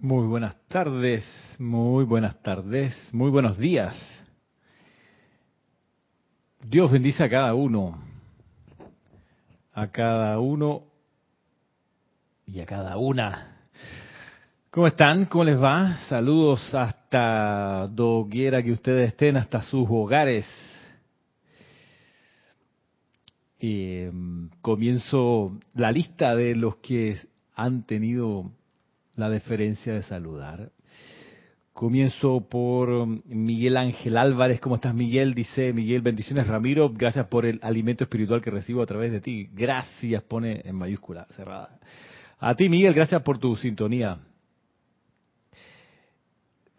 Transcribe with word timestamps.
Muy 0.00 0.28
buenas 0.28 0.56
tardes, 0.68 1.26
muy 1.58 2.04
buenas 2.04 2.40
tardes, 2.40 2.96
muy 3.12 3.32
buenos 3.32 3.58
días. 3.58 3.96
Dios 6.62 6.92
bendice 6.92 7.24
a 7.24 7.28
cada 7.28 7.52
uno, 7.54 8.00
a 9.72 9.88
cada 9.88 10.38
uno 10.38 10.84
y 12.46 12.60
a 12.60 12.66
cada 12.66 12.96
una. 12.96 13.66
¿Cómo 14.70 14.86
están? 14.86 15.24
¿Cómo 15.24 15.42
les 15.42 15.60
va? 15.60 15.96
Saludos 16.08 16.72
hasta 16.72 17.88
doquiera 17.88 18.62
que 18.62 18.70
ustedes 18.70 19.08
estén, 19.08 19.36
hasta 19.36 19.62
sus 19.62 19.84
hogares. 19.90 20.46
Mm, 23.60 24.46
comienzo 24.60 25.58
la 25.74 25.90
lista 25.90 26.36
de 26.36 26.54
los 26.54 26.76
que 26.76 27.16
han 27.56 27.82
tenido 27.82 28.52
la 29.18 29.28
deferencia 29.28 29.92
de 29.92 30.02
saludar. 30.02 30.70
Comienzo 31.72 32.48
por 32.48 32.90
um, 32.90 33.22
Miguel 33.26 33.76
Ángel 33.76 34.16
Álvarez. 34.16 34.60
¿Cómo 34.60 34.76
estás, 34.76 34.94
Miguel? 34.94 35.34
Dice 35.34 35.72
Miguel, 35.72 36.02
bendiciones, 36.02 36.46
Ramiro. 36.46 36.90
Gracias 36.92 37.26
por 37.26 37.44
el 37.44 37.58
alimento 37.62 38.04
espiritual 38.04 38.40
que 38.40 38.50
recibo 38.50 38.82
a 38.82 38.86
través 38.86 39.12
de 39.12 39.20
ti. 39.20 39.48
Gracias, 39.52 40.22
pone 40.22 40.62
en 40.64 40.76
mayúscula 40.76 41.26
cerrada. 41.36 41.78
A 42.38 42.54
ti, 42.54 42.68
Miguel, 42.68 42.94
gracias 42.94 43.22
por 43.22 43.38
tu 43.38 43.56
sintonía. 43.56 44.18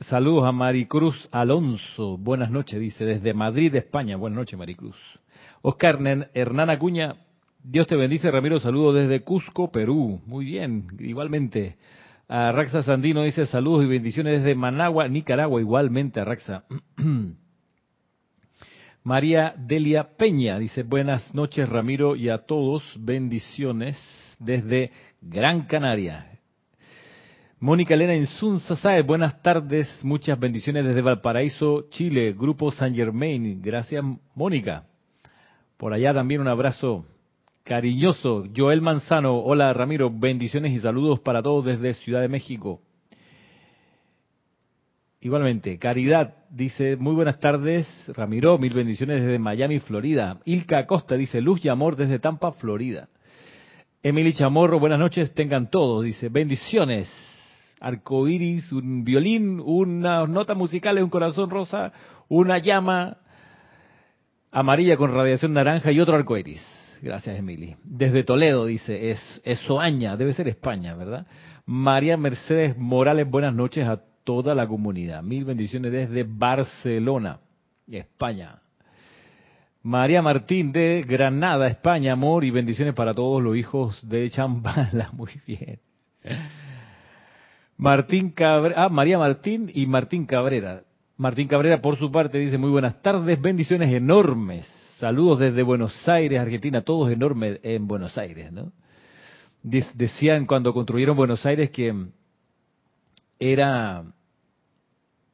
Saludos 0.01 0.45
a 0.45 0.53
Maricruz 0.53 1.27
Alonso. 1.31 2.17
Buenas 2.17 2.51
noches, 2.51 2.79
dice, 2.79 3.03
desde 3.03 3.33
Madrid, 3.33 3.75
España. 3.75 4.15
Buenas 4.15 4.37
noches, 4.37 4.57
Maricruz. 4.57 4.95
Oscar 5.61 5.99
Hernán 6.33 6.69
Acuña. 6.69 7.15
Dios 7.61 7.87
te 7.87 7.97
bendice, 7.97 8.31
Ramiro. 8.31 8.59
Saludos 8.59 8.95
desde 8.95 9.21
Cusco, 9.23 9.71
Perú. 9.71 10.21
Muy 10.25 10.45
bien, 10.45 10.87
igualmente. 10.99 11.75
A 12.31 12.51
Raxa 12.51 12.83
Sandino 12.83 13.23
dice 13.23 13.47
saludos 13.47 13.85
y 13.85 13.87
bendiciones 13.87 14.43
desde 14.43 14.53
Managua, 14.53 15.07
Nicaragua, 15.07 15.59
igualmente 15.59 16.19
a 16.19 16.25
Raxa. 16.25 16.63
María 19.03 19.55
Delia 19.57 20.15
Peña 20.15 20.59
dice 20.59 20.83
buenas 20.83 21.33
noches 21.33 21.67
Ramiro 21.67 22.15
y 22.15 22.29
a 22.29 22.45
todos 22.45 22.83
bendiciones 22.99 23.99
desde 24.37 24.91
Gran 25.19 25.63
Canaria. 25.63 26.39
Mónica 27.59 27.95
Elena 27.95 28.13
Insunza 28.13 28.75
sabe 28.75 29.01
buenas 29.01 29.41
tardes, 29.41 29.89
muchas 30.03 30.39
bendiciones 30.39 30.85
desde 30.85 31.01
Valparaíso, 31.01 31.89
Chile, 31.89 32.35
Grupo 32.37 32.69
San 32.69 32.93
Germain. 32.93 33.59
Gracias 33.59 34.05
Mónica. 34.35 34.83
Por 35.77 35.95
allá 35.95 36.13
también 36.13 36.41
un 36.41 36.47
abrazo 36.47 37.07
Cariñoso, 37.69 38.45
Joel 38.57 38.81
Manzano, 38.81 39.37
hola 39.37 39.71
Ramiro, 39.73 40.09
bendiciones 40.11 40.71
y 40.71 40.79
saludos 40.79 41.19
para 41.19 41.43
todos 41.43 41.65
desde 41.65 41.93
Ciudad 41.93 42.19
de 42.19 42.27
México. 42.27 42.81
Igualmente, 45.21 45.77
Caridad 45.77 46.33
dice, 46.49 46.95
muy 46.95 47.13
buenas 47.13 47.39
tardes, 47.39 47.87
Ramiro, 48.07 48.57
mil 48.57 48.73
bendiciones 48.73 49.21
desde 49.21 49.37
Miami, 49.37 49.77
Florida. 49.77 50.39
Ilka 50.45 50.79
Acosta 50.79 51.13
dice, 51.13 51.41
luz 51.41 51.63
y 51.63 51.69
amor 51.69 51.95
desde 51.95 52.17
Tampa, 52.17 52.53
Florida. 52.53 53.07
Emily 54.01 54.33
Chamorro, 54.33 54.79
buenas 54.79 54.97
noches, 54.97 55.35
tengan 55.35 55.69
todos, 55.69 56.03
dice, 56.03 56.29
bendiciones. 56.29 57.07
Arcoiris, 57.79 58.71
un 58.71 59.03
violín, 59.03 59.61
unas 59.63 60.27
notas 60.27 60.57
musicales, 60.57 61.03
un 61.03 61.11
corazón 61.11 61.51
rosa, 61.51 61.93
una 62.29 62.57
llama 62.57 63.17
amarilla 64.49 64.97
con 64.97 65.13
radiación 65.13 65.53
naranja 65.53 65.91
y 65.91 65.99
otro 65.99 66.15
arcoiris. 66.15 66.78
Gracias, 67.01 67.37
Emily. 67.37 67.75
Desde 67.83 68.23
Toledo, 68.23 68.65
dice, 68.65 69.11
es, 69.11 69.41
es 69.43 69.59
Soaña, 69.59 70.17
debe 70.17 70.33
ser 70.33 70.47
España, 70.47 70.95
¿verdad? 70.95 71.25
María 71.65 72.17
Mercedes 72.17 72.77
Morales, 72.77 73.29
buenas 73.29 73.53
noches 73.53 73.87
a 73.87 74.01
toda 74.23 74.53
la 74.55 74.67
comunidad. 74.67 75.23
Mil 75.23 75.45
bendiciones 75.45 75.91
desde 75.91 76.23
Barcelona, 76.23 77.39
España. 77.89 78.59
María 79.81 80.21
Martín 80.21 80.71
de 80.71 81.03
Granada, 81.07 81.67
España, 81.67 82.13
amor 82.13 82.43
y 82.43 82.51
bendiciones 82.51 82.93
para 82.93 83.13
todos 83.13 83.41
los 83.41 83.55
hijos 83.55 83.97
de 84.07 84.29
Chambala. 84.29 85.09
Muy 85.13 85.31
bien. 85.47 85.79
Martín 87.77 88.31
Cabrera, 88.31 88.83
ah, 88.85 88.89
María 88.89 89.17
Martín 89.17 89.71
y 89.73 89.85
Martín 89.85 90.25
Cabrera. 90.25 90.83
Martín 91.15 91.47
Cabrera, 91.47 91.81
por 91.81 91.97
su 91.97 92.11
parte, 92.11 92.37
dice 92.37 92.57
muy 92.57 92.69
buenas 92.69 93.01
tardes, 93.01 93.41
bendiciones 93.41 93.91
enormes 93.91 94.78
Saludos 94.99 95.39
desde 95.39 95.63
Buenos 95.63 96.09
Aires, 96.09 96.41
Argentina, 96.41 96.81
todos 96.81 97.09
enormes 97.09 97.61
en 97.63 97.87
Buenos 97.87 98.17
Aires. 98.17 98.51
Decían 99.63 100.45
cuando 100.45 100.73
construyeron 100.73 101.15
Buenos 101.15 101.45
Aires 101.45 101.69
que 101.69 102.07
era, 103.39 104.03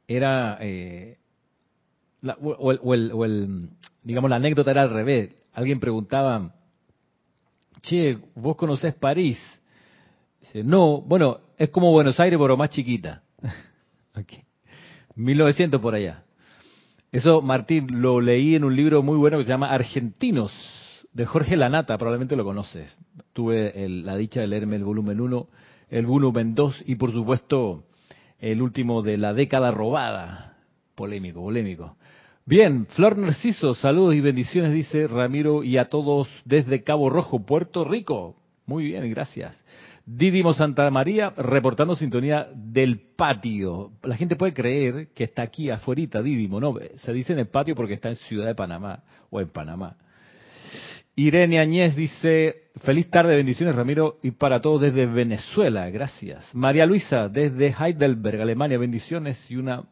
era, 0.08 0.60
eh, 0.62 1.18
o, 2.40 2.94
el, 2.94 3.70
digamos, 4.04 4.30
la 4.30 4.36
anécdota 4.36 4.70
era 4.70 4.84
al 4.84 4.92
revés. 4.92 5.32
Alguien 5.54 5.80
preguntaba, 5.80 6.54
che, 7.82 8.20
¿vos 8.36 8.56
conocés 8.56 8.94
París? 8.94 9.40
Dice, 10.42 10.64
no, 10.64 11.02
bueno, 11.02 11.40
es 11.58 11.72
como 11.72 11.92
Buenos 11.92 12.20
Aires, 12.20 12.38
pero 12.40 12.56
más 12.56 12.70
chiquita. 12.70 13.24
okay. 14.16 14.44
1900 15.16 15.82
por 15.82 15.96
allá. 15.96 16.25
Eso, 17.16 17.42
Martín, 17.42 18.02
lo 18.02 18.20
leí 18.20 18.56
en 18.56 18.66
un 18.66 18.76
libro 18.76 19.02
muy 19.02 19.16
bueno 19.16 19.38
que 19.38 19.46
se 19.46 19.50
llama 19.50 19.72
Argentinos, 19.72 20.52
de 21.14 21.26
Jorge 21.26 21.56
Lanata, 21.56 21.98
probablemente 21.98 22.36
lo 22.36 22.44
conoces. 22.44 22.94
Tuve 23.32 23.88
la 23.88 24.18
dicha 24.18 24.42
de 24.42 24.48
leerme 24.48 24.76
el 24.76 24.84
volumen 24.84 25.22
1, 25.22 25.48
el 25.92 26.06
volumen 26.08 26.56
2 26.56 26.84
y 26.88 26.96
por 26.96 27.14
supuesto 27.14 27.86
el 28.38 28.62
último 28.62 29.02
de 29.02 29.16
la 29.16 29.34
década 29.34 29.72
robada. 29.72 30.58
Polémico, 30.94 31.40
polémico. 31.40 31.96
Bien, 32.46 32.86
Flor 32.88 33.18
Narciso, 33.18 33.76
saludos 33.76 34.14
y 34.16 34.20
bendiciones, 34.20 34.74
dice 34.74 35.08
Ramiro, 35.08 35.64
y 35.64 35.78
a 35.78 35.88
todos 35.88 36.28
desde 36.44 36.84
Cabo 36.84 37.10
Rojo, 37.10 37.46
Puerto 37.46 37.86
Rico. 37.86 38.36
Muy 38.66 38.88
bien, 38.88 39.10
gracias. 39.10 39.56
Didimo 40.06 40.54
Santa 40.54 40.90
María 40.92 41.32
reportando 41.36 41.96
sintonía 41.96 42.48
del 42.54 43.00
patio. 43.16 43.94
La 44.04 44.16
gente 44.16 44.36
puede 44.36 44.54
creer 44.54 45.08
que 45.16 45.24
está 45.24 45.42
aquí 45.42 45.72
afuera, 45.72 46.22
Didimo, 46.22 46.60
no, 46.60 46.76
se 46.98 47.12
dice 47.12 47.34
en 47.34 47.40
el 47.40 47.48
patio 47.48 47.76
porque 47.76 47.96
está 47.96 48.10
en 48.10 48.16
Ciudad 48.16 48.46
de 48.46 48.56
Panamá 48.56 49.04
o 49.32 49.42
en 49.42 49.50
Panamá. 49.50 49.98
Irene 51.16 51.60
Añez 51.60 51.96
dice, 51.96 52.66
feliz 52.84 53.10
tarde, 53.10 53.36
bendiciones 53.36 53.76
Ramiro 53.76 54.20
y 54.22 54.32
para 54.32 54.62
todos 54.62 54.82
desde 54.82 55.06
Venezuela, 55.06 55.90
gracias. 55.90 56.44
María 56.54 56.86
Luisa 56.86 57.30
desde 57.30 57.74
Heidelberg, 57.74 58.42
Alemania, 58.42 58.78
bendiciones 58.78 59.40
y 59.50 59.56
una 59.56 59.86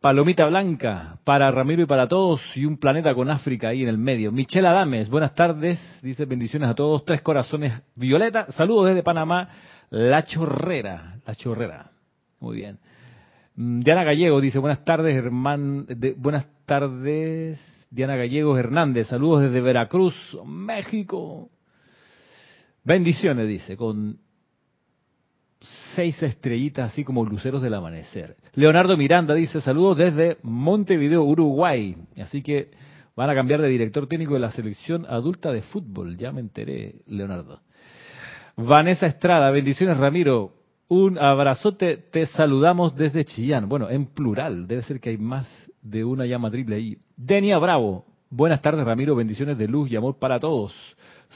Palomita 0.00 0.46
Blanca 0.46 1.18
para 1.24 1.50
Ramiro 1.50 1.82
y 1.82 1.86
para 1.86 2.08
todos 2.08 2.40
y 2.56 2.64
un 2.64 2.78
planeta 2.78 3.14
con 3.14 3.28
África 3.30 3.68
ahí 3.68 3.82
en 3.82 3.88
el 3.90 3.98
medio. 3.98 4.32
Michelle 4.32 4.66
Adames, 4.66 5.10
buenas 5.10 5.34
tardes, 5.34 5.78
dice 6.02 6.24
bendiciones 6.24 6.70
a 6.70 6.74
todos, 6.74 7.04
tres 7.04 7.20
corazones 7.20 7.82
violeta, 7.94 8.50
saludos 8.52 8.86
desde 8.86 9.02
Panamá, 9.02 9.46
La 9.90 10.22
Chorrera, 10.24 11.18
La 11.26 11.34
Chorrera, 11.34 11.90
muy 12.40 12.56
bien. 12.56 12.78
Mm, 13.56 13.80
Diana 13.80 14.04
Gallego 14.04 14.40
dice 14.40 14.58
buenas 14.58 14.82
tardes, 14.86 15.14
hermano, 15.14 15.84
buenas 16.16 16.48
tardes, 16.64 17.60
Diana 17.90 18.16
Gallegos 18.16 18.58
Hernández, 18.58 19.08
saludos 19.08 19.42
desde 19.42 19.60
Veracruz, 19.60 20.14
México. 20.46 21.50
Bendiciones, 22.84 23.46
dice, 23.46 23.76
con 23.76 24.18
seis 25.94 26.22
estrellitas 26.22 26.92
así 26.92 27.04
como 27.04 27.24
luceros 27.24 27.62
del 27.62 27.74
amanecer. 27.74 28.36
Leonardo 28.54 28.96
Miranda 28.96 29.34
dice 29.34 29.60
saludos 29.60 29.98
desde 29.98 30.38
Montevideo, 30.42 31.22
Uruguay. 31.22 31.96
Así 32.20 32.42
que 32.42 32.70
van 33.14 33.30
a 33.30 33.34
cambiar 33.34 33.60
de 33.60 33.68
director 33.68 34.06
técnico 34.06 34.34
de 34.34 34.40
la 34.40 34.50
selección 34.50 35.06
adulta 35.08 35.50
de 35.52 35.62
fútbol. 35.62 36.16
Ya 36.16 36.32
me 36.32 36.40
enteré, 36.40 36.96
Leonardo. 37.06 37.60
Vanessa 38.56 39.06
Estrada, 39.06 39.50
bendiciones 39.50 39.98
Ramiro. 39.98 40.54
Un 40.88 41.18
abrazote, 41.18 41.96
te 41.96 42.26
saludamos 42.26 42.96
desde 42.96 43.24
Chillán. 43.24 43.68
Bueno, 43.68 43.88
en 43.90 44.06
plural, 44.06 44.66
debe 44.66 44.82
ser 44.82 45.00
que 45.00 45.10
hay 45.10 45.18
más 45.18 45.48
de 45.82 46.04
una 46.04 46.26
llama 46.26 46.50
triple 46.50 46.76
ahí. 46.76 46.98
Denia 47.16 47.58
Bravo, 47.58 48.04
buenas 48.28 48.60
tardes 48.60 48.84
Ramiro, 48.84 49.14
bendiciones 49.14 49.56
de 49.56 49.68
luz 49.68 49.90
y 49.90 49.96
amor 49.96 50.18
para 50.18 50.40
todos. 50.40 50.74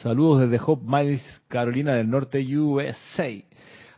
Saludos 0.03 0.41
desde 0.41 0.65
Hope 0.65 0.85
Miles, 0.85 1.43
Carolina 1.47 1.95
del 1.95 2.11
Norte, 2.11 2.41
USA. 2.59 3.31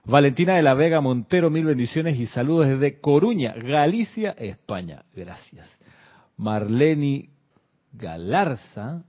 Valentina 0.06 0.55
de 0.55 0.62
la 0.62 0.75
Vega 0.75 1.00
Montero, 1.00 1.50
mil 1.50 1.64
bendiciones 1.64 2.17
y 2.20 2.26
saludos 2.26 2.69
desde 2.69 3.00
Coruña, 3.00 3.55
Galicia, 3.55 4.37
España. 4.38 5.03
Gracias. 5.12 5.69
Marleni 6.37 7.31
Galarza. 7.93 9.03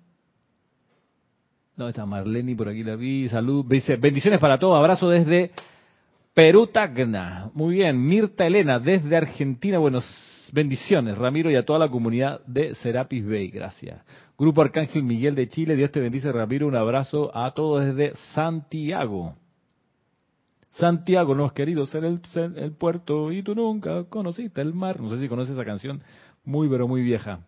¿Dónde 1.75 1.91
está 1.91 2.07
Marleni? 2.07 2.55
Por 2.55 2.69
aquí 2.69 2.83
la 2.83 2.95
vi. 2.95 3.29
Salud. 3.29 3.63
Dice, 3.69 3.95
bendiciones 3.97 4.39
para 4.39 4.57
todos. 4.57 4.75
Abrazo 4.75 5.07
desde 5.07 5.51
Perú, 6.33 6.65
Tacna. 6.65 7.51
Muy 7.53 7.75
bien. 7.75 8.03
Mirta 8.03 8.47
Elena, 8.47 8.79
desde 8.79 9.15
Argentina. 9.15 9.77
Buenos 9.77 10.03
bendiciones. 10.51 11.15
Ramiro 11.15 11.51
y 11.51 11.55
a 11.57 11.63
toda 11.63 11.77
la 11.77 11.89
comunidad 11.89 12.43
de 12.47 12.73
Serapis 12.73 13.23
Bay. 13.23 13.49
Gracias. 13.49 14.01
Grupo 14.35 14.61
Arcángel 14.63 15.03
Miguel 15.03 15.35
de 15.35 15.47
Chile. 15.47 15.75
Dios 15.75 15.91
te 15.91 15.99
bendice, 15.99 16.31
Ramiro. 16.31 16.65
Un 16.65 16.75
abrazo 16.75 17.29
a 17.37 17.53
todos 17.53 17.85
desde 17.85 18.15
Santiago. 18.33 19.35
Santiago 20.79 21.33
no 21.33 21.45
has 21.45 21.53
querido 21.53 21.85
ser 21.87 22.03
el, 22.05 22.19
puerto 22.73 23.31
y 23.31 23.41
tú 23.41 23.55
nunca 23.55 24.03
conociste 24.05 24.61
el 24.61 24.73
mar. 24.73 24.99
No 24.99 25.09
sé 25.09 25.19
si 25.19 25.27
conoces 25.27 25.55
esa 25.55 25.65
canción, 25.65 26.01
muy 26.45 26.69
pero 26.69 26.87
muy 26.87 27.01
vieja. 27.01 27.39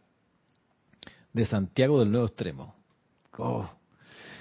De 1.31 1.45
Santiago 1.45 1.99
del 1.99 2.11
Nuevo 2.11 2.25
Extremo. 2.25 2.75
Oh, 3.37 3.69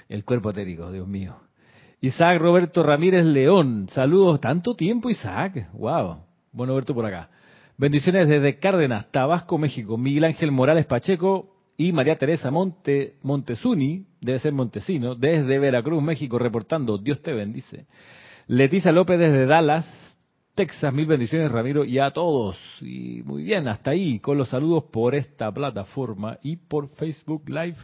el 0.09 0.25
cuerpo 0.25 0.51
etérico, 0.51 0.91
Dios 0.91 1.07
mío. 1.07 1.37
Isaac 2.01 2.41
Roberto 2.41 2.83
Ramírez 2.83 3.27
León. 3.27 3.89
Saludos, 3.93 4.41
tanto 4.41 4.75
tiempo 4.75 5.11
Isaac. 5.11 5.69
Wow. 5.75 6.23
Bueno 6.53 6.75
verte 6.75 6.95
por 6.95 7.05
acá. 7.05 7.29
Bendiciones 7.77 8.27
desde 8.29 8.59
Cárdenas, 8.59 9.11
Tabasco, 9.11 9.59
México. 9.59 9.99
Miguel 9.99 10.25
Ángel 10.25 10.51
Morales 10.51 10.87
Pacheco 10.87 11.55
y 11.77 11.93
María 11.93 12.17
Teresa 12.17 12.51
Monte, 12.51 13.17
Montesuni, 13.23 14.05
debe 14.21 14.39
ser 14.39 14.53
Montesino, 14.53 15.15
desde 15.15 15.59
Veracruz, 15.59 16.03
México, 16.03 16.39
reportando. 16.39 16.99
Dios 16.99 17.21
te 17.23 17.33
bendice. 17.33 17.87
Leticia 18.49 18.93
López 18.93 19.19
desde 19.19 19.45
Dallas, 19.45 19.87
Texas, 20.55 20.93
mil 20.93 21.05
bendiciones 21.05 21.53
Ramiro 21.53 21.85
y 21.85 21.99
a 21.99 22.11
todos. 22.11 22.57
Y 22.81 23.23
muy 23.23 23.43
bien, 23.43 23.69
hasta 23.69 23.91
ahí 23.91 24.21
con 24.21 24.39
los 24.39 24.49
saludos 24.49 24.85
por 24.91 25.15
esta 25.15 25.53
plataforma 25.53 26.39
y 26.43 26.57
por 26.57 26.89
Facebook 26.95 27.47
Live. 27.49 27.77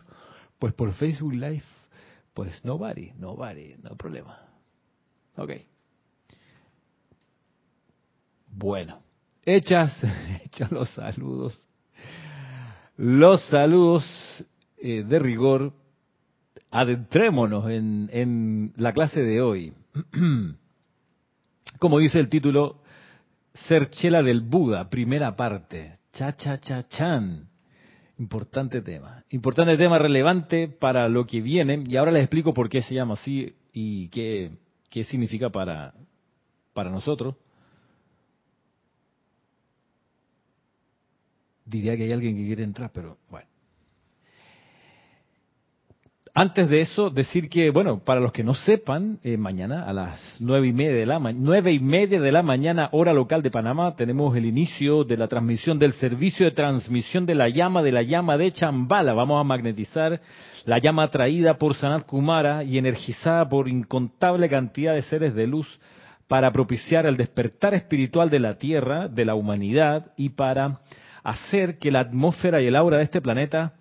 Pues 0.59 0.73
por 0.73 0.93
Facebook 0.95 1.35
Live, 1.35 1.65
pues 2.33 2.65
no 2.65 2.73
nobody, 2.73 3.13
nobody, 3.19 3.75
no 3.83 3.95
problema. 3.95 4.39
Ok. 5.37 5.51
Bueno, 8.49 9.03
hechas, 9.45 9.95
hechas 10.45 10.73
los 10.73 10.89
saludos. 10.91 11.63
Los 12.97 13.45
saludos 13.49 14.03
eh, 14.79 15.05
de 15.07 15.19
rigor, 15.19 15.75
adentrémonos 16.75 17.71
en, 17.71 18.11
en 18.12 18.73
la 18.76 18.93
clase 18.93 19.23
de 19.23 19.41
hoy. 19.41 19.73
Como 21.79 22.00
dice 22.00 22.19
el 22.19 22.29
título, 22.29 22.81
Ser 23.53 23.91
Chela 23.91 24.23
del 24.23 24.41
Buda, 24.41 24.91
primera 24.91 25.37
parte. 25.37 26.00
Cha, 26.12 26.35
cha, 26.35 26.59
cha, 26.59 26.82
chan. 26.88 27.49
Importante 28.19 28.82
tema. 28.82 29.25
Importante 29.31 29.76
tema 29.76 29.99
relevante 29.99 30.67
para 30.67 31.09
lo 31.09 31.26
que 31.26 31.41
viene. 31.41 31.85
Y 31.87 31.97
ahora 31.97 32.11
les 32.11 32.23
explico 32.23 32.53
por 32.53 32.69
qué 32.69 32.82
se 32.82 32.94
llama 32.94 33.15
así 33.15 33.55
y 33.73 34.09
qué, 34.09 34.50
qué 34.91 35.05
significa 35.05 35.50
para, 35.50 35.94
para 36.73 36.91
nosotros. 36.91 37.37
Diría 41.65 41.97
que 41.97 42.03
hay 42.03 42.12
alguien 42.12 42.37
que 42.37 42.44
quiere 42.44 42.65
entrar, 42.65 42.91
pero 42.93 43.17
bueno. 43.31 43.54
Antes 46.37 46.69
de 46.69 46.81
eso, 46.81 47.11
decir 47.11 47.49
que, 47.49 47.71
bueno, 47.71 48.01
para 48.01 48.19
los 48.19 48.33
que 48.33 48.43
no 48.43 48.55
sepan, 48.55 49.21
eh, 49.23 49.37
mañana 49.37 49.85
a 49.85 49.93
las 49.93 50.37
nueve 50.41 50.67
y 50.67 50.73
media 50.73 50.97
de 50.97 51.07
la 51.07 51.21
nueve 51.21 51.71
y 51.71 51.79
media 51.79 52.21
de 52.21 52.33
la 52.33 52.43
mañana, 52.43 52.89
hora 52.91 53.13
local 53.13 53.41
de 53.41 53.53
Panamá, 53.53 53.95
tenemos 53.95 54.37
el 54.37 54.45
inicio 54.45 55.05
de 55.05 55.17
la 55.17 55.29
transmisión 55.29 55.79
del 55.79 55.93
servicio 55.93 56.45
de 56.45 56.51
transmisión 56.51 57.25
de 57.25 57.37
la 57.37 57.49
llama 57.49 57.85
de 57.85 57.93
la 57.93 58.03
llama 58.03 58.37
de 58.37 58.51
Chambala. 58.51 59.15
Vamos 59.15 59.41
a 59.41 59.45
magnetizar 59.45 60.21
la 60.65 60.79
llama 60.81 61.09
traída 61.09 61.55
por 61.55 61.77
Sanat 61.77 62.05
Kumara 62.05 62.65
y 62.65 62.79
energizada 62.79 63.49
por 63.49 63.69
incontable 63.69 64.49
cantidad 64.49 64.93
de 64.93 65.03
seres 65.03 65.37
de 65.37 65.47
luz 65.47 65.69
para 66.27 66.51
propiciar 66.51 67.07
el 67.07 67.17
despertar 67.17 67.75
espiritual 67.75 68.29
de 68.29 68.41
la 68.41 68.59
Tierra, 68.59 69.07
de 69.07 69.25
la 69.25 69.37
humanidad 69.37 70.11
y 70.17 70.31
para 70.31 70.81
hacer 71.23 71.79
que 71.79 71.93
la 71.93 72.01
atmósfera 72.01 72.61
y 72.61 72.67
el 72.67 72.75
aura 72.75 72.97
de 72.97 73.05
este 73.05 73.21
planeta 73.21 73.75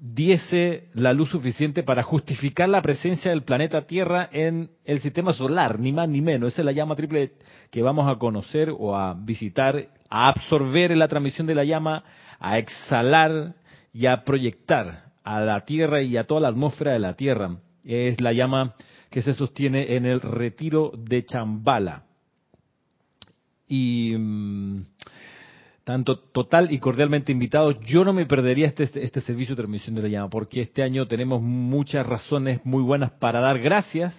diese 0.00 0.88
la 0.94 1.12
luz 1.12 1.30
suficiente 1.30 1.82
para 1.82 2.02
justificar 2.02 2.68
la 2.68 2.82
presencia 2.82 3.30
del 3.30 3.42
planeta 3.42 3.86
Tierra 3.86 4.28
en 4.32 4.70
el 4.84 5.00
sistema 5.00 5.32
solar, 5.32 5.78
ni 5.80 5.92
más 5.92 6.08
ni 6.08 6.20
menos. 6.20 6.52
Esa 6.52 6.62
es 6.62 6.66
la 6.66 6.72
llama 6.72 6.94
triple 6.94 7.32
que 7.70 7.82
vamos 7.82 8.08
a 8.08 8.18
conocer 8.18 8.72
o 8.76 8.96
a 8.96 9.14
visitar, 9.14 9.88
a 10.08 10.28
absorber 10.28 10.92
en 10.92 11.00
la 11.00 11.08
transmisión 11.08 11.46
de 11.46 11.54
la 11.54 11.64
llama, 11.64 12.04
a 12.38 12.58
exhalar 12.58 13.54
y 13.92 14.06
a 14.06 14.22
proyectar 14.24 15.12
a 15.24 15.40
la 15.40 15.64
Tierra 15.64 16.00
y 16.00 16.16
a 16.16 16.24
toda 16.24 16.42
la 16.42 16.48
atmósfera 16.48 16.92
de 16.92 17.00
la 17.00 17.14
Tierra. 17.14 17.56
Es 17.84 18.20
la 18.20 18.32
llama 18.32 18.74
que 19.10 19.22
se 19.22 19.34
sostiene 19.34 19.96
en 19.96 20.06
el 20.06 20.20
retiro 20.20 20.92
de 20.96 21.24
Chambala. 21.24 22.04
Y 23.66 24.14
mm, 24.16 24.82
tanto 25.88 26.18
total 26.18 26.70
y 26.70 26.80
cordialmente 26.80 27.32
invitados. 27.32 27.80
Yo 27.80 28.04
no 28.04 28.12
me 28.12 28.26
perdería 28.26 28.66
este, 28.66 28.82
este, 28.82 29.22
servicio 29.22 29.54
de 29.54 29.62
transmisión 29.62 29.96
de 29.96 30.02
la 30.02 30.08
llama, 30.08 30.28
porque 30.28 30.60
este 30.60 30.82
año 30.82 31.08
tenemos 31.08 31.40
muchas 31.40 32.06
razones 32.06 32.60
muy 32.62 32.82
buenas 32.82 33.12
para 33.12 33.40
dar 33.40 33.58
gracias. 33.58 34.14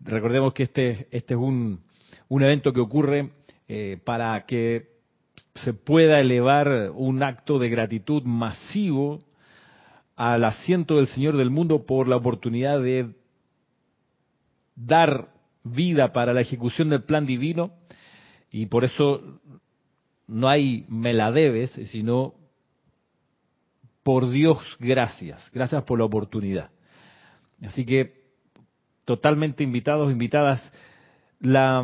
Recordemos 0.00 0.52
que 0.52 0.64
este, 0.64 1.08
este 1.10 1.32
es 1.32 1.40
un, 1.40 1.80
un 2.28 2.42
evento 2.42 2.74
que 2.74 2.80
ocurre 2.80 3.30
eh, 3.68 3.98
para 4.04 4.44
que 4.44 4.98
se 5.54 5.72
pueda 5.72 6.20
elevar 6.20 6.90
un 6.94 7.22
acto 7.22 7.58
de 7.58 7.70
gratitud 7.70 8.22
masivo 8.24 9.20
al 10.14 10.44
asiento 10.44 10.96
del 10.96 11.06
Señor 11.06 11.38
del 11.38 11.48
mundo 11.48 11.86
por 11.86 12.06
la 12.06 12.16
oportunidad 12.16 12.82
de 12.82 13.14
dar 14.76 15.30
vida 15.64 16.12
para 16.12 16.34
la 16.34 16.42
ejecución 16.42 16.90
del 16.90 17.04
plan 17.04 17.24
divino 17.24 17.70
y 18.50 18.66
por 18.66 18.84
eso 18.84 19.40
no 20.28 20.48
hay 20.48 20.84
me 20.88 21.12
la 21.12 21.32
debes, 21.32 21.70
sino 21.90 22.34
por 24.02 24.30
Dios 24.30 24.58
gracias, 24.78 25.42
gracias 25.52 25.82
por 25.82 25.98
la 25.98 26.04
oportunidad. 26.04 26.70
Así 27.62 27.84
que 27.84 28.18
totalmente 29.04 29.64
invitados, 29.64 30.12
invitadas. 30.12 30.62
La, 31.40 31.82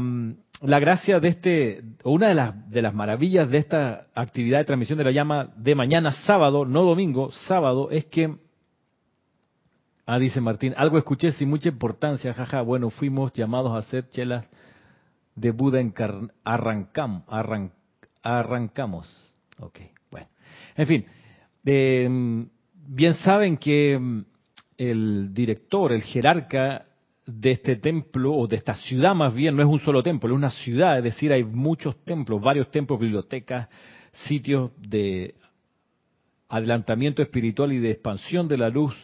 la 0.60 0.78
gracia 0.78 1.20
de 1.20 1.28
este, 1.28 1.82
una 2.04 2.28
de 2.28 2.34
las, 2.34 2.70
de 2.70 2.82
las 2.82 2.94
maravillas 2.94 3.48
de 3.48 3.58
esta 3.58 4.08
actividad 4.14 4.58
de 4.58 4.64
transmisión 4.64 4.98
de 4.98 5.04
la 5.04 5.10
llama 5.10 5.52
de 5.56 5.74
mañana 5.74 6.12
sábado, 6.26 6.64
no 6.64 6.82
domingo, 6.82 7.30
sábado, 7.30 7.90
es 7.90 8.04
que, 8.06 8.36
ah, 10.06 10.18
dice 10.18 10.40
Martín, 10.40 10.74
algo 10.76 10.98
escuché 10.98 11.32
sin 11.32 11.48
mucha 11.48 11.68
importancia, 11.68 12.34
jaja, 12.34 12.62
bueno, 12.62 12.90
fuimos 12.90 13.32
llamados 13.32 13.72
a 13.72 13.78
hacer 13.78 14.08
chelas 14.10 14.46
de 15.34 15.50
Buda 15.50 15.80
en 15.80 15.92
arrancamos, 16.44 17.22
arrancamos. 18.24 19.06
Ok, 19.60 19.78
bueno. 20.10 20.26
En 20.76 20.86
fin, 20.86 21.04
eh, 21.64 22.08
bien 22.88 23.14
saben 23.14 23.58
que 23.58 23.96
mm, 23.96 24.24
el 24.78 25.32
director, 25.32 25.92
el 25.92 26.02
jerarca 26.02 26.86
de 27.26 27.52
este 27.52 27.76
templo, 27.76 28.34
o 28.34 28.46
de 28.46 28.56
esta 28.56 28.74
ciudad 28.74 29.14
más 29.14 29.34
bien, 29.34 29.54
no 29.54 29.62
es 29.62 29.68
un 29.68 29.80
solo 29.80 30.02
templo, 30.02 30.30
es 30.30 30.36
una 30.36 30.50
ciudad, 30.50 30.98
es 30.98 31.04
decir, 31.04 31.32
hay 31.32 31.44
muchos 31.44 32.02
templos, 32.04 32.40
varios 32.40 32.70
templos, 32.70 32.98
bibliotecas, 32.98 33.68
sitios 34.10 34.72
de 34.78 35.34
adelantamiento 36.48 37.22
espiritual 37.22 37.72
y 37.72 37.78
de 37.78 37.90
expansión 37.90 38.48
de 38.48 38.58
la 38.58 38.68
luz 38.68 38.94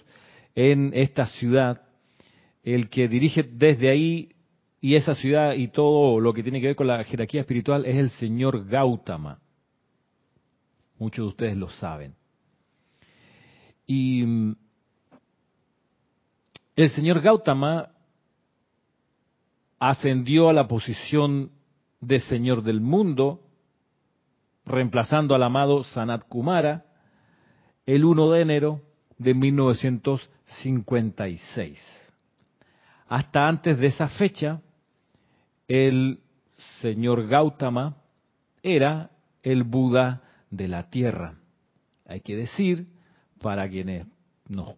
en 0.54 0.92
esta 0.94 1.26
ciudad. 1.26 1.82
El 2.62 2.88
que 2.88 3.08
dirige 3.08 3.42
desde 3.42 3.90
ahí 3.90 4.30
y 4.80 4.94
esa 4.94 5.14
ciudad 5.14 5.52
y 5.52 5.68
todo 5.68 6.20
lo 6.20 6.32
que 6.32 6.42
tiene 6.42 6.60
que 6.60 6.68
ver 6.68 6.76
con 6.76 6.86
la 6.86 7.04
jerarquía 7.04 7.42
espiritual 7.42 7.84
es 7.84 7.96
el 7.96 8.08
señor 8.10 8.66
Gautama. 8.66 9.40
Muchos 10.98 11.24
de 11.24 11.28
ustedes 11.28 11.56
lo 11.56 11.68
saben. 11.68 12.14
Y 13.86 14.24
mm, 14.24 14.56
el 16.76 16.90
señor 16.90 17.20
Gautama 17.20 17.90
ascendió 19.78 20.48
a 20.48 20.54
la 20.54 20.66
posición 20.66 21.52
de 22.00 22.20
señor 22.20 22.62
del 22.62 22.80
mundo, 22.80 23.42
reemplazando 24.64 25.34
al 25.34 25.42
amado 25.42 25.82
Sanat 25.84 26.24
Kumara 26.26 26.86
el 27.84 28.02
1 28.04 28.30
de 28.30 28.40
enero 28.40 28.80
de 29.18 29.34
1956. 29.34 31.78
Hasta 33.08 33.48
antes 33.48 33.76
de 33.78 33.88
esa 33.88 34.08
fecha, 34.08 34.62
el 35.70 36.18
señor 36.80 37.28
Gautama 37.28 37.96
era 38.60 39.12
el 39.44 39.62
Buda 39.62 40.20
de 40.50 40.66
la 40.66 40.90
tierra. 40.90 41.36
Hay 42.06 42.22
que 42.22 42.34
decir, 42.34 42.88
para 43.40 43.70
quienes 43.70 44.04
nos, 44.48 44.74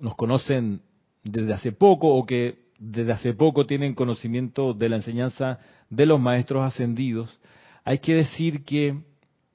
nos 0.00 0.16
conocen 0.16 0.82
desde 1.22 1.54
hace 1.54 1.70
poco 1.70 2.08
o 2.08 2.26
que 2.26 2.66
desde 2.80 3.12
hace 3.12 3.34
poco 3.34 3.66
tienen 3.66 3.94
conocimiento 3.94 4.72
de 4.72 4.88
la 4.88 4.96
enseñanza 4.96 5.60
de 5.90 6.06
los 6.06 6.20
maestros 6.20 6.64
ascendidos, 6.64 7.38
hay 7.84 7.98
que 7.98 8.14
decir 8.14 8.64
que 8.64 8.98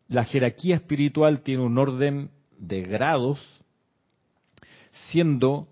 la 0.07 0.23
jerarquía 0.23 0.75
espiritual 0.75 1.41
tiene 1.41 1.63
un 1.63 1.77
orden 1.77 2.31
de 2.57 2.81
grados, 2.81 3.39
siendo 5.11 5.67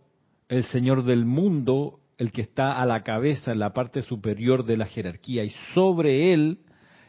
el 0.50 0.66
Señor 0.66 1.04
del 1.04 1.24
mundo 1.24 2.02
el 2.20 2.34
que 2.34 2.42
está 2.42 2.80
a 2.80 2.86
la 2.86 3.02
cabeza, 3.02 3.52
en 3.52 3.60
la 3.60 3.74
parte 3.74 4.02
superior 4.02 4.66
de 4.66 4.76
la 4.76 4.86
jerarquía, 4.86 5.46
y 5.46 5.52
sobre 5.74 6.34
él 6.34 6.60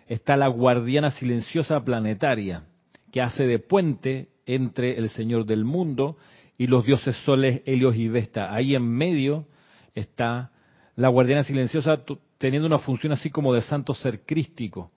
está 0.07 0.37
la 0.37 0.47
guardiana 0.47 1.11
silenciosa 1.11 1.85
planetaria, 1.85 2.64
que 3.12 3.21
hace 3.21 3.45
de 3.45 3.59
puente 3.59 4.29
entre 4.47 4.97
el 4.97 5.11
Señor 5.11 5.47
del 5.47 5.64
mundo 5.64 6.17
y 6.57 6.69
los 6.69 6.87
dioses 6.87 7.17
soles 7.25 7.62
Helios 7.67 7.97
y 7.97 8.07
Vesta. 8.07 8.55
Ahí 8.55 8.76
en 8.76 8.88
medio 8.88 9.47
está 9.97 10.52
la 10.95 11.09
guardiana 11.09 11.43
silenciosa 11.43 12.05
teniendo 12.38 12.69
una 12.69 12.79
función 12.79 13.12
así 13.12 13.31
como 13.31 13.52
de 13.52 13.62
santo 13.62 13.95
ser 13.95 14.25
crístico, 14.25 14.93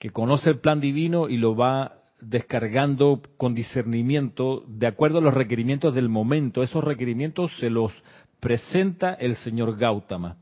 que 0.00 0.10
conoce 0.10 0.50
el 0.50 0.58
plan 0.58 0.80
divino 0.80 1.28
y 1.28 1.36
lo 1.36 1.54
va 1.54 2.00
descargando 2.20 3.22
con 3.36 3.54
discernimiento 3.54 4.64
de 4.66 4.86
acuerdo 4.86 5.18
a 5.18 5.22
los 5.22 5.34
requerimientos 5.34 5.94
del 5.94 6.08
momento. 6.08 6.62
Esos 6.62 6.82
requerimientos 6.82 7.52
se 7.58 7.70
los 7.70 7.92
presenta 8.44 9.14
el 9.14 9.36
señor 9.36 9.74
Gautama. 9.78 10.36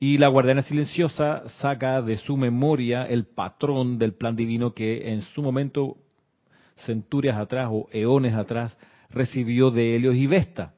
Y 0.00 0.18
la 0.18 0.26
guardiana 0.26 0.62
silenciosa 0.62 1.48
saca 1.60 2.02
de 2.02 2.16
su 2.16 2.36
memoria 2.36 3.04
el 3.04 3.26
patrón 3.26 3.96
del 3.96 4.14
plan 4.14 4.34
divino 4.34 4.74
que 4.74 5.12
en 5.12 5.22
su 5.22 5.40
momento, 5.40 5.98
centurias 6.84 7.36
atrás 7.36 7.68
o 7.70 7.88
eones 7.92 8.34
atrás, 8.34 8.76
recibió 9.08 9.70
de 9.70 9.94
Helios 9.94 10.16
y 10.16 10.26
Vesta. 10.26 10.74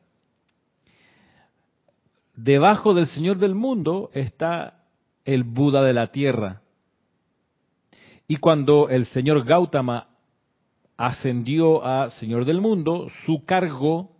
Debajo 2.37 2.93
del 2.93 3.07
Señor 3.07 3.39
del 3.39 3.55
mundo 3.55 4.11
está 4.13 4.85
el 5.25 5.45
Buda 5.45 5.83
de 5.83 5.95
la 5.95 6.09
tierra. 6.09 6.61
Y 8.27 8.37
cuando 8.37 8.91
el 8.91 9.07
Señor 9.07 9.47
Gautama 9.47 10.09
ascendió 10.99 11.83
a 11.87 12.11
Señor 12.11 12.45
del 12.45 12.61
mundo, 12.61 13.09
su 13.25 13.47
cargo 13.47 14.18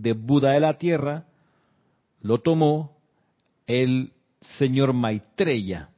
de 0.00 0.12
Buda 0.12 0.52
de 0.52 0.60
la 0.60 0.78
tierra 0.78 1.26
lo 2.20 2.38
tomó 2.38 2.96
el 3.66 4.12
señor 4.58 4.92
Maitreya, 4.92 5.90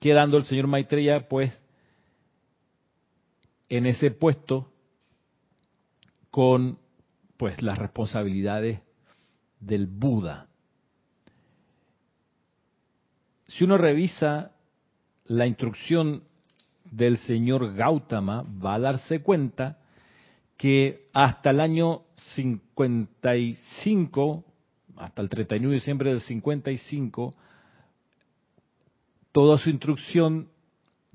quedando 0.00 0.36
el 0.36 0.44
señor 0.44 0.66
Maitreya 0.66 1.28
pues 1.28 1.52
en 3.68 3.86
ese 3.86 4.10
puesto 4.10 4.70
con 6.30 6.78
pues 7.36 7.60
las 7.62 7.78
responsabilidades 7.78 8.80
del 9.60 9.86
Buda. 9.86 10.48
Si 13.46 13.64
uno 13.64 13.78
revisa 13.78 14.52
la 15.26 15.46
instrucción 15.46 16.24
del 16.84 17.18
señor 17.18 17.74
Gautama, 17.74 18.42
va 18.42 18.74
a 18.74 18.80
darse 18.80 19.22
cuenta 19.22 19.78
que 20.56 21.06
hasta 21.12 21.50
el 21.50 21.60
año 21.60 22.03
55 22.34 24.44
hasta 24.96 25.22
el 25.22 25.28
31 25.28 25.68
de 25.68 25.74
diciembre 25.74 26.10
del 26.10 26.20
55, 26.20 27.34
toda 29.32 29.58
su 29.58 29.70
instrucción 29.70 30.48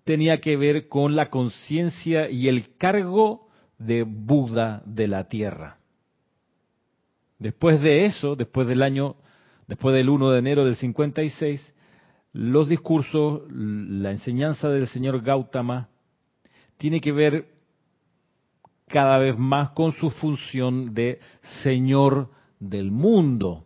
tenía 0.04 0.38
que 0.38 0.58
ver 0.58 0.88
con 0.88 1.16
la 1.16 1.30
conciencia 1.30 2.30
y 2.30 2.48
el 2.48 2.76
cargo 2.78 3.48
de 3.78 4.04
Buda 4.04 4.82
de 4.86 5.08
la 5.08 5.30
tierra. 5.30 5.78
Después 7.38 7.80
de 7.80 8.06
eso, 8.06 8.36
después 8.36 8.68
del 8.68 8.84
año, 8.84 9.16
después 9.68 9.96
del 9.96 10.10
1 10.10 10.32
de 10.32 10.40
enero 10.40 10.66
del 10.66 10.76
56, 10.76 11.74
los 12.34 12.68
discursos, 12.68 13.44
la 13.50 14.12
enseñanza 14.12 14.70
del 14.70 14.88
señor 14.88 15.22
Gautama 15.22 15.90
tiene 16.78 17.02
que 17.02 17.12
ver 17.12 17.48
cada 18.90 19.18
vez 19.18 19.38
más 19.38 19.70
con 19.70 19.94
su 19.94 20.10
función 20.10 20.94
de 20.94 21.20
señor 21.64 22.30
del 22.60 22.92
mundo. 22.92 23.64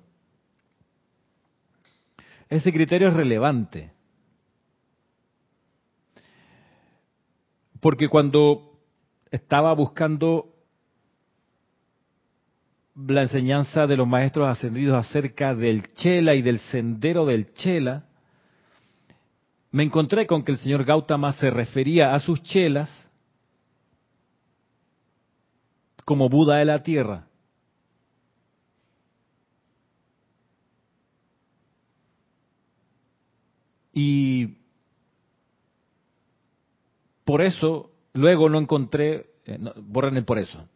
Ese 2.49 2.71
criterio 2.71 3.07
es 3.07 3.15
relevante. 3.15 3.91
Porque 7.79 8.07
cuando 8.07 8.79
estaba 9.31 9.73
buscando 9.73 10.53
la 12.95 13.23
enseñanza 13.23 13.87
de 13.87 13.97
los 13.97 14.07
maestros 14.07 14.47
ascendidos 14.47 15.03
acerca 15.05 15.55
del 15.55 15.87
Chela 15.93 16.35
y 16.35 16.43
del 16.43 16.59
sendero 16.59 17.25
del 17.25 17.53
Chela, 17.53 18.05
me 19.71 19.83
encontré 19.83 20.27
con 20.27 20.43
que 20.43 20.51
el 20.51 20.59
señor 20.59 20.85
Gautama 20.85 21.33
se 21.33 21.49
refería 21.49 22.13
a 22.13 22.19
sus 22.19 22.43
chelas 22.43 23.02
como 26.05 26.29
Buda 26.29 26.57
de 26.57 26.65
la 26.65 26.83
tierra. 26.83 27.27
Y 33.93 34.57
por 37.23 37.41
eso, 37.41 37.91
luego 38.13 38.49
no 38.49 38.59
encontré, 38.59 39.27
eh, 39.45 39.59
borren 39.77 40.17
el 40.17 40.25
por 40.25 40.39
eso. 40.39 40.67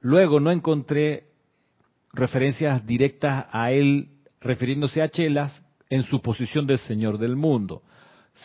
Luego 0.00 0.40
no 0.40 0.50
encontré 0.50 1.28
referencias 2.12 2.84
directas 2.86 3.46
a 3.50 3.70
él 3.70 4.08
refiriéndose 4.40 5.02
a 5.02 5.08
chelas 5.08 5.62
en 5.88 6.02
su 6.02 6.20
posición 6.20 6.66
de 6.66 6.78
señor 6.78 7.18
del 7.18 7.36
mundo. 7.36 7.82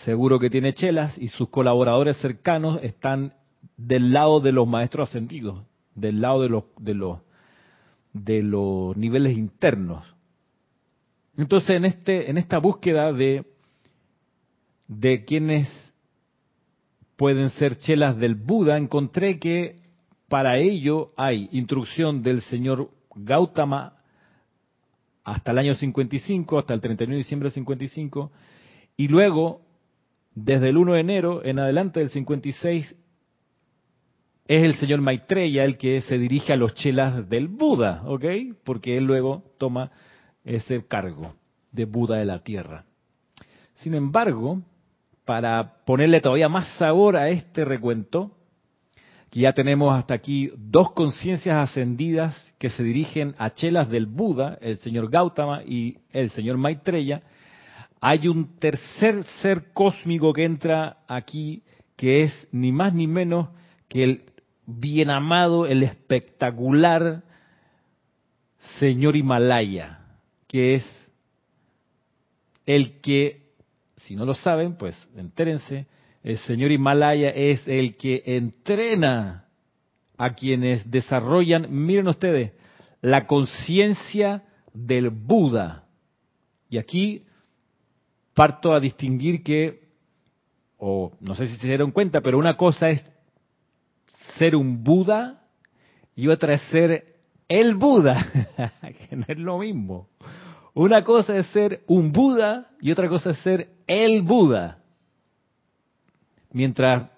Seguro 0.04 0.40
que 0.40 0.50
tiene 0.50 0.74
chelas 0.74 1.18
y 1.18 1.28
sus 1.28 1.50
colaboradores 1.50 2.18
cercanos 2.18 2.80
están 2.84 3.34
del 3.78 4.14
lado 4.14 4.40
de 4.40 4.52
los 4.52 4.68
maestros 4.68 5.10
ascendidos, 5.10 5.64
del 5.96 6.22
lado 6.22 6.42
de 6.42 6.50
los, 6.50 6.64
de 6.78 6.94
los, 6.94 7.20
de 8.14 8.44
los 8.44 8.96
niveles 8.98 9.38
internos. 9.38 10.06
Entonces, 11.38 11.72
en, 11.72 11.86
este, 11.86 12.30
en 12.30 12.38
esta 12.38 12.60
búsqueda 12.60 13.12
de, 13.12 13.46
de 14.88 15.26
quienes 15.26 15.70
pueden 17.16 17.50
ser 17.52 17.78
chelas 17.78 18.18
del 18.18 18.36
Buda, 18.36 18.78
encontré 18.78 19.40
que 19.40 19.80
para 20.28 20.58
ello 20.58 21.12
hay 21.18 21.50
instrucción 21.52 22.22
del 22.22 22.42
señor 22.42 22.90
Gautama 23.16 23.98
hasta 25.24 25.52
el 25.52 25.60
año 25.60 25.76
55, 25.76 26.58
hasta 26.58 26.74
el 26.74 26.82
31 26.82 27.14
de 27.14 27.18
diciembre 27.18 27.48
del 27.48 27.54
55, 27.54 28.32
y 28.98 29.08
luego, 29.08 29.62
desde 30.34 30.70
el 30.70 30.78
1 30.78 30.94
de 30.94 31.00
enero 31.00 31.46
en 31.46 31.60
adelante 31.60 32.00
del 32.00 32.10
56, 32.10 32.96
es 34.52 34.64
el 34.64 34.76
señor 34.76 35.00
Maitreya 35.00 35.64
el 35.64 35.78
que 35.78 36.02
se 36.02 36.18
dirige 36.18 36.52
a 36.52 36.58
los 36.58 36.76
chelas 36.76 37.30
del 37.30 37.48
Buda, 37.48 38.04
¿ok? 38.06 38.26
Porque 38.66 38.98
él 38.98 39.06
luego 39.06 39.46
toma 39.58 39.92
ese 40.44 40.86
cargo 40.86 41.36
de 41.72 41.86
Buda 41.86 42.18
de 42.18 42.26
la 42.26 42.44
tierra. 42.44 42.84
Sin 43.76 43.94
embargo, 43.94 44.62
para 45.24 45.76
ponerle 45.86 46.20
todavía 46.20 46.50
más 46.50 46.68
sabor 46.78 47.16
a 47.16 47.30
este 47.30 47.64
recuento, 47.64 48.32
que 49.30 49.40
ya 49.40 49.54
tenemos 49.54 49.98
hasta 49.98 50.16
aquí 50.16 50.52
dos 50.58 50.92
conciencias 50.92 51.70
ascendidas 51.70 52.36
que 52.60 52.68
se 52.68 52.84
dirigen 52.84 53.36
a 53.38 53.52
chelas 53.52 53.88
del 53.88 54.06
Buda, 54.06 54.58
el 54.60 54.80
señor 54.80 55.10
Gautama 55.10 55.64
y 55.64 56.00
el 56.12 56.30
señor 56.30 56.58
Maitreya, 56.58 57.22
hay 58.02 58.28
un 58.28 58.58
tercer 58.60 59.24
ser 59.42 59.72
cósmico 59.72 60.34
que 60.34 60.44
entra 60.44 60.98
aquí, 61.08 61.64
que 61.96 62.24
es 62.24 62.50
ni 62.52 62.74
más 62.74 62.94
ni 62.94 63.08
menos 63.08 63.48
que 63.88 64.04
el 64.04 64.31
bien 64.66 65.10
amado, 65.10 65.66
el 65.66 65.84
espectacular 65.84 67.24
señor 68.80 69.16
Himalaya, 69.16 70.00
que 70.48 70.76
es 70.76 71.12
el 72.66 73.00
que, 73.02 73.54
si 73.98 74.16
no 74.16 74.26
lo 74.26 74.34
saben, 74.34 74.76
pues 74.76 74.96
entérense, 75.16 75.88
el 76.24 76.38
señor 76.40 76.72
Himalaya 76.72 77.30
es 77.30 77.68
el 77.68 77.98
que 77.98 78.22
entrena 78.26 79.46
a 80.18 80.36
quienes 80.36 80.90
desarrollan, 80.90 81.68
miren 81.70 82.08
ustedes, 82.08 82.52
la 83.02 83.26
conciencia 83.26 84.44
del 84.74 85.10
Buda. 85.10 85.86
Y 86.70 86.78
aquí 86.78 87.26
parto 88.34 88.74
a 88.74 88.80
distinguir 88.80 89.44
que, 89.44 89.88
o 90.78 91.12
no 91.20 91.36
sé 91.36 91.48
si 91.48 91.58
se 91.58 91.68
dieron 91.68 91.92
cuenta, 91.92 92.22
pero 92.22 92.38
una 92.38 92.56
cosa 92.56 92.90
es 92.90 93.04
ser 94.38 94.56
un 94.56 94.84
Buda 94.84 95.42
y 96.16 96.28
otra 96.28 96.54
es 96.54 96.62
ser 96.64 97.16
el 97.48 97.76
Buda, 97.76 98.26
que 99.10 99.16
no 99.16 99.26
es 99.28 99.40
lo 99.40 99.58
mismo. 99.60 100.08
Una 100.74 101.04
cosa 101.04 101.38
es 101.38 101.48
ser 101.48 101.82
un 101.88 102.12
Buda 102.12 102.70
y 102.80 102.92
otra 102.92 103.10
cosa 103.10 103.32
es 103.32 103.38
ser 103.40 103.70
el 103.88 104.22
Buda. 104.22 104.78
Mientras 106.54 107.10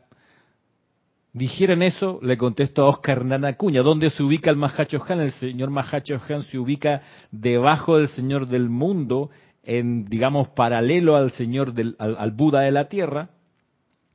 dijeran 1.33 1.81
eso, 1.81 2.19
le 2.22 2.38
contesto 2.38 2.83
a 2.83 2.89
Oscar 2.89 3.25
Nanacuña, 3.25 3.81
¿dónde 3.81 4.10
se 4.10 4.24
ubica 4.24 4.50
el 4.50 4.57
Mahacho 4.57 5.03
Han? 5.07 5.22
El 5.22 5.31
señor 5.33 5.72
Mahacho 5.72 6.22
Han 6.29 6.43
se 6.43 6.57
ubica 6.57 7.01
debajo 7.31 7.98
del 7.98 8.07
Señor 8.07 8.48
del 8.48 8.69
mundo, 8.69 9.31
en, 9.63 10.05
digamos, 10.05 10.50
paralelo 10.50 11.15
al 11.15 11.31
Señor 11.31 11.74
del, 11.74 11.95
al, 11.98 12.31
Buda 12.31 12.62
de 12.62 12.72
la 12.72 12.88
tierra, 12.88 13.29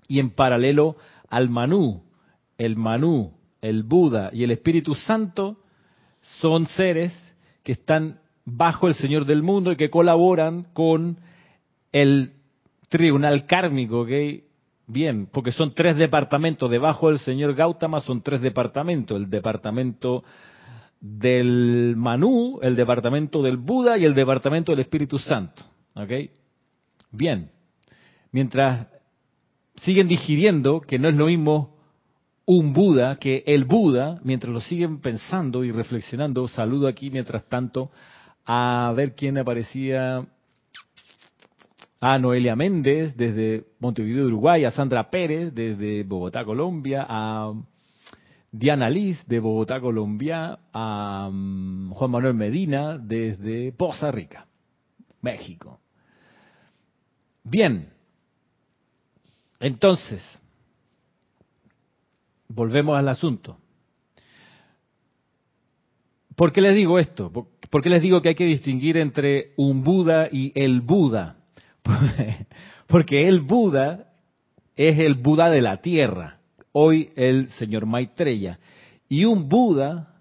y 0.07 0.21
en 0.21 0.31
paralelo 0.31 0.97
al 1.29 1.49
Manú. 1.49 2.03
El 2.59 2.77
Manú, 2.77 3.33
el 3.63 3.85
Buda 3.85 4.31
y 4.33 4.45
el 4.45 4.51
Espíritu 4.51 4.95
Santo 4.95 5.59
son 6.41 6.67
seres 6.67 7.13
que 7.63 7.73
están 7.73 8.21
bajo 8.45 8.89
el 8.89 8.95
Señor 8.95 9.25
del 9.25 9.43
mundo 9.43 9.73
y 9.73 9.77
que 9.77 9.91
colaboran 9.91 10.65
con 10.73 11.19
el 11.93 12.33
tribunal 12.89 13.47
kármico, 13.47 14.01
¿ok? 14.01 14.11
Bien, 14.87 15.29
porque 15.31 15.53
son 15.53 15.75
tres 15.75 15.97
departamentos, 15.97 16.71
debajo 16.71 17.09
del 17.09 17.19
señor 17.19 17.55
Gautama 17.55 18.01
son 18.01 18.23
tres 18.23 18.41
departamentos, 18.41 19.19
el 19.21 19.29
departamento 19.29 20.25
del 20.99 21.95
Manú, 21.97 22.59
el 22.63 22.75
departamento 22.75 23.43
del 23.43 23.59
Buda 23.59 23.99
y 23.99 24.07
el 24.07 24.15
departamento 24.15 24.73
del 24.73 24.81
Espíritu 24.81 25.19
Santo. 25.19 25.63
¿Ok? 25.95 26.11
Bien. 27.13 27.51
Mientras 28.33 28.89
siguen 29.77 30.09
digiriendo 30.09 30.81
que 30.81 30.99
no 30.99 31.09
es 31.09 31.15
lo 31.15 31.27
mismo 31.27 31.78
un 32.49 32.73
Buda 32.73 33.17
que 33.17 33.45
el 33.47 33.67
Buda, 33.67 34.21
mientras 34.25 34.51
lo 34.51 34.61
siguen 34.61 35.01
pensando 35.03 35.65
y 35.65 35.71
reflexionando, 35.71 36.49
saludo 36.49 36.89
aquí 36.89 37.11
mientras 37.11 37.45
tanto 37.45 37.91
a 38.47 38.91
ver 38.97 39.15
quién 39.15 39.37
aparecía. 39.37 40.27
A 42.01 42.17
Noelia 42.17 42.55
Méndez 42.55 43.17
desde 43.17 43.65
Montevideo, 43.81 44.27
Uruguay, 44.27 44.65
a 44.65 44.71
Sandra 44.71 45.11
Pérez 45.11 45.53
desde 45.53 46.05
Bogotá, 46.05 46.45
Colombia, 46.45 47.05
a 47.07 47.53
Diana 48.53 48.89
Liz 48.89 49.27
de 49.27 49.41
Bogotá, 49.41 49.81
Colombia, 49.81 50.61
a 50.73 51.29
mm, 51.31 51.91
Juan 51.91 52.11
Manuel 52.11 52.35
Medina 52.35 52.99
desde 52.99 53.73
Poza 53.73 54.13
Rica, 54.13 54.47
México. 55.21 55.81
Bien, 57.43 57.91
entonces, 59.59 60.23
volvemos 62.49 62.99
al 62.99 63.09
asunto. 63.09 63.59
¿Por 66.35 66.53
qué 66.53 66.61
les 66.61 66.75
digo 66.75 66.99
esto? 66.99 67.33
¿Por 67.33 67.83
qué 67.83 67.91
les 67.91 68.03
digo 68.03 68.23
que 68.23 68.31
hay 68.31 68.35
que 68.35 68.45
distinguir 68.45 68.97
entre 68.97 69.53
un 69.57 69.83
Buda 69.83 70.29
y 70.31 70.53
el 70.55 70.81
Buda? 70.81 71.37
Porque 72.87 73.29
el 73.29 73.41
Buda 73.41 74.13
es 74.77 74.99
el 74.99 75.15
Buda 75.15 75.51
de 75.51 75.63
la 75.63 75.79
tierra 75.79 76.39
hoy 76.73 77.11
el 77.17 77.49
señor 77.51 77.87
Maitreya. 77.87 78.61
Y 79.09 79.25
un 79.25 79.49
Buda 79.49 80.15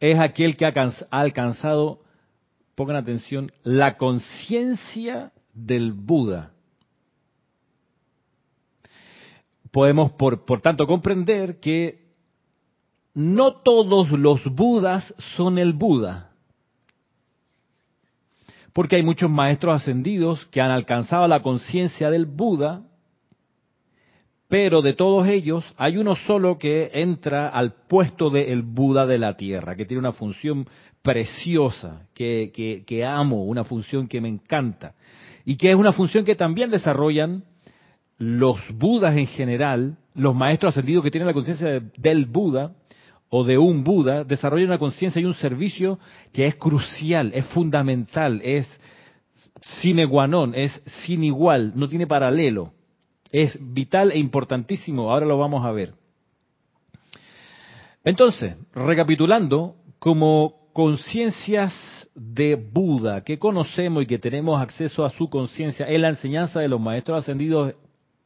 es 0.00 0.18
aquel 0.18 0.56
que 0.56 0.64
ha 0.64 0.72
alcanzado, 1.10 2.00
pongan 2.74 2.96
atención, 2.96 3.52
la 3.62 3.98
conciencia 3.98 5.32
del 5.52 5.92
Buda. 5.92 6.52
Podemos, 9.76 10.12
por, 10.12 10.62
tanto, 10.62 10.86
comprender 10.86 11.60
que 11.60 11.98
no 13.12 13.56
todos 13.56 14.10
los 14.10 14.42
Budas 14.46 15.14
son 15.36 15.58
el 15.58 15.74
Buda 15.74 16.30
porque 18.72 18.96
hay 18.96 19.02
muchos 19.02 19.28
maestros 19.28 19.82
ascendidos 19.82 20.46
que 20.46 20.62
han 20.62 20.70
alcanzado 20.70 21.28
la 21.28 21.42
conciencia 21.42 22.08
del 22.08 22.24
Buda 22.24 22.84
pero 24.48 24.80
de 24.80 24.94
todos 24.94 25.28
ellos 25.28 25.62
hay 25.76 25.98
uno 25.98 26.16
solo 26.16 26.56
que 26.56 26.90
entra 26.94 27.50
al 27.50 27.74
puesto 27.86 28.30
del 28.30 28.62
Buda 28.62 29.04
de 29.04 29.18
la 29.18 29.36
Tierra, 29.36 29.76
que 29.76 29.84
tiene 29.84 29.98
una 29.98 30.12
función 30.12 30.66
preciosa, 31.02 32.06
que, 32.14 32.50
que, 32.86 33.04
amo, 33.04 33.44
una 33.44 33.64
función 33.64 34.08
que 34.08 34.22
me 34.22 34.28
encanta, 34.30 34.94
y 35.44 35.56
que 35.56 35.68
es 35.68 35.76
una 35.76 35.92
función 35.92 36.24
que 36.24 36.34
también 36.34 36.70
desarrollan 36.70 37.44
los 38.18 38.58
Budas 38.74 39.16
en 39.16 39.26
general, 39.26 39.98
los 40.14 40.34
maestros 40.34 40.70
ascendidos 40.70 41.04
que 41.04 41.10
tienen 41.10 41.26
la 41.26 41.34
conciencia 41.34 41.82
del 41.96 42.26
Buda 42.26 42.72
o 43.28 43.44
de 43.44 43.58
un 43.58 43.84
Buda, 43.84 44.24
desarrollan 44.24 44.68
una 44.68 44.78
conciencia 44.78 45.20
y 45.20 45.24
un 45.24 45.34
servicio 45.34 45.98
que 46.32 46.46
es 46.46 46.54
crucial, 46.54 47.32
es 47.34 47.46
fundamental, 47.46 48.40
es 48.42 48.68
sine 49.80 50.06
qua 50.06 50.26
non, 50.26 50.54
es 50.54 50.80
sin 51.04 51.24
igual, 51.24 51.72
no 51.74 51.88
tiene 51.88 52.06
paralelo 52.06 52.72
es 53.32 53.58
vital 53.60 54.12
e 54.12 54.18
importantísimo, 54.18 55.10
ahora 55.10 55.26
lo 55.26 55.38
vamos 55.38 55.64
a 55.64 55.72
ver. 55.72 55.94
Entonces, 58.04 58.56
recapitulando, 58.72 59.76
como 59.98 60.70
conciencias 60.72 61.74
de 62.14 62.54
Buda 62.54 63.22
que 63.22 63.38
conocemos 63.38 64.02
y 64.02 64.06
que 64.06 64.18
tenemos 64.18 64.60
acceso 64.60 65.04
a 65.04 65.10
su 65.10 65.28
conciencia, 65.28 65.86
en 65.86 66.02
la 66.02 66.08
enseñanza 66.08 66.60
de 66.60 66.68
los 66.68 66.80
maestros 66.80 67.18
ascendidos 67.18 67.74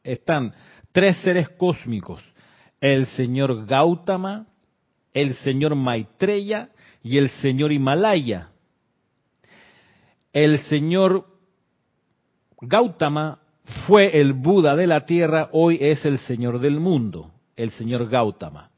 están 0.03 0.53
tres 0.91 1.17
seres 1.21 1.49
cósmicos, 1.49 2.23
el 2.79 3.05
señor 3.07 3.65
Gautama, 3.65 4.47
el 5.13 5.35
señor 5.35 5.75
Maitreya 5.75 6.69
y 7.03 7.17
el 7.17 7.29
señor 7.29 7.71
Himalaya. 7.71 8.49
El 10.33 10.59
señor 10.59 11.27
Gautama 12.61 13.39
fue 13.87 14.19
el 14.19 14.33
Buda 14.33 14.75
de 14.75 14.87
la 14.87 15.05
tierra, 15.05 15.49
hoy 15.51 15.77
es 15.81 16.05
el 16.05 16.17
Señor 16.19 16.59
del 16.59 16.79
mundo, 16.79 17.31
el 17.55 17.71
Señor 17.71 18.09
Gautama. 18.09 18.69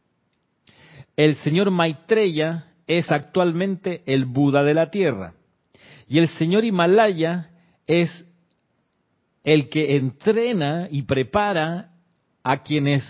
El 1.16 1.36
Señor 1.36 1.72
Maitreya 1.72 2.68
es 2.88 3.12
actualmente 3.12 4.02
el 4.06 4.26
Buda 4.26 4.64
de 4.64 4.74
la 4.74 4.90
tierra. 4.90 5.34
Y 6.08 6.20
el 6.20 6.28
Señor 6.28 6.66
Himalaya 6.66 7.50
es 7.88 8.26
el 9.44 9.70
que 9.70 9.98
entrena 9.98 10.88
y 10.90 11.04
prepara 11.04 11.92
a 12.44 12.64
quienes 12.64 13.04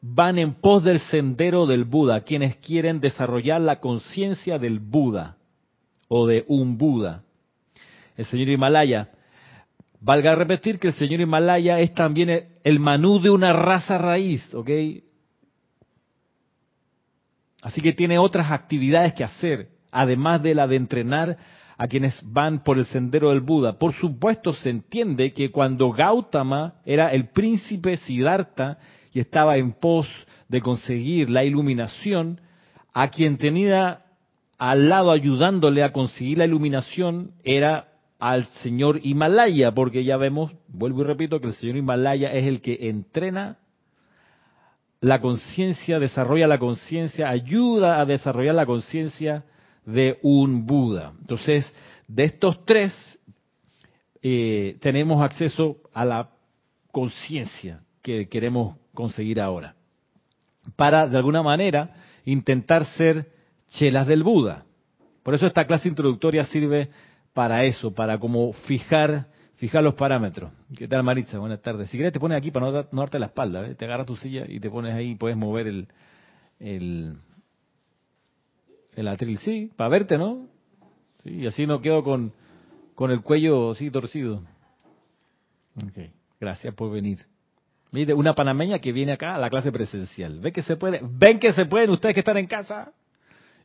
van 0.00 0.38
en 0.38 0.54
pos 0.54 0.82
del 0.82 1.00
sendero 1.00 1.66
del 1.66 1.84
Buda, 1.84 2.22
quienes 2.22 2.56
quieren 2.56 3.00
desarrollar 3.00 3.60
la 3.60 3.80
conciencia 3.80 4.58
del 4.58 4.78
Buda 4.78 5.36
o 6.08 6.26
de 6.26 6.44
un 6.48 6.78
Buda. 6.78 7.22
El 8.16 8.24
Señor 8.26 8.48
Himalaya 8.48 9.10
Valga 10.00 10.34
repetir 10.34 10.78
que 10.78 10.88
el 10.88 10.94
señor 10.94 11.20
Himalaya 11.20 11.78
es 11.78 11.92
también 11.92 12.48
el 12.64 12.80
manú 12.80 13.20
de 13.20 13.28
una 13.28 13.52
raza 13.52 13.98
raíz, 13.98 14.54
¿ok? 14.54 14.70
Así 17.60 17.82
que 17.82 17.92
tiene 17.92 18.18
otras 18.18 18.50
actividades 18.50 19.12
que 19.12 19.24
hacer, 19.24 19.68
además 19.92 20.42
de 20.42 20.54
la 20.54 20.66
de 20.66 20.76
entrenar 20.76 21.36
a 21.80 21.88
quienes 21.88 22.22
van 22.30 22.62
por 22.62 22.76
el 22.76 22.84
sendero 22.84 23.30
del 23.30 23.40
Buda. 23.40 23.78
Por 23.78 23.94
supuesto, 23.94 24.52
se 24.52 24.68
entiende 24.68 25.32
que 25.32 25.50
cuando 25.50 25.90
Gautama 25.92 26.74
era 26.84 27.10
el 27.10 27.30
príncipe 27.30 27.96
Siddhartha 27.96 28.76
y 29.14 29.20
estaba 29.20 29.56
en 29.56 29.72
pos 29.72 30.06
de 30.50 30.60
conseguir 30.60 31.30
la 31.30 31.42
iluminación, 31.42 32.38
a 32.92 33.08
quien 33.08 33.38
tenía 33.38 34.02
al 34.58 34.90
lado 34.90 35.10
ayudándole 35.10 35.82
a 35.82 35.90
conseguir 35.90 36.36
la 36.36 36.44
iluminación 36.44 37.30
era 37.44 37.88
al 38.18 38.44
señor 38.62 39.00
Himalaya, 39.02 39.72
porque 39.72 40.04
ya 40.04 40.18
vemos, 40.18 40.52
vuelvo 40.68 41.00
y 41.00 41.04
repito, 41.04 41.40
que 41.40 41.46
el 41.46 41.54
señor 41.54 41.78
Himalaya 41.78 42.30
es 42.30 42.44
el 42.44 42.60
que 42.60 42.90
entrena 42.90 43.56
la 45.00 45.22
conciencia, 45.22 45.98
desarrolla 45.98 46.46
la 46.46 46.58
conciencia, 46.58 47.30
ayuda 47.30 48.02
a 48.02 48.04
desarrollar 48.04 48.54
la 48.54 48.66
conciencia 48.66 49.44
de 49.84 50.18
un 50.22 50.66
Buda. 50.66 51.12
Entonces, 51.20 51.72
de 52.08 52.24
estos 52.24 52.64
tres, 52.64 52.92
eh, 54.22 54.76
tenemos 54.80 55.22
acceso 55.22 55.78
a 55.92 56.04
la 56.04 56.30
conciencia 56.92 57.82
que 58.02 58.28
queremos 58.28 58.76
conseguir 58.94 59.40
ahora, 59.40 59.76
para 60.76 61.06
de 61.06 61.16
alguna 61.16 61.42
manera 61.42 61.94
intentar 62.24 62.84
ser 62.84 63.30
chelas 63.68 64.06
del 64.06 64.22
Buda. 64.22 64.64
Por 65.22 65.34
eso 65.34 65.46
esta 65.46 65.66
clase 65.66 65.88
introductoria 65.88 66.44
sirve 66.44 66.90
para 67.32 67.64
eso, 67.64 67.94
para 67.94 68.18
como 68.18 68.52
fijar 68.52 69.28
fijar 69.60 69.84
los 69.84 69.94
parámetros. 69.94 70.50
¿Qué 70.74 70.88
tal 70.88 71.02
Maritza? 71.02 71.38
Buenas 71.38 71.60
tardes. 71.60 71.90
Si 71.90 71.98
quieres 71.98 72.14
te 72.14 72.18
pones 72.18 72.38
aquí 72.38 72.50
para 72.50 72.66
no, 72.70 72.72
darte 72.72 73.18
la 73.18 73.26
espalda, 73.26 73.66
¿eh? 73.66 73.74
te 73.74 73.84
agarras 73.84 74.06
tu 74.06 74.16
silla 74.16 74.46
y 74.48 74.58
te 74.58 74.70
pones 74.70 74.94
ahí 74.94 75.10
y 75.10 75.14
puedes 75.16 75.36
mover 75.36 75.66
el, 76.58 77.16
el 79.00 79.08
atril. 79.08 79.38
Sí, 79.38 79.70
para 79.76 79.88
verte, 79.88 80.16
¿no? 80.16 80.48
Sí, 81.22 81.30
y 81.30 81.46
así 81.46 81.66
no 81.66 81.80
quedo 81.80 82.02
con, 82.02 82.32
con 82.94 83.10
el 83.10 83.22
cuello 83.22 83.72
así 83.72 83.90
torcido. 83.90 84.42
Ok, 85.76 86.10
gracias 86.40 86.74
por 86.74 86.90
venir. 86.90 87.18
Mire, 87.92 88.14
una 88.14 88.34
panameña 88.34 88.78
que 88.78 88.92
viene 88.92 89.12
acá 89.12 89.34
a 89.34 89.38
la 89.38 89.50
clase 89.50 89.72
presencial. 89.72 90.40
¿Ven 90.40 90.52
que 90.52 90.62
se 90.62 90.76
puede? 90.76 91.00
¿Ven 91.02 91.38
que 91.38 91.52
se 91.52 91.66
pueden 91.66 91.90
ustedes 91.90 92.14
que 92.14 92.20
están 92.20 92.36
en 92.36 92.46
casa? 92.46 92.92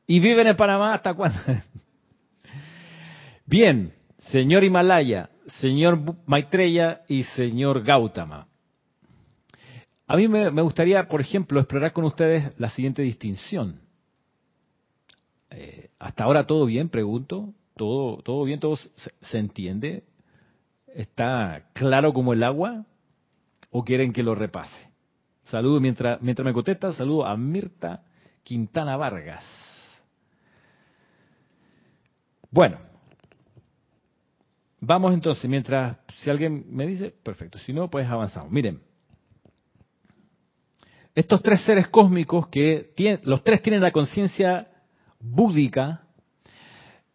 ¿Y 0.08 0.20
viven 0.20 0.48
en 0.48 0.56
Panamá 0.56 0.96
hasta 0.96 1.14
cuándo? 1.14 1.40
Bien, 3.46 3.94
señor 4.18 4.64
Himalaya, 4.64 5.30
señor 5.60 6.00
Maitreya 6.26 7.02
y 7.08 7.24
señor 7.24 7.84
Gautama. 7.84 8.48
A 10.08 10.18
mí 10.18 10.28
me, 10.28 10.50
gustaría, 10.62 11.08
por 11.08 11.22
ejemplo, 11.22 11.60
explorar 11.60 11.94
con 11.94 12.06
ustedes 12.06 12.60
la 12.60 12.70
siguiente 12.70 13.02
distinción. 13.02 13.82
Eh, 15.52 15.90
hasta 16.00 16.24
ahora 16.24 16.48
todo 16.48 16.66
bien, 16.66 16.90
pregunto. 16.90 17.54
Todo, 17.76 18.22
todo 18.24 18.44
bien, 18.46 18.60
todo 18.60 18.78
se, 18.78 19.38
entiende. 19.38 20.04
¿Está 20.88 21.68
claro 21.74 22.14
como 22.14 22.34
el 22.34 22.44
agua? 22.44 22.86
¿O 23.72 23.84
quieren 23.84 24.14
que 24.14 24.24
lo 24.24 24.36
repase? 24.36 24.90
Saludo 25.44 25.80
mientras, 25.80 26.22
mientras 26.22 26.46
me 26.46 26.54
contesta, 26.54 26.94
saludo 26.94 27.26
a 27.26 27.36
Mirta 27.36 28.04
Quintana 28.44 28.96
Vargas. 28.96 29.44
Bueno, 32.50 32.78
Vamos 34.88 35.16
entonces, 35.16 35.50
mientras, 35.50 35.98
si 36.18 36.30
alguien 36.30 36.64
me 36.70 36.86
dice, 36.86 37.12
perfecto, 37.24 37.58
si 37.58 37.74
no, 37.74 37.90
pues 37.90 38.08
avanzamos. 38.08 38.52
Miren, 38.52 38.82
estos 41.16 41.42
tres 41.42 41.62
seres 41.62 41.88
cósmicos 41.88 42.50
que 42.50 42.92
tienen, 42.96 43.22
los 43.24 43.44
tres 43.44 43.64
tienen 43.64 43.82
la 43.82 43.92
conciencia 43.92 44.68
búdica, 45.32 46.02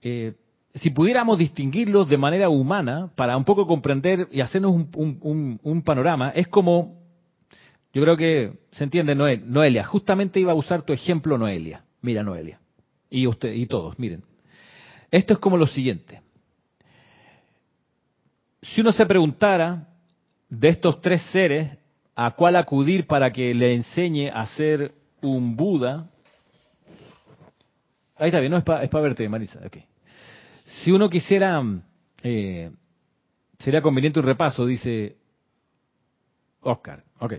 eh, 0.03 0.35
si 0.75 0.91
pudiéramos 0.91 1.39
distinguirlos 1.39 2.09
de 2.09 2.17
manera 2.17 2.49
humana, 2.49 3.11
para 3.17 3.37
un 3.37 3.45
poco 3.45 3.67
comprender 3.67 4.29
y 4.31 4.41
hacernos 4.41 4.73
un, 4.95 5.83
panorama, 5.85 6.31
es 6.31 6.49
como, 6.49 7.01
yo 7.93 8.03
creo 8.03 8.17
que 8.17 8.53
se 8.71 8.85
entiende 8.85 9.15
Noelia, 9.15 9.85
justamente 9.85 10.39
iba 10.39 10.53
a 10.53 10.57
usar 10.57 10.83
tu 10.83 10.93
ejemplo 10.93 11.37
Noelia. 11.37 11.85
Mira 12.03 12.23
Noelia. 12.23 12.61
Y 13.11 13.27
usted, 13.27 13.53
y 13.53 13.67
todos, 13.67 13.99
miren. 13.99 14.23
Esto 15.11 15.35
es 15.35 15.39
como 15.41 15.57
lo 15.57 15.67
siguiente. 15.67 16.23
Si 18.63 18.81
uno 18.81 18.93
se 18.93 19.07
preguntara 19.07 19.89
de 20.49 20.69
estos 20.69 21.01
tres 21.01 21.23
seres 21.33 21.77
a 22.15 22.31
cuál 22.33 22.57
acudir 22.57 23.07
para 23.07 23.33
que 23.33 23.53
le 23.55 23.75
enseñe 23.75 24.31
a 24.33 24.47
ser 24.47 24.93
un 25.23 25.57
Buda, 25.57 26.09
ahí 28.21 28.29
está 28.29 28.39
bien, 28.39 28.53
no 28.53 28.59
es 28.59 28.65
para 28.65 28.87
verte, 29.03 29.29
Marisa. 29.29 29.61
Okay. 29.67 29.85
Si 30.83 30.93
uno 30.93 31.09
quisiera, 31.09 31.63
eh, 32.23 32.71
sería 33.59 33.83
conveniente 33.83 34.21
un 34.21 34.27
repaso, 34.27 34.67
dice 34.67 35.17
Oscar. 36.61 37.03
Ok. 37.19 37.35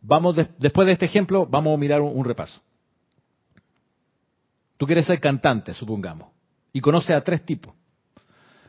Vamos, 0.00 0.36
después 0.58 0.86
de 0.86 0.92
este 0.92 1.04
ejemplo, 1.04 1.46
vamos 1.46 1.74
a 1.74 1.76
mirar 1.76 2.00
un, 2.00 2.24
repaso. 2.24 2.60
Tú 4.76 4.86
quieres 4.86 5.06
ser 5.06 5.20
cantante, 5.20 5.74
supongamos, 5.74 6.30
y 6.72 6.80
conoces 6.80 7.10
a 7.10 7.20
tres 7.22 7.44
tipos 7.44 7.74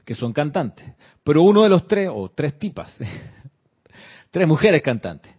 que 0.04 0.16
son 0.16 0.34
cantantes, 0.34 0.92
pero 1.24 1.44
uno 1.44 1.62
de 1.62 1.70
los 1.70 1.88
tres, 1.88 2.10
o 2.12 2.30
tres 2.30 2.58
tipas, 2.58 2.92
tres 4.32 4.48
mujeres 4.48 4.82
cantantes. 4.82 5.32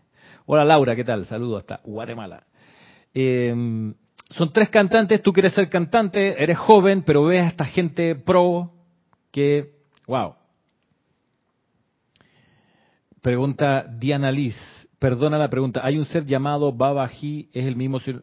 Hola 0.46 0.64
Laura, 0.64 0.94
¿qué 0.94 1.04
tal? 1.04 1.26
Saludo 1.26 1.56
hasta 1.56 1.80
Guatemala. 1.84 2.44
Eh, 3.12 3.92
son 4.30 4.52
tres 4.52 4.68
cantantes, 4.68 5.22
tú 5.22 5.32
quieres 5.32 5.52
ser 5.54 5.68
cantante, 5.68 6.42
eres 6.42 6.56
joven, 6.58 7.02
pero 7.02 7.24
ves 7.24 7.42
a 7.42 7.48
esta 7.48 7.64
gente 7.64 8.14
pro 8.14 8.72
que, 9.32 9.72
wow. 10.06 10.34
Pregunta 13.20 13.84
Diana 13.98 14.30
Liz, 14.30 14.56
perdona 14.98 15.36
la 15.36 15.50
pregunta, 15.50 15.80
¿hay 15.84 15.98
un 15.98 16.04
ser 16.04 16.24
llamado 16.24 16.72
Babaji? 16.72 17.50
¿Es 17.52 17.66
el 17.66 17.76
mismo 17.76 18.00
ser? 18.00 18.22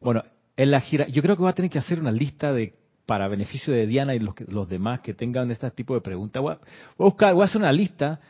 Bueno, 0.00 0.22
en 0.56 0.70
la 0.70 0.80
gira, 0.80 1.08
yo 1.08 1.22
creo 1.22 1.36
que 1.36 1.42
voy 1.42 1.50
a 1.50 1.54
tener 1.54 1.70
que 1.70 1.78
hacer 1.78 2.00
una 2.00 2.12
lista 2.12 2.52
de 2.52 2.74
para 3.04 3.26
beneficio 3.26 3.72
de 3.72 3.86
Diana 3.86 4.14
y 4.14 4.18
los, 4.18 4.34
los 4.48 4.68
demás 4.68 5.00
que 5.00 5.14
tengan 5.14 5.50
este 5.50 5.70
tipo 5.70 5.94
de 5.94 6.02
preguntas. 6.02 6.42
Voy 6.42 6.52
a, 6.52 6.58
buscar, 6.98 7.32
voy 7.32 7.42
a 7.42 7.46
hacer 7.46 7.60
una 7.60 7.72
lista 7.72 8.20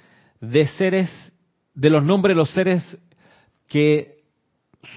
de 0.41 0.67
seres, 0.67 1.11
de 1.75 1.91
los 1.91 2.05
nombres 2.05 2.37
de 2.37 2.39
los 2.39 2.51
seres 2.51 2.99
que 3.67 4.23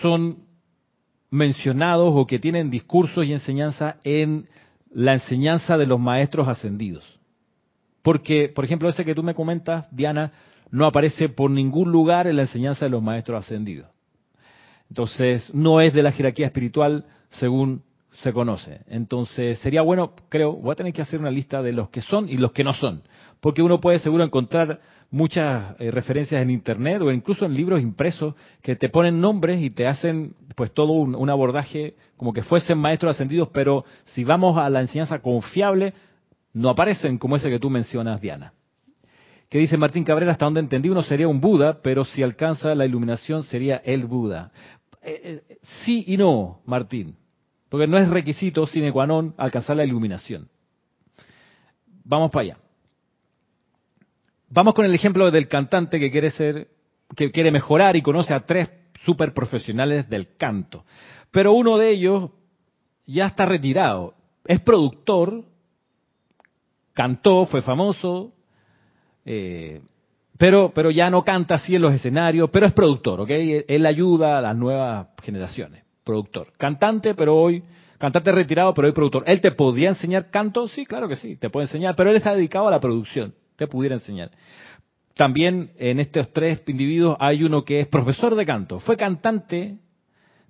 son 0.02 0.51
mencionados 1.32 2.12
o 2.14 2.28
que 2.28 2.40
tienen 2.40 2.70
discursos 2.70 3.26
y 3.26 3.32
enseñanza 3.32 3.98
en 4.04 4.48
la 4.94 5.14
enseñanza 5.14 5.78
de 5.78 5.86
los 5.86 6.00
maestros 6.00 6.48
ascendidos. 6.48 7.20
Porque, 8.02 8.50
por 8.50 8.66
ejemplo, 8.66 8.90
ese 8.90 9.06
que 9.06 9.16
tú 9.16 9.24
me 9.24 9.34
comentas, 9.34 9.88
Diana, 9.96 10.34
no 10.70 10.86
aparece 10.86 11.30
por 11.30 11.50
ningún 11.50 11.92
lugar 11.92 12.28
en 12.28 12.36
la 12.36 12.44
enseñanza 12.44 12.86
de 12.86 12.92
los 12.92 13.02
maestros 13.02 13.46
ascendidos. 13.46 13.88
Entonces, 14.90 15.54
no 15.54 15.80
es 15.80 15.94
de 15.94 16.04
la 16.04 16.12
jerarquía 16.12 16.48
espiritual 16.48 17.06
según 17.30 17.84
se 18.22 18.34
conoce. 18.34 18.82
Entonces, 18.88 19.60
sería 19.60 19.82
bueno, 19.82 20.14
creo, 20.30 20.54
voy 20.54 20.72
a 20.72 20.76
tener 20.76 20.94
que 20.94 21.02
hacer 21.02 21.20
una 21.20 21.32
lista 21.32 21.62
de 21.62 21.72
los 21.72 21.90
que 21.90 22.02
son 22.02 22.30
y 22.30 22.38
los 22.38 22.52
que 22.52 22.64
no 22.64 22.74
son. 22.74 23.02
Porque 23.40 23.62
uno 23.62 23.82
puede 23.82 24.00
seguro 24.00 24.24
encontrar 24.24 24.80
muchas 25.10 25.76
eh, 25.80 25.92
referencias 25.92 26.42
en 26.42 26.52
internet 26.52 27.02
o 27.02 27.12
incluso 27.12 27.46
en 27.46 27.56
libros 27.56 27.82
impresos 27.82 28.36
que 28.62 28.76
te 28.76 28.90
ponen 28.90 29.20
nombres 29.20 29.62
y 29.62 29.72
te 29.72 29.88
hacen 29.88 30.36
pues 30.56 30.72
todo 30.72 30.94
un, 30.94 31.30
abordaje 31.30 31.96
como 32.16 32.34
que 32.34 32.44
fuesen 32.44 32.78
maestros 32.78 33.16
ascendidos, 33.16 33.50
pero 33.52 33.84
si 34.06 34.24
vamos 34.24 34.58
a 34.58 34.70
la 34.70 34.82
enseñanza 34.82 35.20
confiable, 35.20 35.94
no 36.54 36.70
aparecen 36.70 37.18
como 37.18 37.36
ese 37.36 37.50
que 37.50 37.60
tú 37.60 37.70
mencionas, 37.70 38.22
Diana. 38.22 38.54
Que 39.50 39.58
dice 39.58 39.78
Martín 39.78 40.04
Cabrera, 40.04 40.32
hasta 40.32 40.46
donde 40.46 40.62
entendí, 40.62 40.90
uno 40.90 41.02
sería 41.02 41.28
un 41.28 41.42
Buda, 41.42 41.80
pero 41.82 42.06
si 42.06 42.24
alcanza 42.24 42.74
la 42.76 42.86
iluminación 42.86 43.44
sería 43.44 43.78
el 43.78 44.06
Buda. 44.06 44.52
Eh, 45.02 45.44
eh, 45.50 45.58
sí 45.84 46.06
y 46.08 46.16
no, 46.16 46.62
Martín, 46.66 47.16
porque 47.72 47.88
no 47.88 47.98
es 47.98 48.10
requisito 48.10 48.66
sine 48.68 48.92
qua 48.92 49.08
non 49.08 49.32
alcanzar 49.40 49.80
la 49.80 49.88
iluminación. 49.88 50.52
Vamos 52.04 52.28
para 52.28 52.44
allá. 52.44 52.58
Vamos 54.50 54.74
con 54.74 54.84
el 54.84 54.94
ejemplo 54.94 55.32
del 55.32 55.48
cantante 55.48 55.98
que 55.98 56.12
quiere 56.12 56.32
ser, 56.32 56.68
que 57.16 57.32
quiere 57.32 57.50
mejorar 57.50 57.96
y 57.96 58.02
conoce 58.02 58.34
a 58.34 58.42
tres 58.42 58.70
super 59.06 59.34
profesionales 59.34 60.10
del 60.10 60.36
canto. 60.36 60.84
Pero 61.32 61.54
uno 61.54 61.78
de 61.78 61.92
ellos 61.92 62.32
ya 63.06 63.28
está 63.28 63.46
retirado. 63.46 64.16
Es 64.44 64.60
productor, 64.60 65.46
cantó, 66.92 67.46
fue 67.46 67.62
famoso, 67.62 68.34
eh, 69.24 69.80
pero, 70.38 70.74
pero 70.76 70.92
ya 70.92 71.10
no 71.10 71.24
canta 71.24 71.56
así 71.56 71.74
en 71.76 71.84
los 71.84 71.94
escenarios, 71.94 72.50
pero 72.52 72.66
es 72.66 72.74
productor, 72.74 73.22
¿ok? 73.22 73.30
Él 73.32 73.86
ayuda 73.86 74.40
a 74.40 74.42
las 74.42 74.58
nuevas 74.58 75.08
generaciones, 75.24 75.86
productor. 76.12 76.52
Cantante, 76.58 77.16
pero 77.16 77.36
hoy, 77.36 77.64
cantante 77.98 78.32
retirado, 78.32 78.74
pero 78.74 78.88
hoy 78.88 78.94
productor. 78.94 79.24
¿Él 79.26 79.42
te 79.42 79.52
podía 79.52 79.90
enseñar 79.90 80.30
canto? 80.30 80.68
Sí, 80.68 80.86
claro 80.86 81.08
que 81.08 81.16
sí, 81.16 81.36
te 81.38 81.50
puede 81.50 81.66
enseñar, 81.66 81.96
pero 81.96 82.10
él 82.10 82.18
está 82.18 82.36
dedicado 82.36 82.68
a 82.68 82.72
la 82.72 82.80
producción 82.80 83.34
te 83.62 83.68
pudiera 83.68 83.94
enseñar. 83.94 84.32
También 85.14 85.72
en 85.78 86.00
estos 86.00 86.34
tres 86.34 86.64
individuos 86.66 87.16
hay 87.20 87.44
uno 87.44 87.64
que 87.64 87.80
es 87.80 87.88
profesor 87.88 88.34
de 88.34 88.44
canto. 88.44 88.80
Fue 88.80 88.98
cantante, 88.98 89.78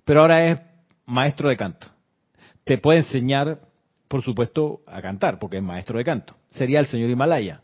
pero 0.02 0.22
ahora 0.22 0.46
es 0.46 0.60
maestro 1.04 1.50
de 1.50 1.56
canto. 1.58 1.88
Te 2.64 2.78
puede 2.78 3.00
enseñar, 3.00 3.58
por 4.08 4.22
supuesto, 4.22 4.80
a 4.86 5.02
cantar, 5.02 5.38
porque 5.38 5.58
es 5.58 5.62
maestro 5.62 5.98
de 5.98 6.04
canto. 6.04 6.34
Sería 6.48 6.80
el 6.80 6.86
señor 6.86 7.10
Himalaya. 7.10 7.60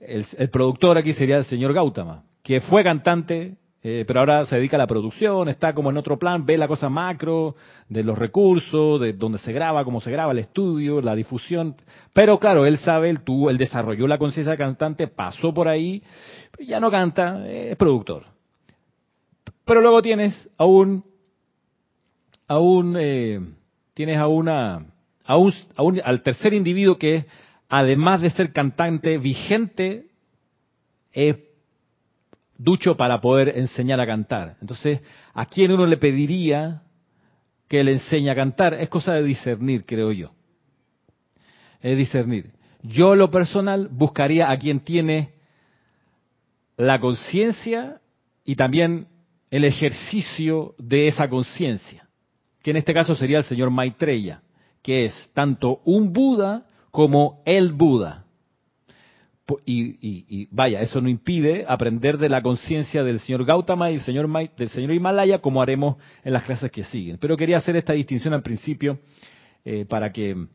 El, 0.00 0.24
el 0.38 0.48
productor 0.48 0.96
aquí 0.96 1.12
sería 1.12 1.36
el 1.36 1.44
señor 1.44 1.74
Gautama, 1.74 2.24
que 2.42 2.60
fue 2.62 2.82
cantante, 2.82 3.56
eh, 3.86 4.04
pero 4.06 4.20
ahora 4.20 4.46
se 4.46 4.56
dedica 4.56 4.76
a 4.76 4.78
la 4.78 4.86
producción, 4.86 5.50
está 5.50 5.74
como 5.74 5.90
en 5.90 5.98
otro 5.98 6.18
plan, 6.18 6.46
ve 6.46 6.56
la 6.56 6.66
cosa 6.66 6.88
macro 6.88 7.54
de 7.86 8.02
los 8.02 8.16
recursos, 8.16 8.98
de 8.98 9.12
dónde 9.12 9.36
se 9.36 9.52
graba, 9.52 9.84
cómo 9.84 10.00
se 10.00 10.10
graba 10.10 10.32
el 10.32 10.38
estudio, 10.38 11.02
la 11.02 11.14
difusión. 11.14 11.76
Pero 12.14 12.38
claro, 12.38 12.64
él 12.64 12.78
sabe, 12.78 13.10
él 13.10 13.20
tuvo, 13.20 13.50
él 13.50 13.58
desarrolló 13.58 14.06
la 14.06 14.16
conciencia 14.16 14.52
de 14.52 14.56
cantante, 14.56 15.06
pasó 15.06 15.52
por 15.52 15.68
ahí, 15.68 16.02
ya 16.58 16.80
no 16.80 16.90
canta, 16.90 17.46
es 17.46 17.76
productor. 17.76 18.24
Pero 19.66 19.82
luego 19.82 20.00
tienes 20.00 20.48
a 20.56 20.64
un, 20.64 21.04
a 22.48 22.58
un, 22.58 22.96
eh, 22.98 23.38
tienes 23.92 24.16
a 24.16 24.28
una, 24.28 24.86
a 25.26 25.36
un, 25.36 25.52
al 26.02 26.22
tercer 26.22 26.54
individuo 26.54 26.96
que 26.96 27.26
además 27.68 28.22
de 28.22 28.30
ser 28.30 28.50
cantante 28.50 29.18
vigente, 29.18 30.06
es 31.12 31.36
ducho 32.64 32.96
para 32.96 33.20
poder 33.20 33.58
enseñar 33.58 34.00
a 34.00 34.06
cantar. 34.06 34.56
Entonces, 34.60 35.00
¿a 35.34 35.46
quién 35.46 35.70
uno 35.70 35.86
le 35.86 35.98
pediría 35.98 36.82
que 37.68 37.84
le 37.84 37.92
enseñe 37.92 38.30
a 38.30 38.34
cantar? 38.34 38.74
Es 38.74 38.88
cosa 38.88 39.12
de 39.14 39.22
discernir, 39.22 39.84
creo 39.84 40.10
yo. 40.10 40.30
Es 41.80 41.96
discernir. 41.96 42.52
Yo, 42.82 43.14
lo 43.14 43.30
personal, 43.30 43.88
buscaría 43.90 44.50
a 44.50 44.58
quien 44.58 44.80
tiene 44.80 45.34
la 46.76 47.00
conciencia 47.00 48.00
y 48.44 48.56
también 48.56 49.08
el 49.50 49.64
ejercicio 49.64 50.74
de 50.78 51.08
esa 51.08 51.28
conciencia, 51.28 52.08
que 52.62 52.72
en 52.72 52.78
este 52.78 52.92
caso 52.92 53.14
sería 53.14 53.38
el 53.38 53.44
señor 53.44 53.70
Maitreya, 53.70 54.42
que 54.82 55.04
es 55.04 55.30
tanto 55.32 55.80
un 55.84 56.12
Buda 56.12 56.66
como 56.90 57.42
el 57.46 57.72
Buda. 57.72 58.23
Y, 59.66 60.48
vaya, 60.50 60.80
eso 60.80 61.02
no 61.02 61.08
impide 61.08 61.66
aprender 61.68 62.16
de 62.16 62.30
la 62.30 62.40
conciencia 62.40 63.04
del 63.04 63.20
señor 63.20 63.44
Gautama 63.44 63.90
y 63.90 63.96
del 63.96 64.02
señor, 64.02 64.28
del 64.56 64.68
señor 64.70 64.92
Himalaya 64.92 65.40
como 65.40 65.60
haremos 65.60 65.96
en 66.22 66.32
las 66.32 66.44
clases 66.44 66.70
que 66.70 66.84
siguen. 66.84 67.18
Pero 67.18 67.36
quería 67.36 67.58
hacer 67.58 67.76
esta 67.76 67.92
distinción 67.92 68.32
al 68.32 68.42
principio 68.42 68.98
eh, 69.64 69.84
para 69.84 70.10
que 70.12 70.46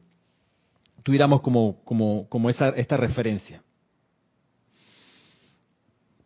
tuviéramos 1.04 1.42
como, 1.42 1.84
como, 1.84 2.28
como 2.30 2.50
esa, 2.50 2.70
esta 2.70 2.98
referencia. 2.98 3.62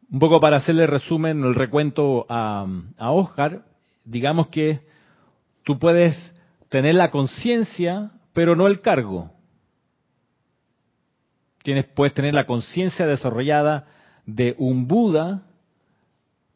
Un 0.10 0.20
poco 0.20 0.40
para 0.40 0.58
hacerle 0.58 0.88
resumen, 0.88 1.44
el 1.44 1.56
recuento 1.56 2.26
a, 2.30 2.66
a 2.98 3.12
Oscar, 3.12 3.66
digamos 4.06 4.48
que 4.48 4.80
tú 5.64 5.80
puedes 5.80 6.16
tener 6.70 6.96
la 6.96 7.12
conciencia, 7.12 8.12
pero 8.32 8.56
no 8.56 8.68
el 8.68 8.80
cargo 8.80 9.34
tienes, 11.64 11.86
puedes 11.86 12.14
tener 12.14 12.34
la 12.34 12.46
conciencia 12.46 13.08
desarrollada 13.08 13.88
de 14.26 14.56
un 14.58 14.88
Buda, 14.88 15.44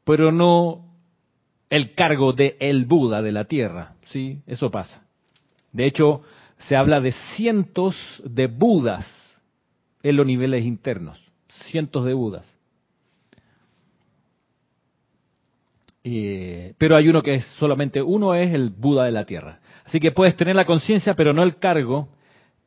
pero 0.03 0.31
no 0.31 0.85
el 1.69 1.93
cargo 1.95 2.33
de 2.33 2.55
el 2.59 2.85
Buda 2.85 3.21
de 3.21 3.31
la 3.31 3.45
tierra. 3.45 3.95
¿sí? 4.11 4.41
Eso 4.45 4.69
pasa. 4.69 5.03
De 5.71 5.85
hecho, 5.85 6.21
se 6.57 6.75
habla 6.75 6.99
de 6.99 7.11
cientos 7.35 7.95
de 8.23 8.47
Budas 8.47 9.05
en 10.03 10.15
los 10.15 10.25
niveles 10.25 10.65
internos. 10.65 11.21
Cientos 11.69 12.05
de 12.05 12.13
Budas. 12.13 12.45
Eh, 16.03 16.73
pero 16.77 16.95
hay 16.95 17.09
uno 17.09 17.21
que 17.21 17.35
es 17.35 17.45
solamente 17.59 18.01
uno 18.01 18.33
es 18.33 18.53
el 18.53 18.69
Buda 18.69 19.03
de 19.03 19.11
la 19.11 19.25
tierra. 19.25 19.59
Así 19.83 19.99
que 19.99 20.11
puedes 20.11 20.35
tener 20.37 20.55
la 20.55 20.65
conciencia, 20.65 21.15
pero 21.15 21.33
no 21.33 21.43
el 21.43 21.57
cargo, 21.57 22.09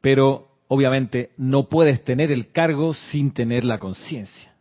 pero 0.03 0.50
obviamente 0.73 1.31
no 1.37 1.69
puedes 1.69 2.05
tener 2.05 2.31
el 2.31 2.53
cargo 2.53 2.95
sin 2.95 3.33
tener 3.33 3.65
la 3.65 3.79
conciencia. 3.79 4.53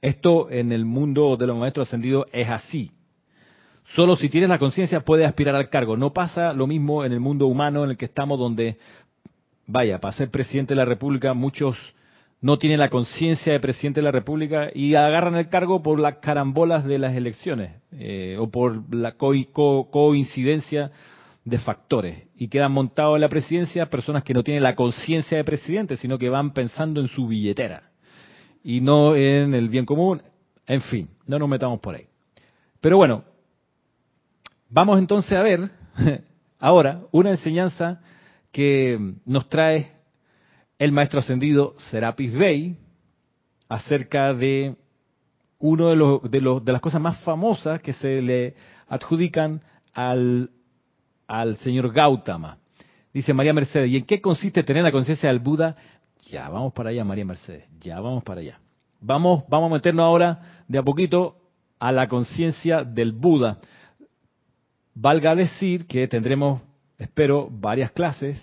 Esto 0.00 0.50
en 0.50 0.72
el 0.72 0.84
mundo 0.84 1.36
de 1.36 1.46
los 1.46 1.56
maestros 1.56 1.86
ascendidos 1.86 2.26
es 2.32 2.48
así. 2.48 2.90
Solo 3.94 4.16
si 4.16 4.28
tienes 4.28 4.50
la 4.50 4.58
conciencia 4.58 5.04
puedes 5.04 5.28
aspirar 5.28 5.54
al 5.54 5.68
cargo. 5.68 5.96
No 5.96 6.12
pasa 6.12 6.52
lo 6.54 6.66
mismo 6.66 7.04
en 7.04 7.12
el 7.12 7.20
mundo 7.20 7.46
humano 7.46 7.84
en 7.84 7.90
el 7.90 7.96
que 7.96 8.06
estamos, 8.06 8.36
donde, 8.36 8.78
vaya, 9.68 10.00
para 10.00 10.16
ser 10.16 10.28
presidente 10.28 10.74
de 10.74 10.78
la 10.78 10.86
República 10.86 11.34
muchos 11.34 11.76
no 12.40 12.58
tienen 12.58 12.80
la 12.80 12.90
conciencia 12.90 13.52
de 13.52 13.60
presidente 13.60 14.00
de 14.00 14.06
la 14.06 14.10
República 14.10 14.70
y 14.74 14.96
agarran 14.96 15.36
el 15.36 15.50
cargo 15.50 15.84
por 15.84 16.00
las 16.00 16.16
carambolas 16.16 16.84
de 16.84 16.98
las 16.98 17.14
elecciones 17.14 17.76
eh, 17.92 18.36
o 18.40 18.50
por 18.50 18.92
la 18.92 19.12
coincidencia 19.12 20.90
de 21.44 21.58
factores 21.58 22.28
y 22.36 22.48
quedan 22.48 22.72
montados 22.72 23.16
en 23.16 23.20
la 23.20 23.28
presidencia 23.28 23.90
personas 23.90 24.22
que 24.22 24.34
no 24.34 24.42
tienen 24.42 24.62
la 24.62 24.76
conciencia 24.76 25.36
de 25.36 25.44
presidente, 25.44 25.96
sino 25.96 26.18
que 26.18 26.28
van 26.28 26.52
pensando 26.52 27.00
en 27.00 27.08
su 27.08 27.26
billetera 27.26 27.90
y 28.62 28.80
no 28.80 29.16
en 29.16 29.54
el 29.54 29.68
bien 29.68 29.84
común. 29.84 30.22
En 30.66 30.80
fin, 30.82 31.08
no 31.26 31.38
nos 31.38 31.48
metamos 31.48 31.80
por 31.80 31.96
ahí. 31.96 32.06
Pero 32.80 32.96
bueno, 32.96 33.24
vamos 34.68 34.98
entonces 34.98 35.32
a 35.32 35.42
ver 35.42 35.70
ahora 36.58 37.02
una 37.10 37.30
enseñanza 37.30 38.00
que 38.52 39.14
nos 39.24 39.48
trae 39.48 39.92
el 40.78 40.92
maestro 40.92 41.20
ascendido 41.20 41.74
Serapis 41.90 42.32
Bey 42.34 42.76
acerca 43.68 44.32
de 44.34 44.76
uno 45.58 45.88
de, 45.88 45.96
los, 45.96 46.30
de, 46.30 46.40
los, 46.40 46.64
de 46.64 46.72
las 46.72 46.80
cosas 46.80 47.00
más 47.00 47.20
famosas 47.20 47.80
que 47.80 47.92
se 47.92 48.20
le 48.20 48.54
adjudican 48.88 49.62
al, 49.94 50.50
al 51.26 51.56
señor 51.58 51.92
Gautama. 51.92 52.58
Dice 53.12 53.34
María 53.34 53.52
Mercedes, 53.52 53.90
¿y 53.90 53.96
en 53.96 54.06
qué 54.06 54.20
consiste 54.20 54.62
tener 54.62 54.82
la 54.82 54.92
conciencia 54.92 55.28
del 55.28 55.38
Buda 55.38 55.76
ya 56.30 56.48
vamos 56.48 56.72
para 56.72 56.90
allá, 56.90 57.04
María 57.04 57.24
Mercedes, 57.24 57.64
ya 57.80 58.00
vamos 58.00 58.22
para 58.24 58.40
allá. 58.40 58.60
Vamos, 59.00 59.44
vamos 59.48 59.70
a 59.70 59.74
meternos 59.74 60.04
ahora 60.04 60.62
de 60.68 60.78
a 60.78 60.82
poquito 60.82 61.36
a 61.78 61.90
la 61.90 62.08
conciencia 62.08 62.84
del 62.84 63.12
Buda. 63.12 63.58
Valga 64.94 65.34
decir 65.34 65.86
que 65.86 66.06
tendremos, 66.06 66.62
espero, 66.98 67.48
varias 67.50 67.90
clases 67.90 68.40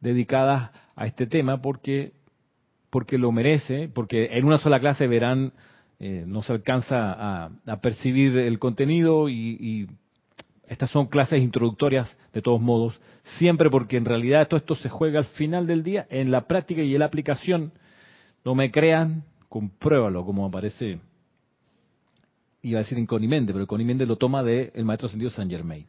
dedicadas 0.00 0.70
a 0.96 1.06
este 1.06 1.26
tema 1.26 1.60
porque, 1.60 2.12
porque 2.88 3.18
lo 3.18 3.30
merece, 3.30 3.88
porque 3.88 4.30
en 4.32 4.44
una 4.44 4.58
sola 4.58 4.80
clase 4.80 5.06
verán, 5.06 5.52
eh, 5.98 6.24
no 6.26 6.42
se 6.42 6.52
alcanza 6.52 7.44
a, 7.66 7.80
percibir 7.82 8.38
el 8.38 8.58
contenido 8.58 9.28
y 9.28 9.86
estas 10.72 10.90
son 10.90 11.06
clases 11.06 11.42
introductorias 11.42 12.16
de 12.32 12.40
todos 12.40 12.58
modos, 12.58 12.98
siempre 13.38 13.68
porque 13.68 13.98
en 13.98 14.06
realidad 14.06 14.48
todo 14.48 14.56
esto 14.56 14.74
se 14.74 14.88
juega 14.88 15.18
al 15.18 15.26
final 15.26 15.66
del 15.66 15.82
día 15.82 16.06
en 16.08 16.30
la 16.30 16.46
práctica 16.46 16.80
y 16.80 16.94
en 16.94 17.00
la 17.00 17.04
aplicación. 17.04 17.72
No 18.42 18.54
me 18.54 18.70
crean, 18.70 19.22
compruébalo 19.50 20.24
como 20.24 20.46
aparece, 20.46 20.98
iba 22.62 22.78
a 22.78 22.84
decir 22.84 22.96
en 22.96 23.04
Conimende, 23.04 23.52
pero 23.52 23.66
Conimende 23.66 24.06
lo 24.06 24.16
toma 24.16 24.42
del 24.42 24.72
el 24.74 24.86
maestro 24.86 25.08
ascendido 25.08 25.30
San 25.30 25.50
Germain. 25.50 25.86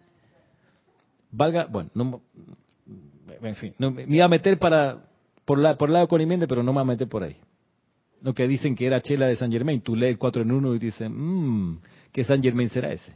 Valga, 1.32 1.66
bueno, 1.66 1.90
no, 1.94 2.22
en 3.42 3.56
fin, 3.56 3.74
me 3.80 4.04
iba 4.10 4.26
a 4.26 4.30
meter 4.30 4.60
para, 4.60 5.06
por, 5.46 5.60
la, 5.60 5.78
por 5.78 5.88
el 5.88 5.94
lado 5.94 6.08
de 6.08 6.10
Conimende, 6.10 6.46
pero 6.46 6.62
no 6.62 6.74
me 6.74 6.80
voy 6.80 6.82
a 6.82 6.94
meter 6.94 7.08
por 7.08 7.24
ahí. 7.24 7.38
Lo 8.22 8.34
que 8.34 8.50
dicen 8.50 8.76
que 8.76 8.86
era 8.86 9.02
chela 9.02 9.28
de 9.28 9.38
San 9.38 9.50
Germain, 9.50 9.80
tú 9.80 9.96
lees 9.96 10.12
el 10.12 10.18
4 10.18 10.42
en 10.42 10.52
1 10.52 10.76
y 10.76 10.80
dices, 10.80 11.10
mmm, 11.10 11.76
¿qué 12.12 12.26
San 12.26 12.44
Germain 12.44 12.68
será 12.68 12.92
ese? 12.92 13.16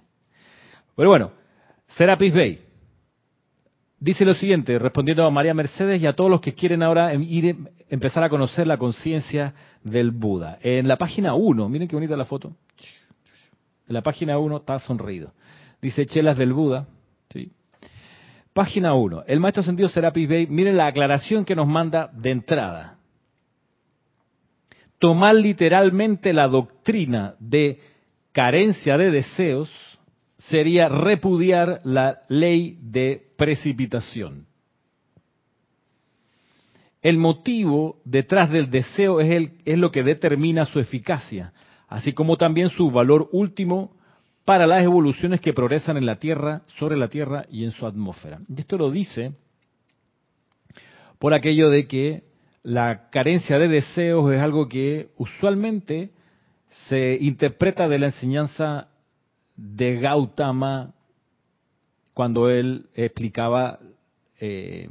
Pero 0.95 1.09
bueno, 1.09 1.31
Serapis 1.87 2.33
Bey 2.33 2.67
dice 3.99 4.25
lo 4.25 4.33
siguiente, 4.33 4.77
respondiendo 4.79 5.25
a 5.25 5.31
María 5.31 5.53
Mercedes 5.53 6.01
y 6.01 6.07
a 6.07 6.13
todos 6.13 6.29
los 6.29 6.41
que 6.41 6.53
quieren 6.53 6.83
ahora 6.83 7.13
em, 7.13 7.23
ir 7.23 7.55
empezar 7.89 8.23
a 8.23 8.29
conocer 8.29 8.67
la 8.67 8.77
conciencia 8.77 9.53
del 9.83 10.11
Buda. 10.11 10.59
En 10.61 10.87
la 10.87 10.97
página 10.97 11.33
1, 11.33 11.69
miren 11.69 11.87
qué 11.87 11.95
bonita 11.95 12.17
la 12.17 12.25
foto. 12.25 12.53
En 13.87 13.93
la 13.93 14.01
página 14.01 14.37
1 14.37 14.57
está 14.57 14.79
sonreído. 14.79 15.31
Dice 15.81 16.05
Chelas 16.05 16.37
del 16.37 16.53
Buda. 16.53 16.87
¿sí? 17.29 17.51
Página 18.53 18.93
1. 18.93 19.23
El 19.27 19.39
maestro 19.39 19.63
sentido 19.63 19.87
Serapis 19.87 20.27
Bey, 20.27 20.47
miren 20.47 20.77
la 20.77 20.87
aclaración 20.87 21.45
que 21.45 21.55
nos 21.55 21.67
manda 21.67 22.09
de 22.13 22.31
entrada. 22.31 22.97
Tomar 24.99 25.35
literalmente 25.35 26.33
la 26.33 26.47
doctrina 26.47 27.35
de 27.39 27.79
carencia 28.33 28.97
de 28.97 29.11
deseos 29.11 29.71
sería 30.37 30.89
repudiar 30.89 31.81
la 31.83 32.21
ley 32.29 32.77
de 32.81 33.31
precipitación. 33.37 34.47
El 37.01 37.17
motivo 37.17 38.01
detrás 38.05 38.49
del 38.49 38.69
deseo 38.69 39.19
es, 39.19 39.51
lo 39.65 39.91
que 39.91 40.03
determina 40.03 40.65
su 40.65 40.79
eficacia, 40.79 41.53
así 41.87 42.13
como 42.13 42.37
también 42.37 42.69
su 42.69 42.91
valor 42.91 43.29
último 43.31 43.95
para 44.45 44.65
las 44.65 44.83
evoluciones 44.83 45.41
que 45.41 45.53
progresan 45.53 45.97
en 45.97 46.05
la 46.05 46.19
Tierra, 46.19 46.63
sobre 46.77 46.97
la 46.97 47.07
Tierra 47.07 47.45
y 47.51 47.63
en 47.63 47.71
su 47.71 47.85
atmósfera. 47.85 48.39
Y 48.49 48.59
esto 48.59 48.77
lo 48.77 48.91
dice 48.91 49.33
por 51.19 51.33
aquello 51.33 51.69
de 51.69 51.87
que 51.87 52.23
la 52.63 53.09
carencia 53.09 53.57
de 53.57 53.67
deseos 53.67 54.31
es 54.31 54.41
algo 54.41 54.67
que 54.67 55.09
usualmente 55.17 56.11
se 56.89 57.17
interpreta 57.21 57.87
de 57.87 57.99
la 57.99 58.07
enseñanza 58.07 58.89
de 59.57 59.99
Gautama 59.99 60.93
cuando 62.13 62.49
él 62.49 62.85
explicaba 62.95 63.79
eh, 64.39 64.89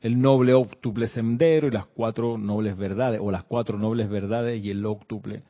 el 0.00 0.20
noble 0.20 0.52
octuple 0.54 1.08
sendero 1.08 1.68
y 1.68 1.70
las 1.70 1.86
cuatro 1.86 2.36
nobles 2.36 2.76
verdades, 2.76 3.20
o 3.22 3.30
las 3.30 3.44
cuatro 3.44 3.78
nobles 3.78 4.08
verdades 4.10 4.62
y 4.62 4.70
el 4.70 4.84
octuple 4.84 5.42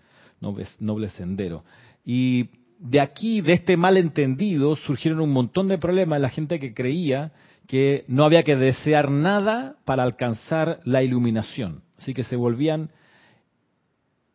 noble, 0.80 1.09
sendero. 1.09 1.64
Y 2.04 2.50
de 2.78 3.00
aquí, 3.00 3.40
de 3.40 3.54
este 3.54 3.76
malentendido, 3.76 4.76
surgieron 4.76 5.20
un 5.20 5.33
montón 5.33 5.68
de 5.68 5.78
problemas 5.78 6.20
la 6.20 6.30
gente 6.30 6.59
que 6.59 6.74
creía 6.74 7.33
que 7.66 8.04
no 8.09 8.24
había 8.24 8.42
que 8.42 8.57
desear 8.57 9.11
nada 9.11 9.76
para 9.85 10.02
alcanzar 10.02 10.80
la 10.85 11.02
iluminación. 11.02 11.83
Así 11.98 12.12
que 12.12 12.24
se 12.24 12.37
volvían 12.37 12.90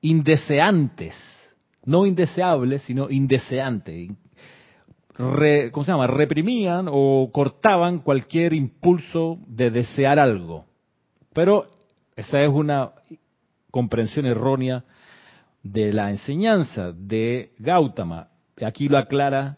indeseantes 0.02 1.14
no 1.90 2.06
indeseable, 2.06 2.78
sino 2.80 3.10
indeseante. 3.10 4.12
¿Cómo 5.72 5.84
se 5.84 5.92
llama? 5.92 6.06
Reprimían 6.06 6.86
o 6.90 7.30
cortaban 7.34 8.00
cualquier 8.00 8.54
impulso 8.54 9.40
de 9.48 9.72
desear 9.72 10.20
algo. 10.20 10.66
Pero 11.34 11.66
esa 12.16 12.42
es 12.42 12.50
una 12.50 12.92
comprensión 13.72 14.28
errónea 14.28 14.84
de 15.64 15.92
la 15.92 16.12
enseñanza 16.12 16.92
de 16.92 17.54
Gautama. 17.58 18.28
Aquí 18.64 18.88
lo 18.88 19.00
aclara 19.00 19.58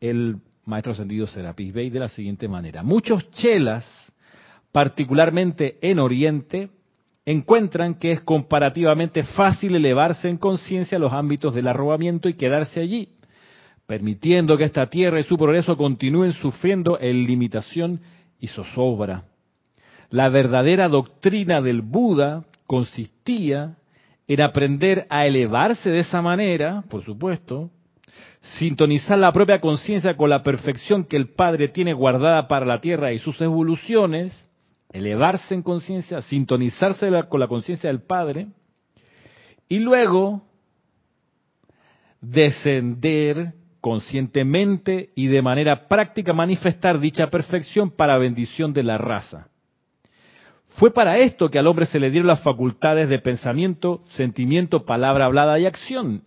el 0.00 0.36
maestro 0.66 0.92
ascendido 0.92 1.26
Serapis 1.26 1.72
Bey 1.72 1.88
de 1.88 1.98
la 1.98 2.08
siguiente 2.08 2.46
manera. 2.46 2.82
Muchos 2.82 3.30
chelas, 3.30 3.86
particularmente 4.70 5.78
en 5.80 5.98
Oriente, 5.98 6.68
encuentran 7.30 7.94
que 7.94 8.12
es 8.12 8.20
comparativamente 8.20 9.22
fácil 9.22 9.76
elevarse 9.76 10.28
en 10.28 10.36
conciencia 10.36 10.96
a 10.96 11.00
los 11.00 11.12
ámbitos 11.12 11.54
del 11.54 11.68
arrobamiento 11.68 12.28
y 12.28 12.34
quedarse 12.34 12.80
allí, 12.80 13.08
permitiendo 13.86 14.56
que 14.56 14.64
esta 14.64 14.86
tierra 14.86 15.20
y 15.20 15.24
su 15.24 15.36
progreso 15.36 15.76
continúen 15.76 16.32
sufriendo 16.32 16.98
en 17.00 17.24
limitación 17.24 18.00
y 18.40 18.48
zozobra. 18.48 19.24
La 20.10 20.28
verdadera 20.28 20.88
doctrina 20.88 21.60
del 21.60 21.82
Buda 21.82 22.44
consistía 22.66 23.76
en 24.26 24.40
aprender 24.40 25.06
a 25.08 25.26
elevarse 25.26 25.90
de 25.90 26.00
esa 26.00 26.22
manera, 26.22 26.84
por 26.88 27.04
supuesto, 27.04 27.70
sintonizar 28.58 29.18
la 29.18 29.32
propia 29.32 29.60
conciencia 29.60 30.16
con 30.16 30.30
la 30.30 30.42
perfección 30.42 31.04
que 31.04 31.16
el 31.16 31.28
Padre 31.28 31.68
tiene 31.68 31.92
guardada 31.92 32.48
para 32.48 32.66
la 32.66 32.80
tierra 32.80 33.12
y 33.12 33.18
sus 33.18 33.40
evoluciones, 33.40 34.49
elevarse 34.92 35.54
en 35.54 35.62
conciencia, 35.62 36.20
sintonizarse 36.22 37.10
con 37.28 37.40
la 37.40 37.48
conciencia 37.48 37.88
del 37.90 38.02
Padre 38.02 38.48
y 39.68 39.78
luego 39.78 40.42
descender 42.20 43.54
conscientemente 43.80 45.10
y 45.14 45.28
de 45.28 45.42
manera 45.42 45.88
práctica 45.88 46.32
manifestar 46.32 47.00
dicha 47.00 47.30
perfección 47.30 47.90
para 47.90 48.18
bendición 48.18 48.72
de 48.72 48.82
la 48.82 48.98
raza. 48.98 49.48
Fue 50.76 50.92
para 50.92 51.18
esto 51.18 51.50
que 51.50 51.58
al 51.58 51.66
hombre 51.66 51.86
se 51.86 51.98
le 51.98 52.10
dieron 52.10 52.28
las 52.28 52.42
facultades 52.42 53.08
de 53.08 53.18
pensamiento, 53.18 54.00
sentimiento, 54.10 54.84
palabra 54.84 55.26
hablada 55.26 55.58
y 55.58 55.66
acción. 55.66 56.22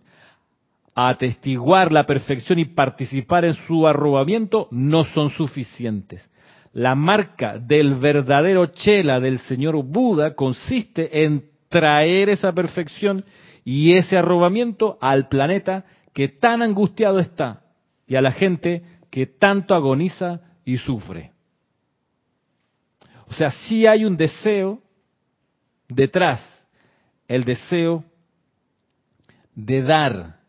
atestiguar 0.96 1.90
la 1.90 2.06
perfección 2.06 2.60
y 2.60 2.66
participar 2.66 3.44
en 3.44 3.54
su 3.54 3.88
arrobamiento 3.88 4.68
no 4.70 5.02
son 5.02 5.30
suficientes. 5.30 6.30
La 6.74 6.96
marca 6.96 7.56
del 7.56 7.94
verdadero 7.94 8.66
chela 8.66 9.20
del 9.20 9.38
señor 9.38 9.80
Buda 9.84 10.34
consiste 10.34 11.24
en 11.24 11.44
traer 11.68 12.28
esa 12.28 12.52
perfección 12.52 13.24
y 13.64 13.92
ese 13.92 14.18
arrobamiento 14.18 14.98
al 15.00 15.28
planeta 15.28 15.84
que 16.12 16.26
tan 16.26 16.62
angustiado 16.62 17.20
está 17.20 17.62
y 18.08 18.16
a 18.16 18.20
la 18.20 18.32
gente 18.32 18.82
que 19.08 19.26
tanto 19.26 19.76
agoniza 19.76 20.40
y 20.64 20.76
sufre. 20.78 21.30
O 23.28 23.32
sea, 23.32 23.52
sí 23.52 23.86
hay 23.86 24.04
un 24.04 24.16
deseo 24.16 24.82
detrás, 25.88 26.44
el 27.28 27.44
deseo 27.44 28.04
de 29.54 29.80
dar 29.80 30.40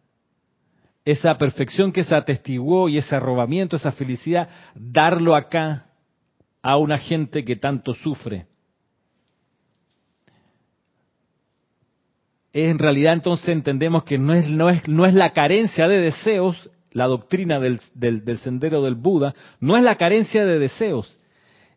esa 1.05 1.37
perfección 1.37 1.91
que 1.91 2.03
se 2.03 2.15
atestiguó 2.15 2.89
y 2.89 2.97
ese 2.97 3.15
arrobamiento, 3.15 3.75
esa 3.75 3.91
felicidad, 3.91 4.49
darlo 4.73 5.35
acá 5.35 5.85
a 6.65 6.77
una 6.77 6.97
gente 6.97 7.45
que 7.45 7.55
tanto 7.57 7.93
sufre. 7.93 8.47
En 12.53 12.79
realidad 12.79 13.13
entonces 13.13 13.49
entendemos 13.49 14.03
que 14.03 14.17
no 14.17 14.33
es, 14.33 14.49
no 14.49 14.71
es, 14.71 14.87
no 14.87 15.05
es 15.05 15.13
la 15.13 15.31
carencia 15.31 15.87
de 15.87 15.99
deseos, 15.99 16.71
la 16.91 17.05
doctrina 17.05 17.59
del, 17.59 17.79
del 17.93 18.37
sendero 18.39 18.81
del 18.81 18.95
Buda, 18.95 19.35
no 19.59 19.77
es 19.77 19.83
la 19.83 19.97
carencia 19.97 20.43
de 20.43 20.57
deseos, 20.57 21.15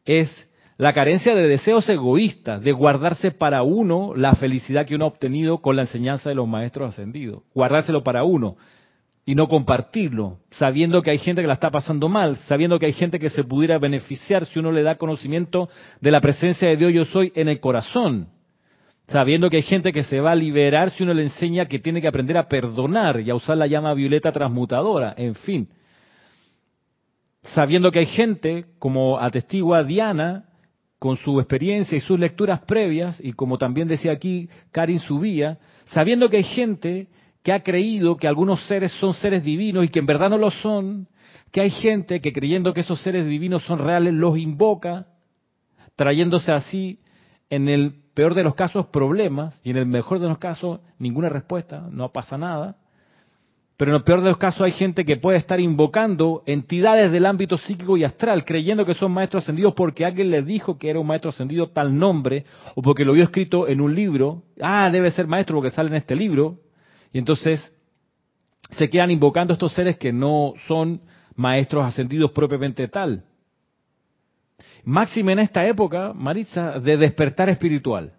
es 0.06 0.48
la 0.78 0.94
carencia 0.94 1.34
de 1.34 1.46
deseos 1.46 1.86
egoístas, 1.90 2.62
de 2.62 2.72
guardarse 2.72 3.30
para 3.30 3.62
uno 3.64 4.14
la 4.16 4.36
felicidad 4.36 4.86
que 4.86 4.94
uno 4.94 5.04
ha 5.04 5.08
obtenido 5.08 5.58
con 5.58 5.76
la 5.76 5.82
enseñanza 5.82 6.30
de 6.30 6.36
los 6.36 6.48
maestros 6.48 6.94
ascendidos, 6.94 7.42
guardárselo 7.52 8.02
para 8.02 8.24
uno 8.24 8.56
y 9.28 9.34
no 9.34 9.46
compartirlo, 9.46 10.38
sabiendo 10.52 11.02
que 11.02 11.10
hay 11.10 11.18
gente 11.18 11.42
que 11.42 11.46
la 11.46 11.52
está 11.52 11.70
pasando 11.70 12.08
mal, 12.08 12.38
sabiendo 12.46 12.78
que 12.78 12.86
hay 12.86 12.94
gente 12.94 13.18
que 13.18 13.28
se 13.28 13.44
pudiera 13.44 13.76
beneficiar 13.78 14.46
si 14.46 14.58
uno 14.58 14.72
le 14.72 14.82
da 14.82 14.94
conocimiento 14.94 15.68
de 16.00 16.10
la 16.10 16.22
presencia 16.22 16.66
de 16.66 16.78
Dios 16.78 16.94
yo 16.94 17.04
soy 17.04 17.30
en 17.34 17.50
el 17.50 17.60
corazón, 17.60 18.28
sabiendo 19.06 19.50
que 19.50 19.58
hay 19.58 19.64
gente 19.64 19.92
que 19.92 20.02
se 20.02 20.20
va 20.20 20.30
a 20.30 20.34
liberar 20.34 20.88
si 20.92 21.02
uno 21.02 21.12
le 21.12 21.24
enseña 21.24 21.66
que 21.66 21.78
tiene 21.78 22.00
que 22.00 22.08
aprender 22.08 22.38
a 22.38 22.48
perdonar 22.48 23.20
y 23.20 23.28
a 23.28 23.34
usar 23.34 23.58
la 23.58 23.66
llama 23.66 23.92
violeta 23.92 24.32
transmutadora, 24.32 25.12
en 25.18 25.34
fin. 25.34 25.68
Sabiendo 27.42 27.92
que 27.92 27.98
hay 27.98 28.06
gente, 28.06 28.64
como 28.78 29.18
atestigua 29.20 29.84
Diana, 29.84 30.46
con 30.98 31.18
su 31.18 31.38
experiencia 31.38 31.98
y 31.98 32.00
sus 32.00 32.18
lecturas 32.18 32.60
previas, 32.60 33.20
y 33.22 33.34
como 33.34 33.58
también 33.58 33.88
decía 33.88 34.12
aquí 34.12 34.48
Karin 34.72 35.00
Subía, 35.00 35.58
sabiendo 35.84 36.30
que 36.30 36.38
hay 36.38 36.44
gente 36.44 37.08
que 37.42 37.52
ha 37.52 37.62
creído 37.62 38.16
que 38.16 38.28
algunos 38.28 38.66
seres 38.66 38.92
son 38.92 39.14
seres 39.14 39.44
divinos 39.44 39.84
y 39.84 39.88
que 39.88 40.00
en 40.00 40.06
verdad 40.06 40.30
no 40.30 40.38
lo 40.38 40.50
son, 40.50 41.08
que 41.52 41.60
hay 41.60 41.70
gente 41.70 42.20
que 42.20 42.32
creyendo 42.32 42.74
que 42.74 42.80
esos 42.80 43.00
seres 43.00 43.26
divinos 43.26 43.62
son 43.64 43.78
reales 43.78 44.12
los 44.14 44.36
invoca, 44.38 45.06
trayéndose 45.96 46.52
así 46.52 46.98
en 47.50 47.68
el 47.68 47.94
peor 48.14 48.34
de 48.34 48.42
los 48.42 48.54
casos 48.54 48.86
problemas 48.86 49.58
y 49.64 49.70
en 49.70 49.78
el 49.78 49.86
mejor 49.86 50.20
de 50.20 50.28
los 50.28 50.38
casos 50.38 50.80
ninguna 50.98 51.28
respuesta, 51.28 51.86
no 51.90 52.12
pasa 52.12 52.36
nada. 52.36 52.76
Pero 53.78 53.92
en 53.92 53.98
el 53.98 54.02
peor 54.02 54.22
de 54.22 54.30
los 54.30 54.38
casos 54.38 54.62
hay 54.62 54.72
gente 54.72 55.04
que 55.04 55.16
puede 55.16 55.38
estar 55.38 55.60
invocando 55.60 56.42
entidades 56.46 57.12
del 57.12 57.24
ámbito 57.24 57.56
psíquico 57.56 57.96
y 57.96 58.02
astral, 58.02 58.44
creyendo 58.44 58.84
que 58.84 58.94
son 58.94 59.12
maestros 59.12 59.44
ascendidos 59.44 59.72
porque 59.74 60.04
alguien 60.04 60.32
les 60.32 60.44
dijo 60.44 60.78
que 60.78 60.90
era 60.90 60.98
un 60.98 61.06
maestro 61.06 61.30
ascendido 61.30 61.68
tal 61.68 61.96
nombre, 61.96 62.44
o 62.74 62.82
porque 62.82 63.04
lo 63.04 63.12
vio 63.12 63.22
escrito 63.22 63.68
en 63.68 63.80
un 63.80 63.94
libro. 63.94 64.42
Ah, 64.60 64.90
debe 64.90 65.12
ser 65.12 65.28
maestro 65.28 65.54
porque 65.54 65.70
sale 65.70 65.90
en 65.90 65.94
este 65.94 66.16
libro. 66.16 66.58
Y 67.12 67.18
entonces 67.18 67.72
se 68.70 68.90
quedan 68.90 69.10
invocando 69.10 69.52
estos 69.52 69.72
seres 69.72 69.96
que 69.96 70.12
no 70.12 70.54
son 70.66 71.00
maestros 71.34 71.86
ascendidos 71.86 72.32
propiamente 72.32 72.88
tal. 72.88 73.24
Máxime 74.84 75.32
en 75.32 75.38
esta 75.40 75.66
época, 75.66 76.12
Maritza, 76.14 76.78
de 76.80 76.96
despertar 76.96 77.48
espiritual. 77.48 78.12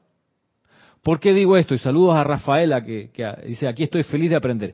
¿Por 1.03 1.19
qué 1.19 1.33
digo 1.33 1.57
esto? 1.57 1.73
Y 1.73 1.79
saludos 1.79 2.15
a 2.15 2.23
Rafaela 2.23 2.83
que, 2.83 3.09
que 3.11 3.25
dice, 3.45 3.67
aquí 3.67 3.83
estoy 3.83 4.03
feliz 4.03 4.29
de 4.29 4.35
aprender. 4.35 4.73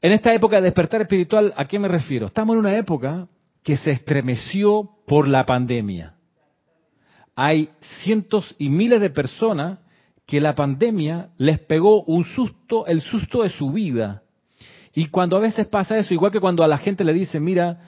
En 0.00 0.12
esta 0.12 0.32
época 0.32 0.56
de 0.56 0.62
despertar 0.62 1.02
espiritual, 1.02 1.52
¿a 1.56 1.64
qué 1.66 1.78
me 1.78 1.88
refiero? 1.88 2.26
Estamos 2.26 2.54
en 2.54 2.60
una 2.60 2.76
época 2.76 3.28
que 3.62 3.76
se 3.76 3.92
estremeció 3.92 4.82
por 5.06 5.28
la 5.28 5.46
pandemia. 5.46 6.14
Hay 7.34 7.70
cientos 8.02 8.54
y 8.58 8.68
miles 8.68 9.00
de 9.00 9.10
personas 9.10 9.78
que 10.32 10.40
la 10.40 10.54
pandemia 10.54 11.28
les 11.36 11.58
pegó 11.58 12.04
un 12.04 12.24
susto, 12.24 12.86
el 12.86 13.02
susto 13.02 13.42
de 13.42 13.50
su 13.50 13.70
vida. 13.70 14.22
Y 14.94 15.08
cuando 15.08 15.36
a 15.36 15.40
veces 15.40 15.66
pasa 15.66 15.98
eso, 15.98 16.14
igual 16.14 16.32
que 16.32 16.40
cuando 16.40 16.64
a 16.64 16.68
la 16.68 16.78
gente 16.78 17.04
le 17.04 17.12
dicen, 17.12 17.44
mira, 17.44 17.80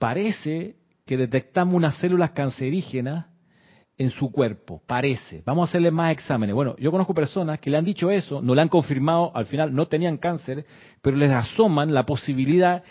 parece 0.00 0.74
que 1.06 1.16
detectamos 1.16 1.76
unas 1.76 1.94
células 1.98 2.32
cancerígenas 2.32 3.26
en 3.96 4.10
su 4.10 4.32
cuerpo, 4.32 4.82
parece, 4.84 5.44
vamos 5.46 5.68
a 5.68 5.70
hacerle 5.70 5.92
más 5.92 6.10
exámenes. 6.10 6.56
Bueno, 6.56 6.74
yo 6.76 6.90
conozco 6.90 7.14
personas 7.14 7.60
que 7.60 7.70
le 7.70 7.76
han 7.76 7.84
dicho 7.84 8.10
eso, 8.10 8.42
no 8.42 8.56
le 8.56 8.62
han 8.62 8.68
confirmado, 8.68 9.30
al 9.32 9.46
final 9.46 9.72
no 9.72 9.86
tenían 9.86 10.16
cáncer, 10.16 10.66
pero 11.02 11.16
les 11.16 11.30
asoman 11.30 11.94
la 11.94 12.04
posibilidad 12.04 12.82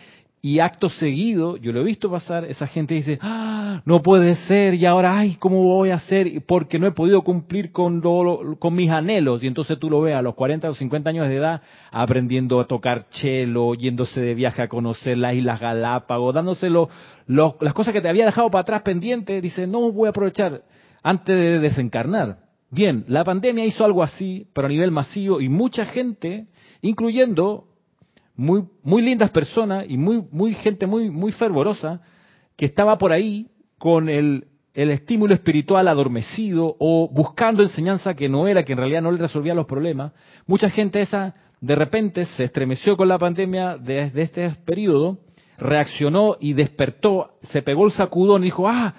y 0.43 0.60
acto 0.60 0.89
seguido, 0.89 1.56
yo 1.58 1.71
lo 1.71 1.82
he 1.82 1.84
visto 1.84 2.10
pasar, 2.10 2.45
esa 2.45 2.65
gente 2.65 2.95
dice, 2.95 3.19
ah, 3.21 3.82
no 3.86 4.01
puede 4.01 4.34
ser, 4.34 4.73
y 4.73 4.88
ahora, 4.88 5.19
ay, 5.19 5.36
¿cómo 5.36 5.62
voy 5.62 5.91
a 5.91 5.95
hacer? 5.95 6.43
Porque 6.47 6.80
no 6.80 6.88
he 6.88 6.91
podido 6.91 7.21
cumplir 7.21 7.71
con, 7.71 8.01
con 8.58 8.75
mis 8.75 8.89
anhelos. 8.89 9.43
Y 9.43 9.47
entonces 9.47 9.77
tú 9.77 9.88
lo 9.88 10.01
ves 10.01 10.15
a 10.15 10.23
los 10.23 10.34
40 10.34 10.71
o 10.71 10.73
50 10.73 11.10
años 11.12 11.27
de 11.27 11.36
edad, 11.36 11.62
aprendiendo 11.91 12.60
a 12.60 12.65
tocar 12.65 13.08
chelo, 13.10 13.75
yéndose 13.75 14.19
de 14.19 14.34
viaje 14.34 14.63
a 14.63 14.67
conocer 14.67 15.15
las 15.19 15.36
Islas 15.36 15.60
Galápagos, 15.60 16.34
dándose 16.34 16.69
las 17.27 17.73
cosas 17.75 17.93
que 17.93 18.01
te 18.01 18.10
había 18.10 18.25
dejado 18.25 18.49
para 18.49 18.63
atrás 18.63 18.82
pendientes, 18.82 19.43
dice, 19.43 19.67
no 19.67 19.91
voy 19.91 20.08
a 20.08 20.10
aprovechar 20.10 20.63
antes 21.04 21.36
de 21.36 21.60
desencarnar. 21.60 22.38
Bien, 22.71 23.04
la 23.08 23.23
pandemia 23.23 23.65
hizo 23.65 23.86
algo 23.86 24.01
así, 24.01 24.47
pero 24.54 24.65
a 24.65 24.69
nivel 24.69 24.89
masivo, 24.89 25.39
y 25.39 25.49
mucha 25.49 25.86
gente, 25.86 26.47
incluyendo 26.82 27.65
muy, 28.41 28.63
muy 28.82 29.04
lindas 29.04 29.30
personas 29.30 29.86
y 29.88 29.97
muy, 29.97 30.23
muy 30.32 30.56
gente 30.56 30.88
muy, 30.88 31.12
muy 31.12 31.32
fervorosa 31.32 32.01
que 32.58 32.65
estaba 32.65 32.97
por 32.97 33.12
ahí 33.12 33.47
con 33.77 34.10
el, 34.10 34.47
el 34.73 34.89
estímulo 34.89 35.36
espiritual 35.36 35.88
adormecido 35.88 36.75
o 36.80 37.08
buscando 37.12 37.62
enseñanza 37.62 38.15
que 38.15 38.27
no 38.27 38.47
era, 38.47 38.63
que 38.63 38.71
en 38.71 38.80
realidad 38.80 39.04
no 39.04 39.12
le 39.12 39.19
resolvía 39.19 39.54
los 39.54 39.67
problemas. 39.67 40.13
Mucha 40.47 40.71
gente 40.71 41.01
esa 41.01 41.36
de 41.60 41.75
repente 41.75 42.25
se 42.25 42.45
estremeció 42.45 42.97
con 42.97 43.08
la 43.08 43.19
pandemia 43.19 43.77
desde 43.77 44.23
este 44.23 44.49
periodo, 44.65 45.19
reaccionó 45.60 46.38
y 46.39 46.54
despertó, 46.54 47.36
se 47.43 47.62
pegó 47.62 47.86
el 47.86 47.91
sacudón 47.91 48.41
y 48.41 48.45
dijo, 48.45 48.67
ah, 48.67 48.95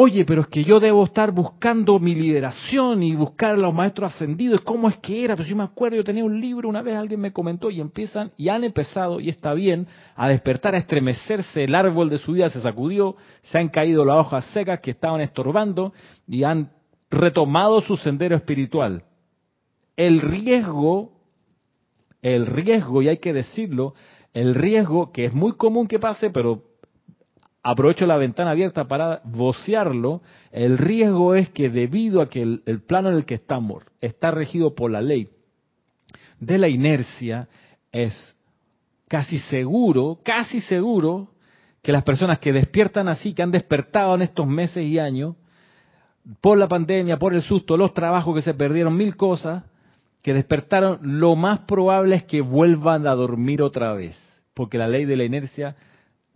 oye, 0.00 0.24
pero 0.24 0.42
es 0.42 0.46
que 0.46 0.62
yo 0.62 0.78
debo 0.78 1.02
estar 1.02 1.32
buscando 1.32 1.98
mi 1.98 2.14
liberación 2.14 3.02
y 3.02 3.16
buscar 3.16 3.56
a 3.56 3.58
los 3.58 3.74
maestros 3.74 4.14
ascendidos, 4.14 4.60
¿cómo 4.60 4.88
es 4.88 4.96
que 4.98 5.24
era? 5.24 5.34
Pues 5.34 5.48
yo 5.48 5.56
me 5.56 5.64
acuerdo, 5.64 5.96
yo 5.96 6.04
tenía 6.04 6.24
un 6.24 6.40
libro, 6.40 6.68
una 6.68 6.82
vez 6.82 6.94
alguien 6.94 7.18
me 7.20 7.32
comentó 7.32 7.68
y 7.68 7.80
empiezan, 7.80 8.30
y 8.36 8.48
han 8.48 8.62
empezado, 8.62 9.18
y 9.18 9.28
está 9.28 9.54
bien, 9.54 9.88
a 10.14 10.28
despertar, 10.28 10.76
a 10.76 10.78
estremecerse, 10.78 11.64
el 11.64 11.74
árbol 11.74 12.10
de 12.10 12.18
su 12.18 12.34
vida 12.34 12.48
se 12.48 12.60
sacudió, 12.60 13.16
se 13.42 13.58
han 13.58 13.70
caído 13.70 14.04
las 14.04 14.18
hojas 14.18 14.44
secas 14.52 14.78
que 14.78 14.92
estaban 14.92 15.20
estorbando 15.20 15.92
y 16.28 16.44
han 16.44 16.70
retomado 17.10 17.80
su 17.80 17.96
sendero 17.96 18.36
espiritual. 18.36 19.02
El 19.96 20.20
riesgo, 20.20 21.10
el 22.22 22.46
riesgo, 22.46 23.02
y 23.02 23.08
hay 23.08 23.18
que 23.18 23.32
decirlo, 23.32 23.94
el 24.32 24.54
riesgo 24.54 25.10
que 25.10 25.24
es 25.24 25.34
muy 25.34 25.54
común 25.54 25.88
que 25.88 25.98
pase, 25.98 26.30
pero 26.30 26.67
aprovecho 27.70 28.06
la 28.06 28.16
ventana 28.16 28.52
abierta 28.52 28.88
para 28.88 29.20
vocearlo, 29.24 30.22
el 30.52 30.78
riesgo 30.78 31.34
es 31.34 31.50
que 31.50 31.68
debido 31.68 32.22
a 32.22 32.30
que 32.30 32.40
el, 32.40 32.82
plano 32.86 33.10
en 33.10 33.16
el 33.16 33.26
que 33.26 33.34
estamos 33.34 33.84
está 34.00 34.30
regido 34.30 34.74
por 34.74 34.90
la 34.90 35.02
ley 35.02 35.28
de 36.40 36.56
la 36.56 36.68
inercia, 36.68 37.46
es 37.92 38.34
casi 39.06 39.38
seguro, 39.38 40.18
casi 40.24 40.62
seguro, 40.62 41.28
que 41.82 41.92
las 41.92 42.04
personas 42.04 42.38
que 42.38 42.54
despiertan 42.54 43.06
así, 43.06 43.34
que 43.34 43.42
han 43.42 43.50
despertado 43.50 44.14
en 44.14 44.22
estos 44.22 44.46
meses 44.46 44.86
y 44.86 44.98
años, 44.98 45.36
por 46.40 46.56
la 46.56 46.68
pandemia, 46.68 47.18
por 47.18 47.34
el 47.34 47.42
susto, 47.42 47.76
los 47.76 47.92
trabajos 47.92 48.34
que 48.34 48.42
se 48.42 48.54
perdieron, 48.54 48.96
mil 48.96 49.14
cosas, 49.14 49.64
que 50.22 50.32
despertaron, 50.32 51.00
lo 51.02 51.36
más 51.36 51.60
probable 51.60 52.16
es 52.16 52.22
que 52.22 52.40
vuelvan 52.40 53.06
a 53.06 53.14
dormir 53.14 53.60
otra 53.60 53.92
vez, 53.92 54.18
porque 54.54 54.78
la 54.78 54.88
ley 54.88 55.04
de 55.04 55.16
la 55.16 55.24
inercia 55.24 55.76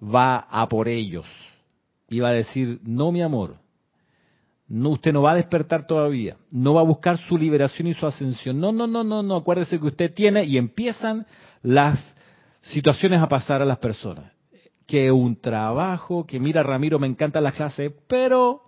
va 0.02 0.46
a 0.50 0.68
por 0.68 0.88
ellos 0.88 1.26
y 2.08 2.20
va 2.20 2.28
a 2.28 2.32
decir, 2.32 2.80
no 2.84 3.12
mi 3.12 3.22
amor, 3.22 3.56
no, 4.68 4.90
usted 4.90 5.12
no 5.12 5.22
va 5.22 5.32
a 5.32 5.36
despertar 5.36 5.86
todavía, 5.86 6.36
no 6.50 6.74
va 6.74 6.80
a 6.80 6.84
buscar 6.84 7.18
su 7.18 7.36
liberación 7.36 7.88
y 7.88 7.94
su 7.94 8.06
ascensión. 8.06 8.58
No, 8.58 8.72
no, 8.72 8.86
no, 8.86 9.04
no, 9.04 9.22
no, 9.22 9.36
acuérdese 9.36 9.78
que 9.78 9.86
usted 9.86 10.14
tiene 10.14 10.44
y 10.44 10.56
empiezan 10.56 11.26
las 11.62 12.14
situaciones 12.62 13.20
a 13.20 13.28
pasar 13.28 13.60
a 13.60 13.66
las 13.66 13.78
personas. 13.78 14.32
Que 14.86 15.12
un 15.12 15.36
trabajo, 15.36 16.26
que 16.26 16.40
mira 16.40 16.62
Ramiro, 16.62 16.98
me 16.98 17.06
encanta 17.06 17.40
la 17.40 17.52
clase, 17.52 17.94
pero 18.08 18.62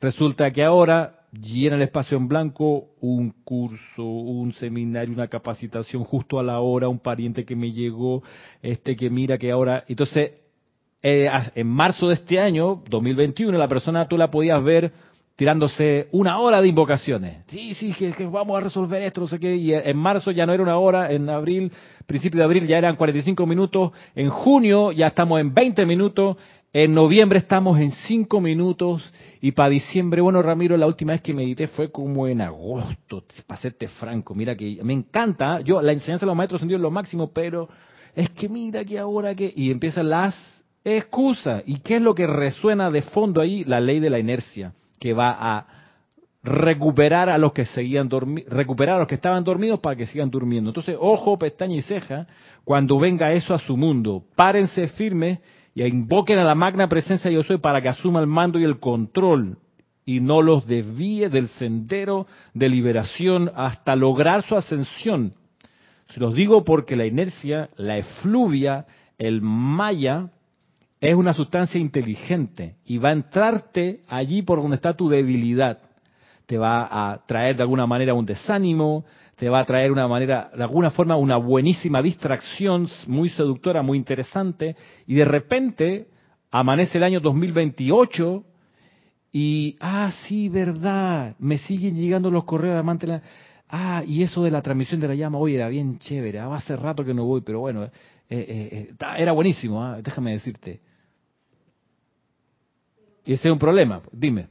resulta 0.00 0.50
que 0.50 0.64
ahora 0.64 1.21
llena 1.32 1.76
el 1.76 1.82
espacio 1.82 2.18
en 2.18 2.28
blanco 2.28 2.90
un 3.00 3.30
curso, 3.44 4.04
un 4.04 4.52
seminario, 4.52 5.14
una 5.14 5.28
capacitación 5.28 6.04
justo 6.04 6.38
a 6.38 6.42
la 6.42 6.60
hora, 6.60 6.88
un 6.88 6.98
pariente 6.98 7.44
que 7.44 7.56
me 7.56 7.72
llegó, 7.72 8.22
este 8.60 8.96
que 8.96 9.08
mira 9.08 9.38
que 9.38 9.50
ahora, 9.50 9.84
entonces 9.88 10.32
eh, 11.02 11.28
en 11.54 11.66
marzo 11.66 12.08
de 12.08 12.14
este 12.14 12.38
año, 12.38 12.82
2021, 12.88 13.56
la 13.58 13.66
persona 13.66 14.06
tú 14.06 14.16
la 14.16 14.30
podías 14.30 14.62
ver 14.62 14.92
tirándose 15.34 16.08
una 16.12 16.38
hora 16.38 16.60
de 16.60 16.68
invocaciones. 16.68 17.44
Sí, 17.48 17.74
sí, 17.74 17.92
que, 17.98 18.12
que, 18.12 18.26
vamos 18.26 18.56
a 18.56 18.60
resolver 18.60 19.02
esto, 19.02 19.22
no 19.22 19.26
sé 19.26 19.40
qué. 19.40 19.56
Y 19.56 19.72
en 19.72 19.96
marzo 19.96 20.30
ya 20.30 20.46
no 20.46 20.52
era 20.52 20.62
una 20.62 20.78
hora, 20.78 21.10
en 21.10 21.28
abril, 21.28 21.72
principio 22.06 22.38
de 22.38 22.44
abril 22.44 22.66
ya 22.66 22.78
eran 22.78 22.94
45 22.94 23.46
minutos, 23.46 23.92
en 24.14 24.28
junio 24.28 24.92
ya 24.92 25.08
estamos 25.08 25.40
en 25.40 25.52
20 25.52 25.86
minutos, 25.86 26.36
en 26.72 26.94
noviembre 26.94 27.38
estamos 27.38 27.78
en 27.78 27.90
5 27.90 28.40
minutos 28.40 29.02
y 29.40 29.52
para 29.52 29.68
diciembre, 29.68 30.22
bueno, 30.22 30.40
Ramiro, 30.40 30.76
la 30.76 30.86
última 30.86 31.12
vez 31.12 31.20
que 31.20 31.34
medité 31.34 31.66
fue 31.66 31.90
como 31.90 32.26
en 32.26 32.40
agosto, 32.40 33.24
para 33.46 33.60
serte 33.60 33.88
franco. 33.88 34.34
Mira 34.34 34.56
que 34.56 34.78
me 34.82 34.94
encanta, 34.94 35.60
yo 35.60 35.82
la 35.82 35.92
enseñanza 35.92 36.24
de 36.24 36.28
los 36.28 36.36
maestros 36.36 36.60
sentido 36.60 36.78
lo 36.78 36.90
máximo, 36.90 37.30
pero 37.32 37.68
es 38.14 38.30
que 38.30 38.48
mira 38.48 38.84
que 38.84 38.98
ahora 38.98 39.34
que... 39.34 39.52
Y 39.54 39.70
empiezan 39.70 40.08
las 40.08 40.34
excusas. 40.82 41.62
¿Y 41.66 41.80
qué 41.80 41.96
es 41.96 42.02
lo 42.02 42.14
que 42.14 42.26
resuena 42.26 42.90
de 42.90 43.02
fondo 43.02 43.40
ahí? 43.40 43.64
La 43.64 43.80
ley 43.80 44.00
de 44.00 44.10
la 44.10 44.18
inercia 44.18 44.72
que 44.98 45.12
va 45.12 45.36
a 45.38 45.66
recuperar 46.44 47.28
a 47.28 47.38
los 47.38 47.52
que 47.52 47.64
seguían 47.64 48.10
recuperar 48.48 48.96
a 48.96 48.98
los 49.00 49.08
que 49.08 49.14
estaban 49.14 49.44
dormidos 49.44 49.78
para 49.78 49.94
que 49.94 50.06
sigan 50.06 50.30
durmiendo. 50.30 50.70
Entonces, 50.70 50.96
ojo, 50.98 51.38
pestaña 51.38 51.76
y 51.76 51.82
ceja, 51.82 52.26
cuando 52.64 52.98
venga 52.98 53.32
eso 53.32 53.54
a 53.54 53.58
su 53.58 53.76
mundo, 53.76 54.24
párense 54.34 54.88
firmes 54.88 55.38
y 55.74 55.84
invoquen 55.84 56.38
a 56.38 56.44
la 56.44 56.54
magna 56.54 56.88
presencia 56.88 57.30
yo 57.30 57.42
soy 57.42 57.58
para 57.58 57.80
que 57.80 57.88
asuma 57.88 58.20
el 58.20 58.26
mando 58.26 58.58
y 58.58 58.64
el 58.64 58.78
control 58.78 59.58
y 60.04 60.20
no 60.20 60.42
los 60.42 60.66
desvíe 60.66 61.28
del 61.28 61.48
sendero 61.48 62.26
de 62.54 62.68
liberación 62.68 63.50
hasta 63.54 63.96
lograr 63.96 64.42
su 64.42 64.56
ascensión. 64.56 65.34
Se 66.08 66.20
los 66.20 66.34
digo 66.34 66.64
porque 66.64 66.96
la 66.96 67.06
inercia, 67.06 67.70
la 67.76 67.96
efluvia, 67.98 68.86
el 69.16 69.40
maya, 69.40 70.30
es 71.00 71.14
una 71.14 71.32
sustancia 71.32 71.80
inteligente 71.80 72.76
y 72.84 72.98
va 72.98 73.10
a 73.10 73.12
entrarte 73.12 74.02
allí 74.08 74.42
por 74.42 74.60
donde 74.60 74.76
está 74.76 74.94
tu 74.94 75.08
debilidad. 75.08 75.78
Te 76.46 76.58
va 76.58 76.86
a 76.90 77.24
traer 77.26 77.56
de 77.56 77.62
alguna 77.62 77.86
manera 77.86 78.14
un 78.14 78.26
desánimo, 78.26 79.04
te 79.36 79.48
va 79.48 79.60
a 79.60 79.64
traer 79.64 79.90
una 79.90 80.06
manera, 80.06 80.50
de 80.54 80.62
alguna 80.62 80.90
forma, 80.90 81.16
una 81.16 81.36
buenísima 81.36 82.02
distracción 82.02 82.88
muy 83.06 83.30
seductora, 83.30 83.82
muy 83.82 83.98
interesante, 83.98 84.76
y 85.06 85.14
de 85.14 85.24
repente 85.24 86.06
amanece 86.50 86.98
el 86.98 87.04
año 87.04 87.20
2028 87.20 88.44
y, 89.32 89.76
ah, 89.80 90.12
sí, 90.26 90.48
verdad, 90.50 91.34
me 91.38 91.56
siguen 91.58 91.96
llegando 91.96 92.30
los 92.30 92.44
correos 92.44 92.74
de 92.74 92.80
amante. 92.80 93.22
Ah, 93.68 94.02
y 94.06 94.22
eso 94.22 94.42
de 94.42 94.50
la 94.50 94.60
transmisión 94.60 95.00
de 95.00 95.08
la 95.08 95.14
llama, 95.14 95.38
oye, 95.38 95.54
era 95.54 95.68
bien 95.68 95.98
chévere, 95.98 96.38
ah, 96.38 96.54
hace 96.54 96.76
rato 96.76 97.02
que 97.02 97.14
no 97.14 97.24
voy, 97.24 97.40
pero 97.40 97.60
bueno, 97.60 97.84
eh, 97.84 97.90
eh, 98.28 98.68
eh, 98.90 98.94
era 99.16 99.32
buenísimo, 99.32 99.82
ah, 99.82 100.02
déjame 100.02 100.32
decirte. 100.32 100.80
Y 103.24 103.32
ese 103.32 103.48
es 103.48 103.52
un 103.52 103.58
problema. 103.58 104.02
Dime. 104.12 104.48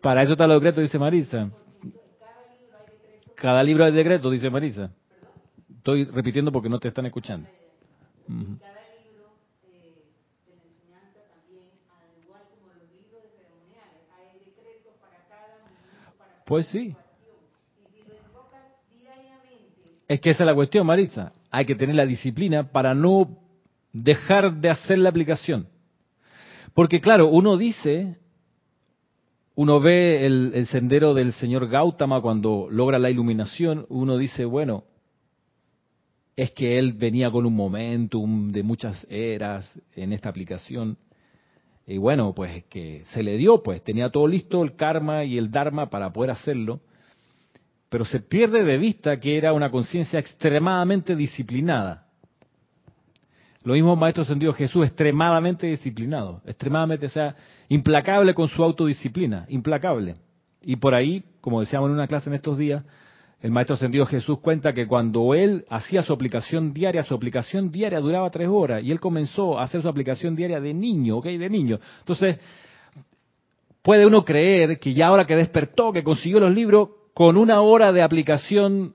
Para 0.00 0.22
eso 0.22 0.32
están 0.32 0.48
los 0.48 0.60
decretos, 0.60 0.82
dice 0.82 0.98
Marisa. 0.98 1.50
Cada 3.40 3.62
libro 3.62 3.84
hay 3.84 3.92
decreto, 3.92 4.30
dice 4.30 4.50
Marisa. 4.50 4.90
Estoy 5.76 6.04
repitiendo 6.04 6.50
porque 6.50 6.68
no 6.68 6.78
te 6.80 6.88
están 6.88 7.06
escuchando. 7.06 7.48
Pues 16.44 16.66
sí. 16.68 16.96
Es 20.08 20.20
que 20.20 20.30
esa 20.30 20.42
es 20.42 20.46
la 20.46 20.54
cuestión, 20.54 20.86
Marisa. 20.86 21.32
Hay 21.50 21.64
que 21.64 21.74
tener 21.74 21.94
la 21.94 22.06
disciplina 22.06 22.72
para 22.72 22.94
no 22.94 23.36
dejar 23.92 24.54
de 24.54 24.70
hacer 24.70 24.98
la 24.98 25.10
aplicación. 25.10 25.68
Porque 26.74 27.00
claro, 27.00 27.28
uno 27.28 27.56
dice, 27.56 28.18
uno 29.58 29.80
ve 29.80 30.24
el, 30.24 30.68
sendero 30.68 31.14
del 31.14 31.32
señor 31.32 31.68
Gautama 31.68 32.20
cuando 32.20 32.68
logra 32.70 33.00
la 33.00 33.10
iluminación, 33.10 33.86
uno 33.88 34.16
dice, 34.16 34.44
bueno, 34.44 34.84
es 36.36 36.52
que 36.52 36.78
él 36.78 36.92
venía 36.92 37.28
con 37.28 37.44
un 37.44 37.56
momentum 37.56 38.52
de 38.52 38.62
muchas 38.62 39.04
eras 39.10 39.68
en 39.96 40.12
esta 40.12 40.28
aplicación. 40.28 40.96
Y 41.88 41.98
bueno, 41.98 42.32
pues 42.36 42.66
que 42.66 43.02
se 43.06 43.24
le 43.24 43.36
dio, 43.36 43.60
pues 43.60 43.82
tenía 43.82 44.10
todo 44.10 44.28
listo 44.28 44.62
el 44.62 44.76
karma 44.76 45.24
y 45.24 45.36
el 45.36 45.50
dharma 45.50 45.90
para 45.90 46.12
poder 46.12 46.30
hacerlo, 46.30 46.78
pero 47.88 48.04
se 48.04 48.20
pierde 48.20 48.62
de 48.62 48.78
vista 48.78 49.18
que 49.18 49.36
era 49.36 49.52
una 49.52 49.72
conciencia 49.72 50.20
extremadamente 50.20 51.16
disciplinada. 51.16 52.06
Lo 53.64 53.74
mismo 53.74 53.96
Maestro 53.96 54.22
Ascendido 54.22 54.52
Jesús, 54.52 54.86
extremadamente 54.86 55.66
disciplinado, 55.66 56.40
extremadamente, 56.46 57.06
o 57.06 57.10
sea, 57.10 57.34
implacable 57.68 58.34
con 58.34 58.48
su 58.48 58.62
autodisciplina, 58.62 59.46
implacable. 59.48 60.14
Y 60.62 60.76
por 60.76 60.94
ahí, 60.94 61.24
como 61.40 61.60
decíamos 61.60 61.88
en 61.88 61.94
una 61.94 62.06
clase 62.06 62.30
en 62.30 62.36
estos 62.36 62.56
días, 62.56 62.84
el 63.40 63.52
Maestro 63.52 63.74
Ascendido 63.74 64.04
Jesús 64.06 64.38
cuenta 64.40 64.72
que 64.72 64.86
cuando 64.86 65.32
él 65.32 65.64
hacía 65.70 66.02
su 66.02 66.12
aplicación 66.12 66.72
diaria, 66.72 67.04
su 67.04 67.14
aplicación 67.14 67.70
diaria 67.70 68.00
duraba 68.00 68.30
tres 68.30 68.48
horas 68.48 68.82
y 68.82 68.90
él 68.90 68.98
comenzó 68.98 69.58
a 69.58 69.62
hacer 69.62 69.80
su 69.80 69.88
aplicación 69.88 70.34
diaria 70.34 70.60
de 70.60 70.74
niño, 70.74 71.18
¿ok? 71.18 71.26
De 71.26 71.48
niño. 71.48 71.78
Entonces, 72.00 72.38
puede 73.82 74.06
uno 74.06 74.24
creer 74.24 74.80
que 74.80 74.92
ya 74.92 75.06
ahora 75.06 75.24
que 75.24 75.36
despertó, 75.36 75.92
que 75.92 76.02
consiguió 76.02 76.40
los 76.40 76.52
libros, 76.52 76.90
con 77.14 77.36
una 77.36 77.60
hora 77.60 77.92
de 77.92 78.02
aplicación 78.02 78.94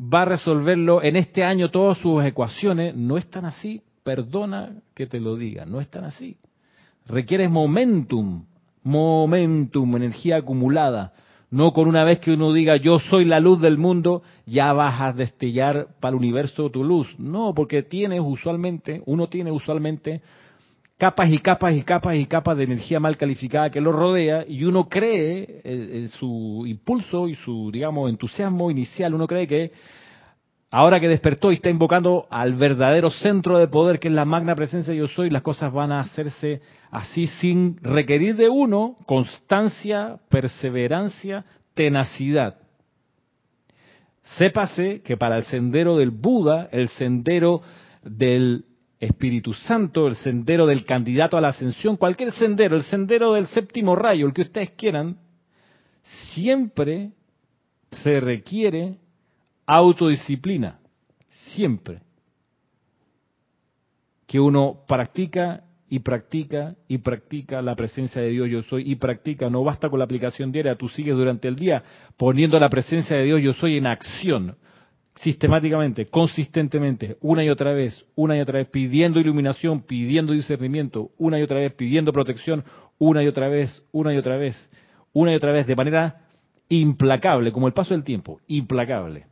va 0.00 0.22
a 0.22 0.26
resolverlo 0.26 1.02
en 1.02 1.16
este 1.16 1.44
año 1.44 1.70
todas 1.70 1.98
sus 1.98 2.24
ecuaciones, 2.24 2.96
no 2.96 3.16
es 3.16 3.28
tan 3.30 3.44
así. 3.44 3.82
Perdona 4.02 4.76
que 4.94 5.06
te 5.06 5.20
lo 5.20 5.36
diga, 5.36 5.64
no 5.64 5.80
es 5.80 5.88
tan 5.88 6.04
así. 6.04 6.36
Requieres 7.06 7.50
momentum, 7.50 8.44
momentum, 8.82 9.96
energía 9.96 10.36
acumulada. 10.36 11.12
No 11.50 11.72
con 11.72 11.88
una 11.88 12.04
vez 12.04 12.18
que 12.18 12.32
uno 12.32 12.52
diga 12.52 12.76
yo 12.76 12.98
soy 12.98 13.24
la 13.24 13.40
luz 13.40 13.60
del 13.60 13.78
mundo, 13.78 14.22
ya 14.44 14.72
vas 14.72 15.00
a 15.00 15.12
destellar 15.12 15.88
para 16.00 16.10
el 16.10 16.16
universo 16.16 16.70
tu 16.70 16.82
luz. 16.82 17.14
No, 17.18 17.54
porque 17.54 17.82
tienes 17.82 18.20
usualmente, 18.22 19.02
uno 19.06 19.28
tiene 19.28 19.52
usualmente 19.52 20.20
capas 20.98 21.30
y 21.30 21.38
capas 21.38 21.74
y 21.74 21.82
capas 21.82 22.16
y 22.16 22.26
capas 22.26 22.56
de 22.56 22.64
energía 22.64 23.00
mal 23.00 23.16
calificada 23.16 23.70
que 23.70 23.80
lo 23.80 23.92
rodea 23.92 24.44
y 24.46 24.64
uno 24.64 24.88
cree 24.88 25.60
en 25.64 26.08
su 26.10 26.64
impulso 26.66 27.28
y 27.28 27.34
su, 27.34 27.70
digamos, 27.72 28.08
entusiasmo 28.10 28.70
inicial, 28.70 29.14
uno 29.14 29.26
cree 29.26 29.46
que 29.46 29.72
ahora 30.70 31.00
que 31.00 31.08
despertó 31.08 31.50
y 31.50 31.56
está 31.56 31.70
invocando 31.70 32.26
al 32.30 32.54
verdadero 32.54 33.10
centro 33.10 33.58
de 33.58 33.68
poder 33.68 33.98
que 33.98 34.08
es 34.08 34.14
la 34.14 34.24
magna 34.24 34.54
presencia 34.54 34.94
yo 34.94 35.08
soy, 35.08 35.30
las 35.30 35.42
cosas 35.42 35.72
van 35.72 35.92
a 35.92 36.00
hacerse 36.00 36.60
así 36.90 37.26
sin 37.26 37.76
requerir 37.82 38.36
de 38.36 38.48
uno 38.48 38.96
constancia, 39.06 40.18
perseverancia, 40.28 41.44
tenacidad. 41.74 42.58
Sépase 44.38 45.02
que 45.02 45.16
para 45.16 45.36
el 45.36 45.44
sendero 45.44 45.96
del 45.96 46.10
Buda, 46.10 46.68
el 46.72 46.88
sendero 46.88 47.60
del 48.02 48.64
Espíritu 49.04 49.52
Santo, 49.52 50.06
el 50.06 50.16
sendero 50.16 50.66
del 50.66 50.84
candidato 50.84 51.36
a 51.36 51.40
la 51.40 51.48
ascensión, 51.48 51.96
cualquier 51.96 52.32
sendero, 52.32 52.76
el 52.76 52.82
sendero 52.82 53.34
del 53.34 53.46
séptimo 53.46 53.94
rayo, 53.96 54.26
el 54.26 54.32
que 54.32 54.42
ustedes 54.42 54.70
quieran, 54.70 55.18
siempre 56.34 57.12
se 57.90 58.20
requiere 58.20 58.98
autodisciplina, 59.66 60.78
siempre. 61.54 62.00
Que 64.26 64.40
uno 64.40 64.80
practica 64.86 65.64
y 65.88 66.00
practica 66.00 66.74
y 66.88 66.98
practica 66.98 67.62
la 67.62 67.76
presencia 67.76 68.20
de 68.20 68.30
Dios 68.30 68.48
yo 68.50 68.62
soy 68.62 68.90
y 68.90 68.96
practica, 68.96 69.48
no 69.48 69.62
basta 69.62 69.88
con 69.88 69.98
la 69.98 70.06
aplicación 70.06 70.50
diaria, 70.50 70.76
tú 70.76 70.88
sigues 70.88 71.14
durante 71.14 71.46
el 71.46 71.56
día 71.56 71.82
poniendo 72.16 72.58
la 72.58 72.68
presencia 72.68 73.16
de 73.16 73.24
Dios 73.24 73.42
yo 73.42 73.52
soy 73.52 73.76
en 73.76 73.86
acción 73.86 74.56
sistemáticamente, 75.16 76.06
consistentemente, 76.06 77.16
una 77.20 77.44
y 77.44 77.48
otra 77.48 77.72
vez, 77.72 78.04
una 78.16 78.36
y 78.36 78.40
otra 78.40 78.58
vez, 78.58 78.68
pidiendo 78.68 79.20
iluminación, 79.20 79.82
pidiendo 79.82 80.32
discernimiento, 80.32 81.10
una 81.18 81.38
y 81.38 81.42
otra 81.42 81.60
vez, 81.60 81.72
pidiendo 81.72 82.12
protección, 82.12 82.64
una 82.98 83.22
y 83.22 83.28
otra 83.28 83.48
vez, 83.48 83.82
una 83.92 84.12
y 84.12 84.16
otra 84.16 84.36
vez, 84.36 84.56
una 85.12 85.32
y 85.32 85.36
otra 85.36 85.52
vez, 85.52 85.66
de 85.66 85.76
manera 85.76 86.20
implacable, 86.68 87.52
como 87.52 87.68
el 87.68 87.74
paso 87.74 87.94
del 87.94 88.02
tiempo, 88.02 88.40
implacable. 88.48 89.26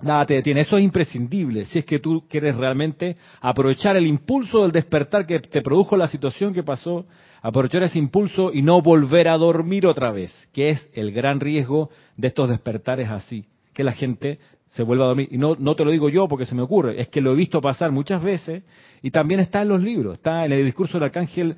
Nada 0.00 0.26
te 0.26 0.34
detiene, 0.34 0.62
eso 0.62 0.76
es 0.76 0.82
imprescindible 0.82 1.64
si 1.66 1.78
es 1.78 1.84
que 1.84 2.00
tú 2.00 2.24
quieres 2.28 2.56
realmente 2.56 3.16
aprovechar 3.40 3.96
el 3.96 4.08
impulso 4.08 4.62
del 4.62 4.72
despertar 4.72 5.26
que 5.26 5.38
te 5.38 5.62
produjo 5.62 5.96
la 5.96 6.08
situación 6.08 6.52
que 6.52 6.64
pasó, 6.64 7.06
aprovechar 7.40 7.84
ese 7.84 8.00
impulso 8.00 8.52
y 8.52 8.62
no 8.62 8.82
volver 8.82 9.28
a 9.28 9.38
dormir 9.38 9.86
otra 9.86 10.10
vez, 10.10 10.32
que 10.52 10.70
es 10.70 10.90
el 10.94 11.12
gran 11.12 11.38
riesgo 11.38 11.90
de 12.16 12.26
estos 12.26 12.48
despertares 12.48 13.08
así 13.08 13.46
que 13.72 13.84
la 13.84 13.92
gente 13.92 14.38
se 14.66 14.82
vuelva 14.82 15.04
a 15.04 15.08
dormir. 15.08 15.28
Y 15.30 15.38
no, 15.38 15.54
no 15.58 15.74
te 15.76 15.84
lo 15.84 15.90
digo 15.90 16.08
yo 16.08 16.28
porque 16.28 16.46
se 16.46 16.54
me 16.54 16.62
ocurre, 16.62 17.00
es 17.00 17.08
que 17.08 17.20
lo 17.20 17.32
he 17.32 17.36
visto 17.36 17.60
pasar 17.60 17.92
muchas 17.92 18.22
veces 18.22 18.62
y 19.02 19.10
también 19.10 19.40
está 19.40 19.62
en 19.62 19.68
los 19.68 19.82
libros, 19.82 20.14
está 20.14 20.44
en 20.44 20.52
el 20.52 20.64
discurso 20.64 20.94
del 20.94 21.04
arcángel 21.04 21.56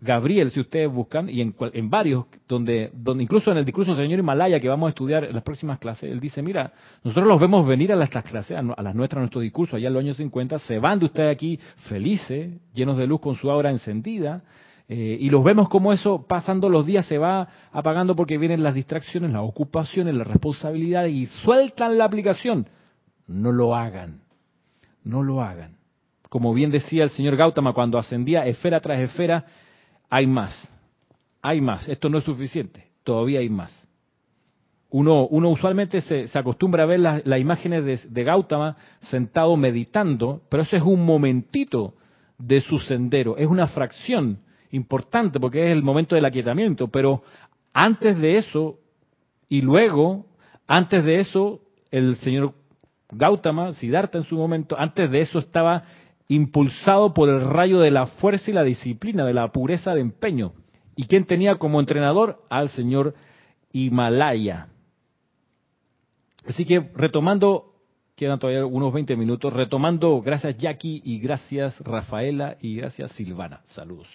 Gabriel, 0.00 0.52
si 0.52 0.60
ustedes 0.60 0.90
buscan, 0.90 1.28
y 1.28 1.40
en, 1.40 1.54
en 1.72 1.90
varios, 1.90 2.26
donde, 2.46 2.90
donde 2.94 3.24
incluso 3.24 3.50
en 3.50 3.58
el 3.58 3.64
discurso 3.64 3.94
del 3.94 4.06
señor 4.06 4.20
Himalaya 4.20 4.60
que 4.60 4.68
vamos 4.68 4.86
a 4.86 4.90
estudiar 4.90 5.24
en 5.24 5.34
las 5.34 5.42
próximas 5.42 5.80
clases, 5.80 6.10
él 6.10 6.20
dice, 6.20 6.40
mira, 6.40 6.72
nosotros 7.02 7.26
los 7.26 7.40
vemos 7.40 7.66
venir 7.66 7.92
a 7.92 8.02
estas 8.04 8.22
clases, 8.22 8.56
a, 8.56 8.62
las 8.62 8.94
nuestras, 8.94 9.18
a 9.18 9.20
nuestro 9.22 9.40
discurso, 9.40 9.74
allá 9.76 9.88
en 9.88 9.94
los 9.94 10.02
años 10.02 10.16
50, 10.16 10.60
se 10.60 10.78
van 10.78 11.00
de 11.00 11.06
ustedes 11.06 11.34
aquí 11.34 11.58
felices, 11.88 12.60
llenos 12.72 12.96
de 12.96 13.08
luz 13.08 13.20
con 13.20 13.34
su 13.34 13.50
aura 13.50 13.70
encendida, 13.70 14.42
Eh, 14.90 15.18
y 15.20 15.28
los 15.28 15.44
vemos 15.44 15.68
como 15.68 15.92
eso, 15.92 16.24
pasando 16.26 16.70
los 16.70 16.86
días, 16.86 17.04
se 17.04 17.18
va 17.18 17.46
apagando 17.72 18.16
porque 18.16 18.38
vienen 18.38 18.62
las 18.62 18.74
distracciones, 18.74 19.30
las 19.30 19.42
ocupaciones, 19.42 20.14
las 20.14 20.26
responsabilidades 20.26 21.12
y 21.12 21.26
sueltan 21.26 21.98
la 21.98 22.04
aplicación. 22.04 22.66
No 23.26 23.52
lo 23.52 23.76
hagan, 23.76 24.22
no 25.04 25.22
lo 25.22 25.42
hagan. 25.42 25.76
Como 26.30 26.54
bien 26.54 26.70
decía 26.70 27.04
el 27.04 27.10
señor 27.10 27.36
Gautama, 27.36 27.74
cuando 27.74 27.98
ascendía 27.98 28.46
esfera 28.46 28.80
tras 28.80 29.00
esfera, 29.00 29.44
hay 30.08 30.26
más, 30.26 30.54
hay 31.42 31.60
más. 31.60 31.86
Esto 31.86 32.08
no 32.08 32.16
es 32.16 32.24
suficiente, 32.24 32.86
todavía 33.04 33.40
hay 33.40 33.50
más. 33.50 33.86
Uno, 34.90 35.26
uno 35.26 35.50
usualmente 35.50 36.00
se, 36.00 36.26
acostumbra 36.32 36.84
a 36.84 36.86
ver 36.86 37.00
las, 37.00 37.40
imágenes 37.40 37.84
de, 37.84 38.08
de 38.08 38.24
Gautama 38.24 38.74
sentado 39.00 39.54
meditando, 39.58 40.40
pero 40.48 40.62
eso 40.62 40.76
es 40.76 40.82
un 40.82 41.04
momentito 41.04 41.92
de 42.38 42.62
su 42.62 42.78
sendero, 42.78 43.36
es 43.36 43.46
una 43.46 43.66
fracción 43.66 44.38
importante 44.70 45.40
porque 45.40 45.66
es 45.66 45.72
el 45.72 45.82
momento 45.82 46.14
del 46.14 46.24
aquietamiento, 46.24 46.88
pero 46.88 47.22
antes 47.72 48.18
de 48.18 48.38
eso 48.38 48.78
y 49.48 49.62
luego, 49.62 50.26
antes 50.66 51.04
de 51.04 51.20
eso, 51.20 51.60
el 51.90 52.16
señor 52.16 52.54
Gautama, 53.10 53.72
Siddhartha 53.72 54.18
en 54.18 54.24
su 54.24 54.36
momento, 54.36 54.76
antes 54.78 55.10
de 55.10 55.20
eso 55.20 55.38
estaba 55.38 55.84
impulsado 56.28 57.14
por 57.14 57.28
el 57.30 57.40
rayo 57.40 57.80
de 57.80 57.90
la 57.90 58.06
fuerza 58.06 58.50
y 58.50 58.54
la 58.54 58.62
disciplina, 58.62 59.24
de 59.24 59.32
la 59.32 59.50
pureza 59.50 59.94
de 59.94 60.02
empeño. 60.02 60.52
¿Y 60.94 61.04
quién 61.04 61.24
tenía 61.24 61.54
como 61.54 61.80
entrenador? 61.80 62.42
Al 62.50 62.68
señor 62.68 63.14
Himalaya. 63.72 64.68
Así 66.46 66.64
que 66.64 66.90
retomando, 66.94 67.74
quedan 68.16 68.38
todavía 68.38 68.66
unos 68.66 68.92
20 68.92 69.16
minutos, 69.16 69.52
retomando, 69.52 70.20
gracias 70.20 70.56
Jackie 70.56 71.00
y 71.04 71.18
gracias 71.20 71.78
Rafaela 71.80 72.56
y 72.60 72.76
gracias 72.76 73.12
Silvana. 73.12 73.60
Saludos. 73.74 74.08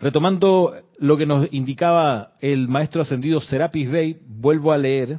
Retomando 0.00 0.74
lo 0.98 1.16
que 1.16 1.26
nos 1.26 1.52
indicaba 1.52 2.32
el 2.40 2.68
maestro 2.68 3.02
ascendido 3.02 3.40
Serapis 3.40 3.90
Bey, 3.90 4.20
vuelvo 4.26 4.72
a 4.72 4.78
leer. 4.78 5.18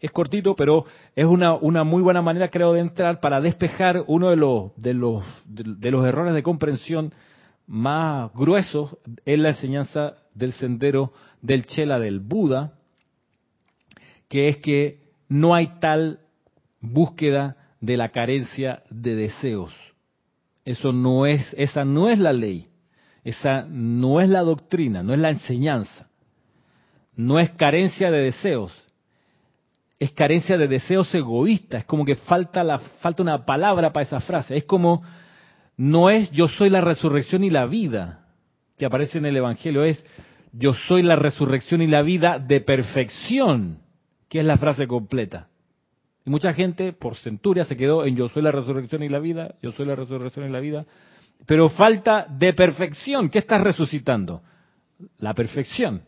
Es 0.00 0.10
cortito, 0.10 0.54
pero 0.54 0.84
es 1.14 1.24
una, 1.24 1.54
una 1.54 1.84
muy 1.84 2.02
buena 2.02 2.22
manera, 2.22 2.50
creo, 2.50 2.72
de 2.72 2.80
entrar 2.80 3.20
para 3.20 3.40
despejar 3.40 4.04
uno 4.06 4.30
de 4.30 4.36
los, 4.36 4.76
de 4.76 4.94
los, 4.94 5.24
de 5.46 5.90
los 5.90 6.04
errores 6.06 6.34
de 6.34 6.42
comprensión 6.42 7.12
más 7.66 8.32
gruesos 8.34 8.96
en 9.24 9.42
la 9.42 9.50
enseñanza 9.50 10.16
del 10.34 10.52
sendero 10.52 11.12
del 11.42 11.66
Chela 11.66 11.98
del 11.98 12.20
Buda, 12.20 12.74
que 14.28 14.48
es 14.48 14.58
que 14.58 15.00
no 15.28 15.54
hay 15.54 15.78
tal 15.80 16.20
búsqueda 16.80 17.56
de 17.80 17.96
la 17.96 18.10
carencia 18.10 18.82
de 18.90 19.16
deseos. 19.16 19.72
Eso 20.64 20.92
no 20.92 21.26
es, 21.26 21.54
esa 21.56 21.84
no 21.84 22.08
es 22.08 22.18
la 22.18 22.32
ley. 22.32 22.68
Esa 23.26 23.66
no 23.68 24.20
es 24.20 24.28
la 24.28 24.42
doctrina, 24.42 25.02
no 25.02 25.12
es 25.12 25.18
la 25.18 25.30
enseñanza. 25.30 26.08
No 27.16 27.40
es 27.40 27.50
carencia 27.50 28.08
de 28.08 28.18
deseos. 28.18 28.72
Es 29.98 30.12
carencia 30.12 30.56
de 30.56 30.68
deseos 30.68 31.12
egoístas. 31.12 31.80
Es 31.80 31.86
como 31.86 32.04
que 32.04 32.14
falta, 32.14 32.62
la, 32.62 32.78
falta 32.78 33.24
una 33.24 33.44
palabra 33.44 33.92
para 33.92 34.04
esa 34.04 34.20
frase. 34.20 34.56
Es 34.56 34.62
como, 34.62 35.02
no 35.76 36.08
es 36.08 36.30
yo 36.30 36.46
soy 36.46 36.70
la 36.70 36.80
resurrección 36.80 37.42
y 37.42 37.50
la 37.50 37.66
vida 37.66 38.28
que 38.78 38.86
aparece 38.86 39.18
en 39.18 39.26
el 39.26 39.36
Evangelio. 39.36 39.82
Es 39.82 40.04
yo 40.52 40.72
soy 40.72 41.02
la 41.02 41.16
resurrección 41.16 41.82
y 41.82 41.88
la 41.88 42.02
vida 42.02 42.38
de 42.38 42.60
perfección, 42.60 43.80
que 44.28 44.38
es 44.38 44.44
la 44.44 44.56
frase 44.56 44.86
completa. 44.86 45.48
Y 46.24 46.30
mucha 46.30 46.52
gente 46.52 46.92
por 46.92 47.16
centuria 47.16 47.64
se 47.64 47.76
quedó 47.76 48.04
en 48.04 48.14
yo 48.14 48.28
soy 48.28 48.42
la 48.42 48.52
resurrección 48.52 49.02
y 49.02 49.08
la 49.08 49.18
vida, 49.18 49.56
yo 49.62 49.72
soy 49.72 49.86
la 49.86 49.96
resurrección 49.96 50.48
y 50.48 50.52
la 50.52 50.60
vida, 50.60 50.86
pero 51.44 51.68
falta 51.68 52.26
de 52.28 52.52
perfección. 52.52 53.28
¿Qué 53.28 53.38
estás 53.38 53.60
resucitando? 53.60 54.42
La 55.18 55.34
perfección. 55.34 56.02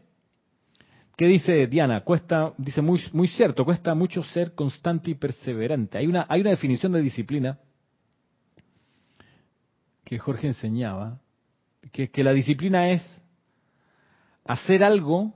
¿Qué 1.17 1.27
dice 1.27 1.67
Diana? 1.67 2.03
Cuesta, 2.05 2.55
dice 2.57 2.81
muy, 2.81 3.03
muy 3.13 3.27
cierto, 3.27 3.65
cuesta 3.65 3.93
mucho 3.95 4.23
ser 4.23 4.55
constante 4.55 5.11
y 5.11 5.15
perseverante. 5.15 5.99
Hay 5.99 6.07
una, 6.07 6.27
hay 6.29 6.41
una 6.41 6.51
definición 6.51 6.93
de 6.93 7.03
disciplina 7.03 7.59
que 10.05 10.17
Jorge 10.19 10.47
enseñaba, 10.47 11.21
que, 11.93 12.09
que 12.09 12.23
la 12.23 12.33
disciplina 12.33 12.91
es 12.91 13.05
hacer 14.45 14.85
algo, 14.85 15.35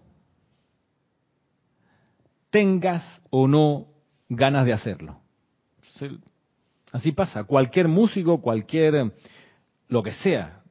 tengas 2.50 3.04
o 3.30 3.48
no 3.48 3.88
ganas 4.28 4.64
de 4.64 4.72
hacerlo. 4.72 5.20
Así 6.92 7.12
pasa. 7.12 7.44
Cualquier 7.44 7.88
músico, 7.88 8.40
cualquier 8.40 9.12
lo 9.92 10.02
que 10.02 10.12
sea. 10.12 10.62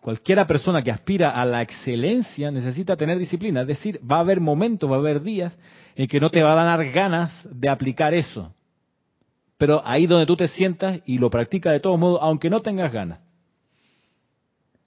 Cualquiera 0.00 0.46
persona 0.46 0.82
que 0.82 0.92
aspira 0.92 1.30
a 1.30 1.44
la 1.44 1.60
excelencia 1.60 2.52
necesita 2.52 2.96
tener 2.96 3.18
disciplina. 3.18 3.62
Es 3.62 3.66
decir, 3.66 4.00
va 4.08 4.18
a 4.18 4.20
haber 4.20 4.40
momentos, 4.40 4.88
va 4.88 4.94
a 4.94 5.00
haber 5.00 5.20
días 5.20 5.58
en 5.96 6.06
que 6.06 6.20
no 6.20 6.30
te 6.30 6.42
va 6.42 6.52
a 6.52 6.64
dar 6.64 6.88
ganas 6.92 7.32
de 7.50 7.68
aplicar 7.68 8.14
eso. 8.14 8.54
Pero 9.56 9.82
ahí 9.84 10.06
donde 10.06 10.26
tú 10.26 10.36
te 10.36 10.46
sientas 10.46 11.00
y 11.04 11.18
lo 11.18 11.28
practicas 11.28 11.72
de 11.72 11.80
todos 11.80 11.98
modos, 11.98 12.20
aunque 12.22 12.48
no 12.48 12.62
tengas 12.62 12.92
ganas. 12.92 13.18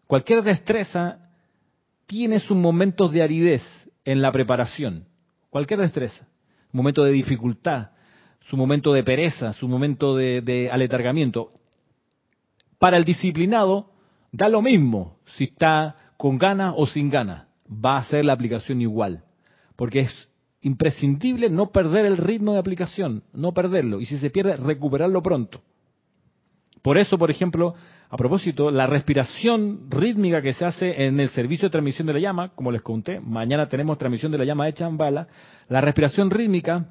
Cualquier 0.08 0.42
destreza 0.42 1.18
tiene 2.06 2.40
sus 2.40 2.56
momentos 2.56 3.12
de 3.12 3.24
aridez 3.24 3.64
en 4.06 4.22
la 4.22 4.32
preparación. 4.32 5.06
Cualquier 5.50 5.82
destreza. 5.82 6.26
Momento 6.72 7.04
de 7.04 7.12
dificultad, 7.12 7.90
su 8.48 8.56
momento 8.56 8.94
de 8.94 9.04
pereza, 9.04 9.52
su 9.52 9.68
momento 9.68 10.16
de 10.16 10.70
aletargamiento. 10.72 11.52
Para 12.82 12.98
el 12.98 13.06
disciplinado, 13.06 13.92
da 14.32 14.50
lo 14.50 14.64
mismo 14.64 15.20
si 15.38 15.44
está 15.44 15.96
con 16.18 16.40
ganas 16.40 16.74
o 16.76 16.88
sin 16.88 17.12
ganas. 17.12 17.46
Va 17.70 17.98
a 17.98 18.04
ser 18.06 18.26
la 18.26 18.34
aplicación 18.34 18.82
igual. 18.82 19.24
Porque 19.76 20.00
es 20.00 20.30
imprescindible 20.62 21.52
no 21.52 21.70
perder 21.70 22.08
el 22.08 22.18
ritmo 22.18 22.54
de 22.54 22.60
aplicación, 22.60 23.22
no 23.34 23.54
perderlo. 23.54 24.02
Y 24.02 24.08
si 24.08 24.18
se 24.18 24.32
pierde, 24.32 24.58
recuperarlo 24.58 25.22
pronto. 25.22 25.62
Por 26.82 26.98
eso, 26.98 27.20
por 27.20 27.30
ejemplo, 27.30 27.76
a 28.10 28.18
propósito, 28.18 28.72
la 28.72 28.88
respiración 28.88 29.82
rítmica 29.92 30.42
que 30.42 30.54
se 30.54 30.66
hace 30.66 31.06
en 31.06 31.20
el 31.20 31.30
servicio 31.30 31.68
de 31.68 31.74
transmisión 31.74 32.08
de 32.08 32.14
la 32.14 32.20
llama, 32.20 32.50
como 32.56 32.72
les 32.72 32.82
conté, 32.82 33.20
mañana 33.20 33.70
tenemos 33.70 34.00
transmisión 34.00 34.32
de 34.32 34.40
la 34.40 34.46
llama 34.46 34.66
de 34.66 34.74
Chambala, 34.74 35.28
la 35.70 35.82
respiración 35.82 36.32
rítmica, 36.32 36.88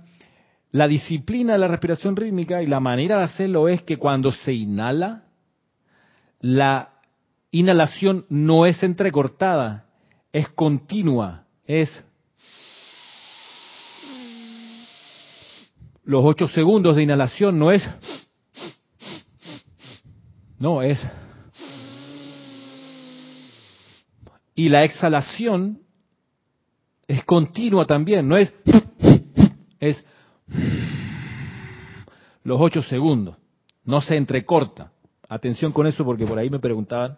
la 0.70 0.86
disciplina 0.86 1.55
de 1.55 1.59
la 1.59 1.66
respiración 1.66 2.14
rítmica 2.14 2.62
y 2.62 2.68
la 2.68 2.78
manera 2.78 3.18
de 3.18 3.24
hacerlo 3.24 3.66
es 3.66 3.82
que 3.82 3.97
cuando 3.97 4.30
se 4.30 4.53
inhala, 4.53 5.24
la 6.41 6.91
inhalación 7.51 8.26
no 8.28 8.66
es 8.66 8.82
entrecortada, 8.82 9.86
es 10.32 10.49
continua, 10.49 11.45
es 11.66 12.03
los 16.05 16.24
ocho 16.24 16.49
segundos 16.49 16.97
de 16.97 17.03
inhalación 17.03 17.59
no 17.59 17.70
es, 17.70 17.88
no 20.59 20.82
es, 20.82 20.99
y 24.55 24.68
la 24.68 24.84
exhalación 24.84 25.80
es 27.07 27.24
continua 27.24 27.86
también, 27.86 28.26
no 28.28 28.36
es, 28.36 28.53
es 29.78 30.05
los 32.43 32.61
ocho 32.61 32.82
segundos, 32.82 33.36
no 33.84 34.01
se 34.01 34.16
entrecorta. 34.16 34.93
Atención 35.31 35.70
con 35.70 35.87
eso 35.87 36.05
porque 36.05 36.26
por 36.26 36.41
ahí 36.41 36.51
me 36.51 36.59
preguntaban 36.59 37.16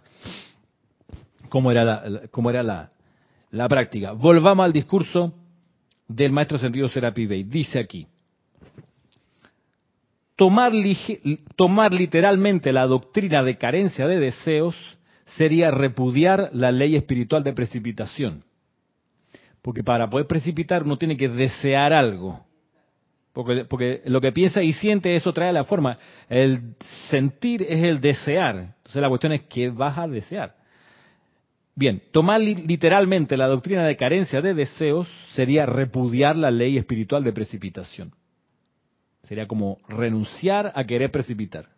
cómo 1.49 1.71
era 1.71 1.83
la, 1.83 2.23
cómo 2.31 2.51
era 2.51 2.63
la, 2.63 3.69
práctica. 3.69 4.13
Volvamos 4.13 4.67
al 4.67 4.73
discurso 4.75 5.33
del 6.07 6.31
maestro 6.31 6.59
sentido 6.59 6.89
Serapi 6.89 7.25
Bey. 7.25 7.45
Dice 7.45 7.79
aquí, 7.79 8.07
tomar, 10.37 10.73
tomar 11.57 11.95
literalmente 11.95 12.71
la 12.71 12.87
doctrina 12.87 13.43
de 13.43 13.57
carencia 13.57 14.07
de 14.07 14.21
deseos 14.21 14.77
sería 15.25 15.71
repudiar 15.71 16.51
la 16.53 16.71
ley 16.71 16.97
espiritual 16.97 17.43
de 17.43 17.55
precipitación. 17.55 18.45
Porque 19.63 19.83
para 19.83 20.11
poder 20.11 20.27
precipitar 20.27 20.83
uno 20.83 20.99
tiene 20.99 21.17
que 21.17 21.31
desear 21.31 21.95
algo. 21.95 22.45
Porque, 23.33 24.03
lo 24.05 24.21
que 24.21 24.33
piensa 24.33 24.63
y 24.63 24.75
siente, 24.75 25.15
eso 25.15 25.33
trae 25.33 25.53
la 25.53 25.65
forma. 25.65 25.99
El 26.29 26.75
sentir 27.09 27.63
es 27.63 27.83
el 27.83 28.01
desear. 28.01 28.75
Entonces 28.77 29.01
la 29.01 29.09
cuestión 29.09 29.33
es 29.33 29.43
qué 29.43 29.71
vas 29.71 29.97
a 29.97 30.07
desear. 30.07 30.55
Bien, 31.75 32.03
tomar 32.13 32.41
literalmente 32.41 33.37
la 33.39 33.49
doctrina 33.49 33.87
de 33.87 33.97
carencia 33.97 34.43
de 34.43 34.53
deseos 34.53 35.09
sería 35.31 35.65
repudiar 35.65 36.37
la 36.37 36.51
ley 36.51 36.77
espiritual 36.77 37.25
de 37.25 37.33
precipitación. 37.33 38.13
Sería 39.23 39.47
como 39.47 39.79
renunciar 39.89 40.71
a 40.75 40.85
querer 40.85 41.11
precipitar. 41.11 41.72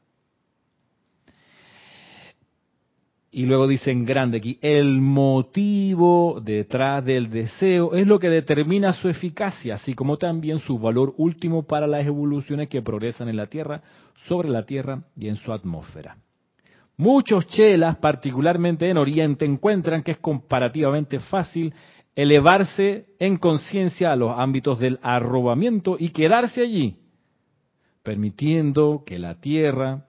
Y 3.37 3.47
luego 3.47 3.66
dice 3.66 3.91
en 3.91 4.05
grande 4.05 4.39
aquí, 4.39 4.61
el 4.62 5.01
motivo 5.01 6.41
detrás 6.41 7.05
del 7.05 7.30
deseo 7.30 7.93
es 7.93 8.07
lo 8.07 8.20
que 8.20 8.28
determina 8.28 8.93
su 8.93 9.09
eficacia, 9.09 9.74
así 9.74 9.93
como 9.93 10.18
también 10.18 10.61
su 10.61 10.78
valor 10.78 11.14
último 11.16 11.64
para 11.64 11.89
las 11.89 12.07
evoluciones 12.07 12.68
que 12.68 12.80
progresan 12.80 13.28
en 13.28 13.37
la 13.37 13.49
Tierra, 13.49 13.82
sobre 14.28 14.51
la 14.51 14.64
Tierra 14.64 15.03
y 15.16 15.26
en 15.26 15.35
su 15.35 15.53
atmósfera. 15.53 16.16
Muchos 16.97 17.49
chelas, 17.49 17.97
particularmente 17.97 18.89
en 18.89 18.99
Oriente, 18.99 19.45
encuentran 19.45 20.05
que 20.05 20.12
es 20.12 20.18
comparativamente 20.18 21.18
fácil 21.18 21.74
elevarse 22.14 23.07
en 23.18 23.39
conciencia 23.39 24.12
a 24.12 24.16
los 24.16 24.39
ámbitos 24.39 24.78
del 24.78 25.01
arrobamiento 25.03 25.97
y 25.99 26.11
quedarse 26.11 26.62
allí, 26.62 26.99
permitiendo 28.05 29.03
que 29.05 29.18
la 29.18 29.41
tierra 29.41 30.07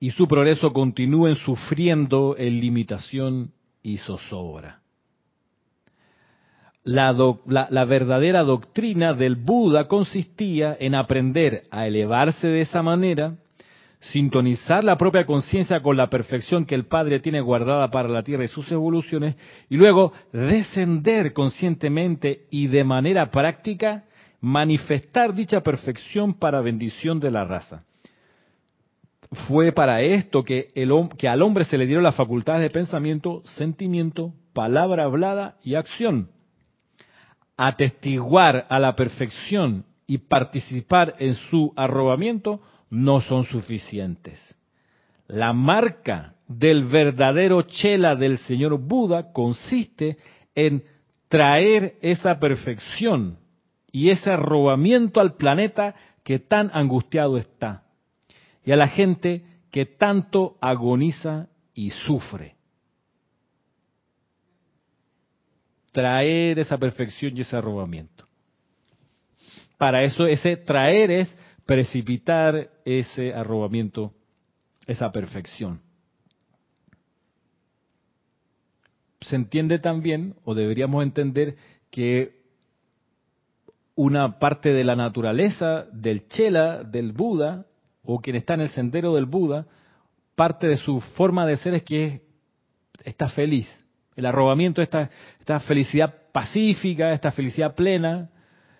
y 0.00 0.10
su 0.12 0.26
progreso 0.26 0.72
continúen 0.72 1.34
sufriendo 1.36 2.34
en 2.38 2.58
limitación 2.58 3.52
y 3.82 3.98
zozobra. 3.98 4.80
La, 6.82 7.14
la, 7.46 7.84
verdadera 7.84 8.42
doctrina 8.42 9.12
del 9.12 9.36
Buda 9.36 9.86
consistía 9.86 10.74
en 10.80 10.94
aprender 10.94 11.64
a 11.70 11.86
elevarse 11.86 12.48
de 12.48 12.62
esa 12.62 12.82
manera, 12.82 13.36
sintonizar 14.00 14.82
la 14.82 14.96
propia 14.96 15.26
conciencia 15.26 15.82
con 15.82 15.98
la 15.98 16.08
perfección 16.08 16.64
que 16.64 16.74
el 16.74 16.86
Padre 16.86 17.20
tiene 17.20 17.42
guardada 17.42 17.90
para 17.90 18.08
la 18.08 18.22
Tierra 18.22 18.44
y 18.44 18.48
sus 18.48 18.72
evoluciones, 18.72 19.36
y 19.68 19.76
luego 19.76 20.14
descender 20.32 21.34
conscientemente 21.34 22.46
y 22.50 22.68
de 22.68 22.82
manera 22.82 23.30
práctica, 23.30 24.04
manifestar 24.40 25.34
dicha 25.34 25.60
perfección 25.60 26.32
para 26.32 26.62
bendición 26.62 27.20
de 27.20 27.30
la 27.30 27.44
raza. 27.44 27.84
Fue 29.46 29.72
para 29.72 30.02
esto 30.02 30.44
que, 30.44 30.72
el, 30.74 30.92
que 31.16 31.28
al 31.28 31.42
hombre 31.42 31.64
se 31.64 31.78
le 31.78 31.86
dieron 31.86 32.04
las 32.04 32.16
facultades 32.16 32.62
de 32.62 32.70
pensamiento, 32.70 33.42
sentimiento, 33.44 34.34
palabra 34.52 35.04
hablada 35.04 35.56
y 35.62 35.76
acción 35.76 36.30
atestiguar 37.62 38.64
a 38.70 38.78
la 38.78 38.96
perfección 38.96 39.84
y 40.06 40.16
participar 40.16 41.16
en 41.18 41.34
su 41.34 41.74
arrobamiento 41.76 42.62
no 42.88 43.20
son 43.20 43.44
suficientes. 43.44 44.40
La 45.26 45.52
marca 45.52 46.36
del 46.48 46.84
verdadero 46.84 47.60
chela 47.60 48.14
del 48.16 48.38
señor 48.38 48.78
Buda 48.78 49.30
consiste 49.34 50.16
en 50.54 50.84
traer 51.28 51.96
esa 52.00 52.40
perfección 52.40 53.36
y 53.92 54.08
ese 54.08 54.30
arrobamiento 54.30 55.20
al 55.20 55.34
planeta 55.34 55.94
que 56.24 56.38
tan 56.38 56.70
angustiado 56.72 57.36
está 57.36 57.82
y 58.64 58.72
a 58.72 58.76
la 58.76 58.88
gente 58.88 59.44
que 59.70 59.86
tanto 59.86 60.56
agoniza 60.60 61.48
y 61.74 61.90
sufre. 61.90 62.56
traer 65.92 66.58
esa 66.58 66.78
perfección 66.78 67.36
y 67.36 67.40
ese 67.42 67.56
arrobamiento. 67.56 68.26
Para 69.78 70.02
eso 70.04 70.26
ese 70.26 70.56
traer 70.56 71.10
es 71.10 71.36
precipitar 71.64 72.70
ese 72.84 73.32
arrobamiento, 73.32 74.12
esa 74.86 75.10
perfección. 75.10 75.80
Se 79.20 79.36
entiende 79.36 79.78
también, 79.78 80.34
o 80.44 80.54
deberíamos 80.54 81.02
entender, 81.02 81.56
que 81.90 82.40
una 83.94 84.38
parte 84.38 84.70
de 84.70 84.84
la 84.84 84.96
naturaleza 84.96 85.86
del 85.92 86.26
Chela, 86.28 86.82
del 86.84 87.12
Buda, 87.12 87.66
o 88.04 88.20
quien 88.20 88.36
está 88.36 88.54
en 88.54 88.62
el 88.62 88.70
sendero 88.70 89.14
del 89.14 89.26
Buda, 89.26 89.66
parte 90.34 90.66
de 90.66 90.76
su 90.76 91.00
forma 91.00 91.46
de 91.46 91.56
ser 91.56 91.74
es 91.74 91.82
que 91.82 92.22
está 93.04 93.28
feliz, 93.28 93.68
el 94.16 94.26
arrobamiento, 94.26 94.82
esta, 94.82 95.10
esta 95.38 95.60
felicidad 95.60 96.14
pacífica, 96.32 97.12
esta 97.12 97.32
felicidad 97.32 97.74
plena, 97.74 98.30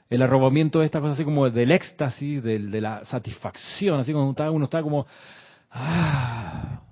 el 0.08 0.22
arrobamiento 0.22 0.80
de 0.80 0.86
esta 0.86 1.00
cosa 1.00 1.12
así 1.12 1.24
como 1.24 1.48
del 1.50 1.70
éxtasis, 1.70 2.42
de, 2.42 2.58
la 2.80 3.04
satisfacción, 3.04 4.00
así 4.00 4.12
como 4.12 4.34
uno 4.52 4.64
está 4.64 4.82
como 4.82 5.06
ah, 5.70 6.82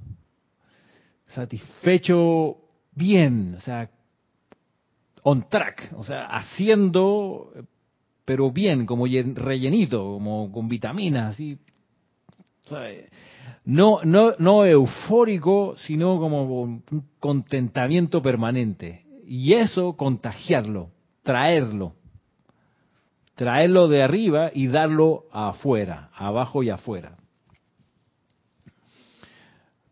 satisfecho 1.26 2.59
bien, 2.93 3.57
o 3.57 3.61
sea, 3.61 3.91
on 5.22 5.49
track, 5.49 5.93
o 5.97 6.05
sea, 6.05 6.26
haciendo, 6.26 7.53
pero 8.24 8.51
bien, 8.51 8.87
como 8.87 9.07
rellenito, 9.07 10.03
como 10.14 10.51
con 10.53 10.68
vitaminas, 10.68 11.35
así. 11.35 11.59
No, 13.64 14.00
no, 14.02 14.34
no 14.38 14.64
eufórico, 14.64 15.76
sino 15.78 16.18
como 16.18 16.62
un 16.62 16.82
contentamiento 17.18 18.22
permanente. 18.22 19.04
Y 19.26 19.52
eso 19.52 19.94
contagiarlo, 19.96 20.90
traerlo, 21.22 21.94
traerlo 23.34 23.88
de 23.88 24.02
arriba 24.02 24.50
y 24.54 24.68
darlo 24.68 25.26
afuera, 25.32 26.10
abajo 26.14 26.62
y 26.62 26.70
afuera. 26.70 27.16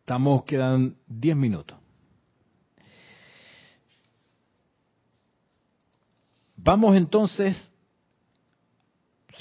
Estamos, 0.01 0.45
quedan 0.45 0.97
10 1.07 1.37
minutos. 1.37 1.77
Vamos 6.57 6.97
entonces, 6.97 7.57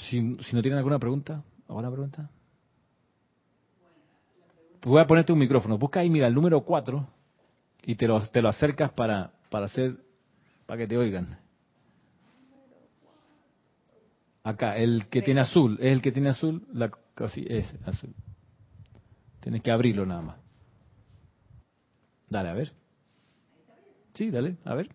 si, 0.08 0.36
si 0.36 0.54
no 0.54 0.62
tienen 0.62 0.78
alguna 0.78 0.98
pregunta, 0.98 1.42
¿alguna 1.68 1.90
pregunta? 1.90 2.30
Voy 4.90 5.00
a 5.00 5.06
ponerte 5.06 5.32
un 5.32 5.38
micrófono. 5.38 5.78
Busca 5.78 6.00
ahí, 6.00 6.10
mira, 6.10 6.26
el 6.26 6.34
número 6.34 6.62
4 6.62 7.06
y 7.84 7.94
te 7.96 8.06
lo, 8.06 8.20
te 8.28 8.42
lo 8.42 8.48
acercas 8.48 8.92
para, 8.92 9.32
para 9.50 9.66
hacer, 9.66 9.96
para 10.66 10.78
que 10.78 10.86
te 10.86 10.96
oigan. 10.96 11.38
Acá, 14.42 14.76
el 14.76 15.08
que 15.08 15.22
tiene 15.22 15.40
azul, 15.40 15.76
es 15.80 15.92
el 15.92 16.00
que 16.00 16.12
tiene 16.12 16.28
azul, 16.28 16.66
la 16.72 16.90
casi 17.14 17.44
es 17.48 17.74
azul. 17.84 18.14
Tienes 19.40 19.62
que 19.62 19.72
abrirlo 19.72 20.06
nada 20.06 20.22
más. 20.22 20.36
Dale, 22.28 22.48
a 22.48 22.54
ver. 22.54 22.72
Sí, 24.14 24.30
dale, 24.30 24.56
a 24.64 24.74
ver. 24.74 24.88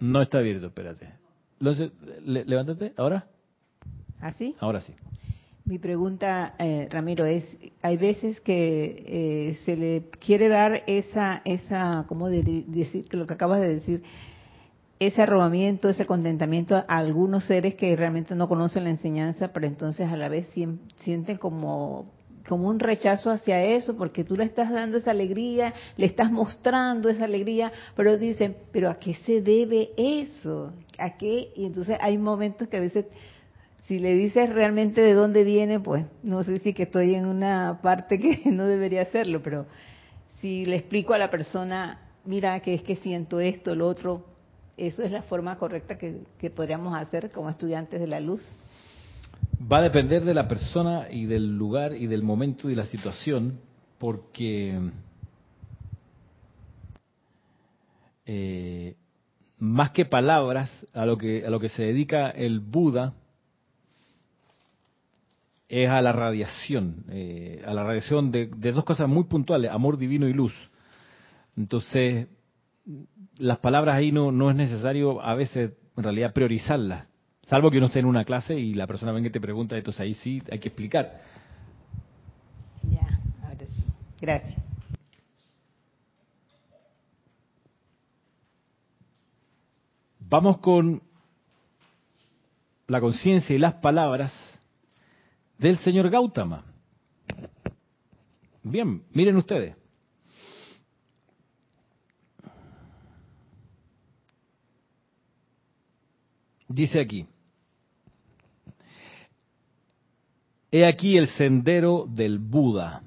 No 0.00 0.22
está 0.22 0.38
abierto, 0.38 0.66
espérate. 0.66 1.12
Entonces, 1.60 1.90
levántate, 2.24 2.94
¿ahora? 2.96 3.26
¿Así? 4.20 4.54
¿Ah, 4.56 4.64
ahora 4.66 4.80
sí. 4.80 4.94
Mi 5.66 5.80
pregunta, 5.80 6.54
eh, 6.60 6.86
Ramiro, 6.88 7.24
es, 7.24 7.44
hay 7.82 7.96
veces 7.96 8.40
que 8.40 9.02
eh, 9.04 9.58
se 9.64 9.74
le 9.74 10.04
quiere 10.20 10.48
dar 10.48 10.84
esa, 10.86 11.42
esa, 11.44 12.04
¿cómo 12.06 12.28
decir 12.28 13.08
lo 13.10 13.26
que 13.26 13.34
acabas 13.34 13.60
de 13.60 13.74
decir? 13.74 14.04
Ese 15.00 15.22
arrobamiento, 15.22 15.88
ese 15.88 16.06
contentamiento 16.06 16.76
a 16.76 16.84
algunos 16.86 17.46
seres 17.46 17.74
que 17.74 17.96
realmente 17.96 18.36
no 18.36 18.46
conocen 18.48 18.84
la 18.84 18.90
enseñanza, 18.90 19.48
pero 19.48 19.66
entonces 19.66 20.08
a 20.08 20.16
la 20.16 20.28
vez 20.28 20.48
sienten 20.98 21.36
como, 21.36 22.12
como 22.48 22.68
un 22.68 22.78
rechazo 22.78 23.32
hacia 23.32 23.60
eso, 23.60 23.96
porque 23.96 24.22
tú 24.22 24.36
le 24.36 24.44
estás 24.44 24.70
dando 24.70 24.98
esa 24.98 25.10
alegría, 25.10 25.74
le 25.96 26.06
estás 26.06 26.30
mostrando 26.30 27.08
esa 27.08 27.24
alegría, 27.24 27.72
pero 27.96 28.16
dicen, 28.18 28.56
pero 28.70 28.88
¿a 28.88 29.00
qué 29.00 29.14
se 29.14 29.42
debe 29.42 29.90
eso? 29.96 30.72
¿A 30.96 31.16
qué? 31.16 31.50
Y 31.56 31.66
entonces 31.66 31.98
hay 32.00 32.18
momentos 32.18 32.68
que 32.68 32.76
a 32.76 32.80
veces 32.80 33.06
si 33.86 34.00
le 34.00 34.14
dices 34.14 34.52
realmente 34.52 35.00
de 35.00 35.14
dónde 35.14 35.44
viene, 35.44 35.78
pues 35.78 36.04
no 36.22 36.42
sé 36.42 36.58
si 36.58 36.74
que 36.74 36.84
estoy 36.84 37.14
en 37.14 37.26
una 37.26 37.78
parte 37.82 38.18
que 38.18 38.42
no 38.50 38.66
debería 38.66 39.02
hacerlo, 39.02 39.40
pero 39.42 39.66
si 40.40 40.64
le 40.64 40.76
explico 40.76 41.14
a 41.14 41.18
la 41.18 41.30
persona, 41.30 42.00
mira, 42.24 42.60
que 42.60 42.74
es 42.74 42.82
que 42.82 42.96
siento 42.96 43.40
esto, 43.40 43.74
lo 43.74 43.86
otro, 43.88 44.26
eso 44.76 45.02
es 45.02 45.12
la 45.12 45.22
forma 45.22 45.56
correcta 45.56 45.96
que, 45.96 46.50
podríamos 46.50 46.96
hacer 46.96 47.30
como 47.30 47.48
estudiantes 47.48 48.00
de 48.00 48.06
la 48.06 48.20
luz. 48.20 48.42
Va 49.60 49.78
a 49.78 49.82
depender 49.82 50.24
de 50.24 50.34
la 50.34 50.48
persona 50.48 51.06
y 51.10 51.26
del 51.26 51.56
lugar 51.56 51.94
y 51.94 52.06
del 52.06 52.22
momento 52.22 52.68
y 52.68 52.74
la 52.74 52.84
situación, 52.86 53.60
porque 53.98 54.78
eh, 58.26 58.96
más 59.58 59.92
que 59.92 60.04
palabras, 60.04 60.70
a 60.92 61.06
lo 61.06 61.16
que, 61.16 61.46
a 61.46 61.50
lo 61.50 61.58
que 61.58 61.70
se 61.70 61.84
dedica 61.84 62.28
el 62.30 62.60
Buda, 62.60 63.14
es 65.68 65.88
a 65.88 66.00
la 66.00 66.12
radiación, 66.12 67.04
eh, 67.08 67.62
a 67.66 67.74
la 67.74 67.82
radiación 67.82 68.30
de, 68.30 68.46
dos 68.46 68.84
cosas 68.84 69.08
muy 69.08 69.24
puntuales, 69.24 69.70
amor 69.70 69.98
divino 69.98 70.28
y 70.28 70.32
luz. 70.32 70.54
Entonces, 71.56 72.28
las 73.38 73.58
palabras 73.58 73.96
ahí 73.96 74.12
no, 74.12 74.30
no 74.30 74.50
es 74.50 74.56
necesario 74.56 75.20
a 75.20 75.34
veces 75.34 75.72
en 75.96 76.04
realidad 76.04 76.32
priorizarlas, 76.32 77.06
salvo 77.42 77.70
que 77.70 77.78
uno 77.78 77.86
esté 77.86 78.00
en 78.00 78.06
una 78.06 78.24
clase 78.24 78.54
y 78.54 78.74
la 78.74 78.86
persona 78.86 79.12
venga 79.12 79.28
y 79.28 79.32
te 79.32 79.40
pregunta, 79.40 79.76
entonces 79.76 80.00
ahí 80.00 80.14
sí 80.14 80.42
hay 80.50 80.58
que 80.58 80.68
explicar. 80.68 81.20
Ya, 82.82 83.20
ahora 83.42 83.66
sí. 83.66 83.84
Gracias. 84.20 84.56
Vamos 90.28 90.58
con 90.58 91.02
la 92.88 93.00
conciencia 93.00 93.54
y 93.54 93.58
las 93.58 93.74
palabras 93.74 94.32
del 95.58 95.78
señor 95.78 96.10
Gautama. 96.10 96.64
Bien, 98.62 99.02
miren 99.12 99.36
ustedes. 99.36 99.76
Dice 106.68 107.00
aquí, 107.00 107.26
He 110.70 110.84
aquí 110.84 111.16
el 111.16 111.28
sendero 111.28 112.06
del 112.06 112.38
Buda. 112.38 113.02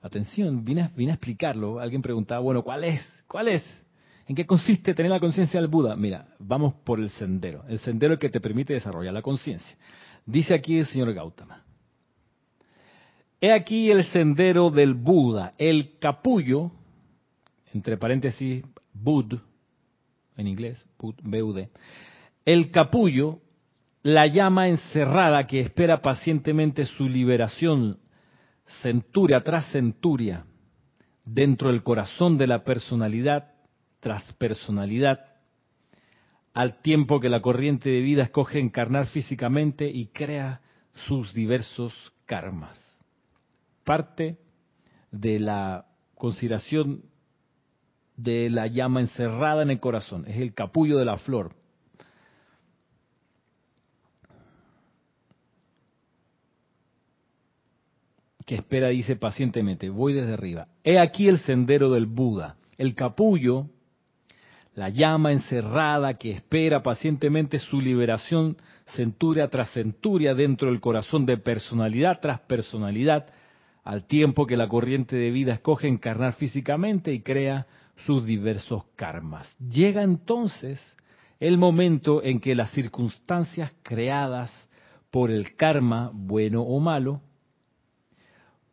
Atención, 0.00 0.64
vine 0.64 0.82
a, 0.82 1.14
explicarlo. 1.14 1.78
Alguien 1.78 2.02
preguntaba, 2.02 2.40
bueno, 2.40 2.62
¿cuál 2.62 2.84
es? 2.84 3.00
¿Cuál 3.28 3.48
es? 3.48 3.62
¿En 4.26 4.34
qué 4.34 4.46
consiste 4.46 4.94
tener 4.94 5.10
la 5.10 5.20
conciencia 5.20 5.60
del 5.60 5.68
Buda? 5.68 5.94
Mira, 5.94 6.34
vamos 6.38 6.74
por 6.84 6.98
el 6.98 7.10
sendero, 7.10 7.64
el 7.68 7.78
sendero 7.78 8.18
que 8.18 8.28
te 8.28 8.40
permite 8.40 8.72
desarrollar 8.72 9.12
la 9.12 9.22
conciencia. 9.22 9.76
Dice 10.28 10.52
aquí 10.52 10.78
el 10.78 10.86
señor 10.86 11.14
Gautama. 11.14 11.64
He 13.40 13.50
aquí 13.50 13.90
el 13.90 14.04
sendero 14.04 14.68
del 14.70 14.92
Buda, 14.92 15.54
el 15.56 15.98
capullo, 15.98 16.70
entre 17.72 17.96
paréntesis, 17.96 18.62
Bud, 18.92 19.38
en 20.36 20.46
inglés, 20.46 20.86
Bud, 20.98 21.14
el 22.44 22.70
capullo, 22.70 23.40
la 24.02 24.26
llama 24.26 24.68
encerrada 24.68 25.46
que 25.46 25.60
espera 25.60 26.02
pacientemente 26.02 26.84
su 26.84 27.08
liberación, 27.08 27.98
centuria 28.82 29.42
tras 29.42 29.72
centuria, 29.72 30.44
dentro 31.24 31.70
del 31.70 31.82
corazón 31.82 32.36
de 32.36 32.48
la 32.48 32.64
personalidad 32.64 33.54
tras 34.00 34.30
personalidad, 34.34 35.24
al 36.54 36.80
tiempo 36.82 37.20
que 37.20 37.28
la 37.28 37.40
corriente 37.40 37.90
de 37.90 38.00
vida 38.00 38.22
escoge 38.24 38.58
encarnar 38.58 39.06
físicamente 39.06 39.88
y 39.88 40.06
crea 40.06 40.60
sus 41.06 41.32
diversos 41.32 41.92
karmas. 42.26 42.76
Parte 43.84 44.38
de 45.10 45.38
la 45.38 45.86
consideración 46.14 47.04
de 48.16 48.50
la 48.50 48.66
llama 48.66 49.00
encerrada 49.00 49.62
en 49.62 49.70
el 49.70 49.80
corazón, 49.80 50.24
es 50.26 50.36
el 50.38 50.54
capullo 50.54 50.98
de 50.98 51.04
la 51.04 51.16
flor. 51.18 51.54
que 58.48 58.54
espera, 58.54 58.88
dice 58.88 59.14
pacientemente, 59.14 59.90
voy 59.90 60.14
desde 60.14 60.32
arriba. 60.32 60.68
He 60.82 60.98
aquí 60.98 61.28
el 61.28 61.38
sendero 61.38 61.90
del 61.90 62.06
Buda. 62.06 62.56
El 62.78 62.94
capullo 62.94 63.68
la 64.78 64.90
llama 64.90 65.32
encerrada 65.32 66.14
que 66.14 66.30
espera 66.30 66.84
pacientemente 66.84 67.58
su 67.58 67.80
liberación 67.80 68.56
centuria 68.94 69.48
tras 69.48 69.72
centuria 69.72 70.34
dentro 70.34 70.68
del 70.68 70.80
corazón 70.80 71.26
de 71.26 71.36
personalidad 71.36 72.20
tras 72.20 72.38
personalidad, 72.42 73.26
al 73.82 74.06
tiempo 74.06 74.46
que 74.46 74.56
la 74.56 74.68
corriente 74.68 75.16
de 75.16 75.32
vida 75.32 75.54
escoge 75.54 75.88
encarnar 75.88 76.34
físicamente 76.34 77.12
y 77.12 77.22
crea 77.22 77.66
sus 78.06 78.24
diversos 78.24 78.84
karmas. 78.94 79.52
Llega 79.58 80.04
entonces 80.04 80.80
el 81.40 81.58
momento 81.58 82.22
en 82.22 82.38
que 82.38 82.54
las 82.54 82.70
circunstancias 82.70 83.72
creadas 83.82 84.52
por 85.10 85.32
el 85.32 85.56
karma, 85.56 86.12
bueno 86.14 86.62
o 86.62 86.78
malo, 86.78 87.20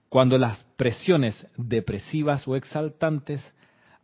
cuando 0.08 0.38
las 0.38 0.64
presiones 0.78 1.48
depresivas 1.58 2.48
o 2.48 2.56
exaltantes 2.56 3.42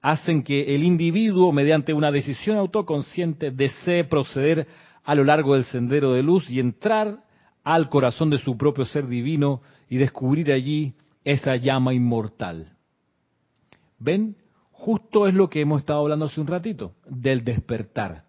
hacen 0.01 0.43
que 0.43 0.75
el 0.75 0.83
individuo, 0.83 1.51
mediante 1.51 1.93
una 1.93 2.11
decisión 2.11 2.57
autoconsciente, 2.57 3.51
desee 3.51 4.03
proceder 4.03 4.67
a 5.03 5.15
lo 5.15 5.23
largo 5.23 5.53
del 5.53 5.63
sendero 5.65 6.13
de 6.13 6.23
luz 6.23 6.49
y 6.49 6.59
entrar 6.59 7.23
al 7.63 7.89
corazón 7.89 8.31
de 8.31 8.39
su 8.39 8.57
propio 8.57 8.85
ser 8.85 9.07
divino 9.07 9.61
y 9.89 9.97
descubrir 9.97 10.51
allí 10.51 10.95
esa 11.23 11.55
llama 11.55 11.93
inmortal. 11.93 12.75
¿Ven? 13.99 14.35
Justo 14.71 15.27
es 15.27 15.35
lo 15.35 15.47
que 15.47 15.61
hemos 15.61 15.81
estado 15.81 15.99
hablando 15.99 16.25
hace 16.25 16.41
un 16.41 16.47
ratito, 16.47 16.95
del 17.07 17.43
despertar, 17.43 18.25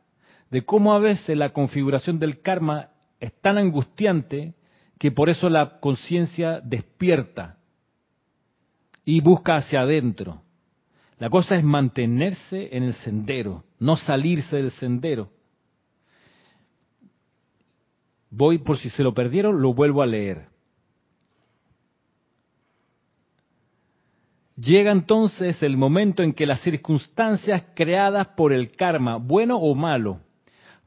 de 0.50 0.66
cómo 0.66 0.92
a 0.92 0.98
veces 0.98 1.34
la 1.34 1.54
configuración 1.54 2.18
del 2.18 2.42
karma 2.42 2.90
es 3.20 3.32
tan 3.40 3.56
angustiante 3.56 4.54
que 4.98 5.10
por 5.10 5.30
eso 5.30 5.48
la 5.48 5.80
conciencia 5.80 6.60
despierta 6.60 7.56
y 9.06 9.22
busca 9.22 9.56
hacia 9.56 9.80
adentro 9.80 10.42
la 11.22 11.30
cosa 11.30 11.54
es 11.54 11.62
mantenerse 11.62 12.76
en 12.76 12.82
el 12.82 12.94
sendero, 12.94 13.62
no 13.78 13.96
salirse 13.96 14.56
del 14.56 14.72
sendero. 14.72 15.30
Voy, 18.28 18.58
por 18.58 18.76
si 18.76 18.90
se 18.90 19.04
lo 19.04 19.14
perdieron, 19.14 19.62
lo 19.62 19.72
vuelvo 19.72 20.02
a 20.02 20.06
leer. 20.06 20.48
Llega 24.56 24.90
entonces 24.90 25.62
el 25.62 25.76
momento 25.76 26.24
en 26.24 26.32
que 26.32 26.44
las 26.44 26.60
circunstancias 26.62 27.66
creadas 27.76 28.26
por 28.36 28.52
el 28.52 28.72
karma, 28.72 29.18
bueno 29.18 29.58
o 29.58 29.76
malo, 29.76 30.18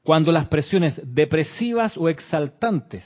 cuando 0.04 0.34
las 0.34 0.48
presiones 0.50 1.00
depresivas 1.02 1.96
o 1.96 2.10
exaltantes 2.10 3.06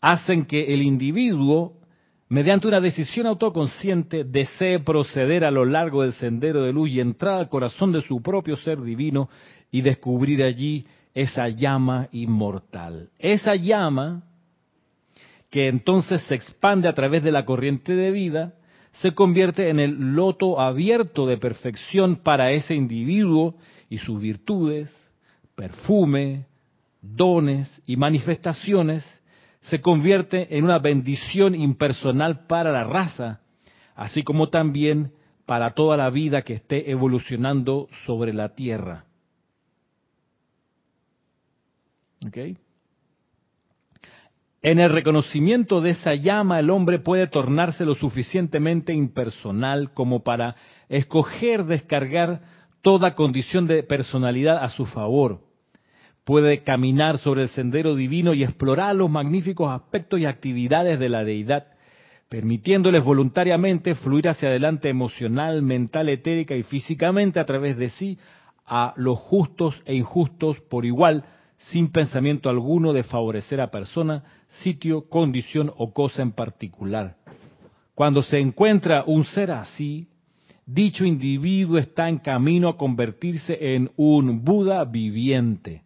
hacen 0.00 0.46
que 0.46 0.74
el 0.74 0.82
individuo 0.82 1.81
mediante 2.32 2.66
una 2.66 2.80
decisión 2.80 3.26
autoconsciente, 3.26 4.24
desee 4.24 4.78
proceder 4.78 5.44
a 5.44 5.50
lo 5.50 5.66
largo 5.66 6.00
del 6.00 6.14
sendero 6.14 6.62
de 6.62 6.72
luz 6.72 6.88
y 6.88 6.98
entrar 6.98 7.34
al 7.34 7.50
corazón 7.50 7.92
de 7.92 8.00
su 8.00 8.22
propio 8.22 8.56
ser 8.56 8.80
divino 8.80 9.28
y 9.70 9.82
descubrir 9.82 10.42
allí 10.42 10.86
esa 11.12 11.50
llama 11.50 12.08
inmortal. 12.10 13.10
Esa 13.18 13.54
llama 13.54 14.22
que 15.50 15.68
entonces 15.68 16.22
se 16.22 16.34
expande 16.34 16.88
a 16.88 16.94
través 16.94 17.22
de 17.22 17.32
la 17.32 17.44
corriente 17.44 17.94
de 17.94 18.10
vida, 18.10 18.54
se 18.92 19.12
convierte 19.12 19.68
en 19.68 19.78
el 19.78 20.14
loto 20.14 20.58
abierto 20.58 21.26
de 21.26 21.36
perfección 21.36 22.16
para 22.16 22.52
ese 22.52 22.74
individuo 22.74 23.56
y 23.90 23.98
sus 23.98 24.18
virtudes, 24.18 24.90
perfume, 25.54 26.46
dones 27.02 27.82
y 27.86 27.98
manifestaciones 27.98 29.04
se 29.62 29.80
convierte 29.80 30.56
en 30.56 30.64
una 30.64 30.78
bendición 30.78 31.54
impersonal 31.54 32.46
para 32.46 32.72
la 32.72 32.84
raza, 32.84 33.40
así 33.94 34.22
como 34.22 34.48
también 34.48 35.12
para 35.46 35.74
toda 35.74 35.96
la 35.96 36.10
vida 36.10 36.42
que 36.42 36.54
esté 36.54 36.90
evolucionando 36.90 37.88
sobre 38.06 38.32
la 38.32 38.54
tierra. 38.54 39.04
En 44.62 44.78
el 44.78 44.90
reconocimiento 44.90 45.80
de 45.80 45.90
esa 45.90 46.14
llama, 46.14 46.60
el 46.60 46.70
hombre 46.70 46.98
puede 46.98 47.26
tornarse 47.26 47.84
lo 47.84 47.94
suficientemente 47.94 48.92
impersonal 48.92 49.92
como 49.92 50.22
para 50.22 50.56
escoger 50.88 51.64
descargar 51.64 52.42
toda 52.80 53.14
condición 53.14 53.66
de 53.66 53.82
personalidad 53.82 54.62
a 54.62 54.68
su 54.68 54.86
favor 54.86 55.51
puede 56.24 56.62
caminar 56.62 57.18
sobre 57.18 57.42
el 57.42 57.48
sendero 57.48 57.94
divino 57.94 58.32
y 58.34 58.44
explorar 58.44 58.94
los 58.94 59.10
magníficos 59.10 59.70
aspectos 59.70 60.20
y 60.20 60.26
actividades 60.26 60.98
de 60.98 61.08
la 61.08 61.24
deidad, 61.24 61.66
permitiéndoles 62.28 63.04
voluntariamente 63.04 63.94
fluir 63.94 64.28
hacia 64.28 64.48
adelante 64.48 64.88
emocional, 64.88 65.62
mental, 65.62 66.08
etérica 66.08 66.54
y 66.54 66.62
físicamente 66.62 67.40
a 67.40 67.44
través 67.44 67.76
de 67.76 67.90
sí 67.90 68.18
a 68.64 68.94
los 68.96 69.18
justos 69.18 69.82
e 69.84 69.94
injustos 69.94 70.60
por 70.60 70.86
igual, 70.86 71.24
sin 71.56 71.90
pensamiento 71.90 72.48
alguno 72.48 72.92
de 72.92 73.02
favorecer 73.02 73.60
a 73.60 73.70
persona, 73.70 74.24
sitio, 74.62 75.08
condición 75.08 75.72
o 75.76 75.92
cosa 75.92 76.22
en 76.22 76.32
particular. 76.32 77.16
Cuando 77.94 78.22
se 78.22 78.38
encuentra 78.38 79.04
un 79.06 79.24
ser 79.24 79.50
así, 79.50 80.08
dicho 80.64 81.04
individuo 81.04 81.78
está 81.78 82.08
en 82.08 82.18
camino 82.18 82.68
a 82.68 82.76
convertirse 82.76 83.74
en 83.74 83.90
un 83.96 84.44
Buda 84.44 84.84
viviente 84.84 85.82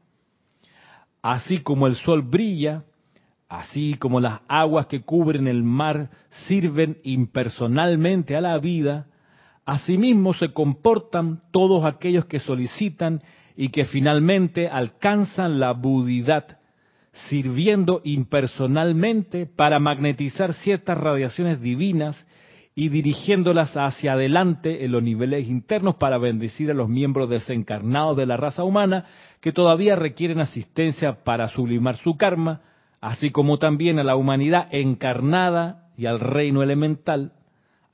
Así 1.26 1.58
como 1.58 1.88
el 1.88 1.96
sol 1.96 2.22
brilla, 2.22 2.84
así 3.48 3.94
como 3.94 4.20
las 4.20 4.42
aguas 4.46 4.86
que 4.86 5.02
cubren 5.02 5.48
el 5.48 5.64
mar 5.64 6.08
sirven 6.46 6.98
impersonalmente 7.02 8.36
a 8.36 8.40
la 8.40 8.56
vida, 8.58 9.08
asimismo 9.64 10.34
se 10.34 10.52
comportan 10.52 11.40
todos 11.50 11.84
aquellos 11.84 12.26
que 12.26 12.38
solicitan 12.38 13.22
y 13.56 13.70
que 13.70 13.86
finalmente 13.86 14.68
alcanzan 14.68 15.58
la 15.58 15.72
budidad, 15.72 16.60
sirviendo 17.28 18.02
impersonalmente 18.04 19.46
para 19.46 19.80
magnetizar 19.80 20.54
ciertas 20.54 20.96
radiaciones 20.96 21.60
divinas 21.60 22.24
y 22.78 22.90
dirigiéndolas 22.90 23.74
hacia 23.74 24.12
adelante 24.12 24.84
en 24.84 24.92
los 24.92 25.02
niveles 25.02 25.48
internos 25.48 25.96
para 25.96 26.18
bendecir 26.18 26.70
a 26.70 26.74
los 26.74 26.90
miembros 26.90 27.30
desencarnados 27.30 28.18
de 28.18 28.26
la 28.26 28.36
raza 28.36 28.64
humana 28.64 29.06
que 29.40 29.50
todavía 29.50 29.96
requieren 29.96 30.40
asistencia 30.40 31.24
para 31.24 31.48
sublimar 31.48 31.96
su 31.96 32.18
karma, 32.18 32.60
así 33.00 33.30
como 33.30 33.58
también 33.58 33.98
a 33.98 34.04
la 34.04 34.14
humanidad 34.14 34.68
encarnada 34.72 35.88
y 35.96 36.04
al 36.04 36.20
reino 36.20 36.62
elemental, 36.62 37.32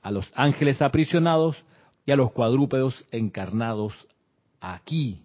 a 0.01 0.11
los 0.11 0.29
ángeles 0.35 0.81
aprisionados 0.81 1.63
y 2.05 2.11
a 2.11 2.17
los 2.17 2.33
cuadrúpedos 2.33 3.07
encarnados 3.11 3.93
aquí. 4.59 5.23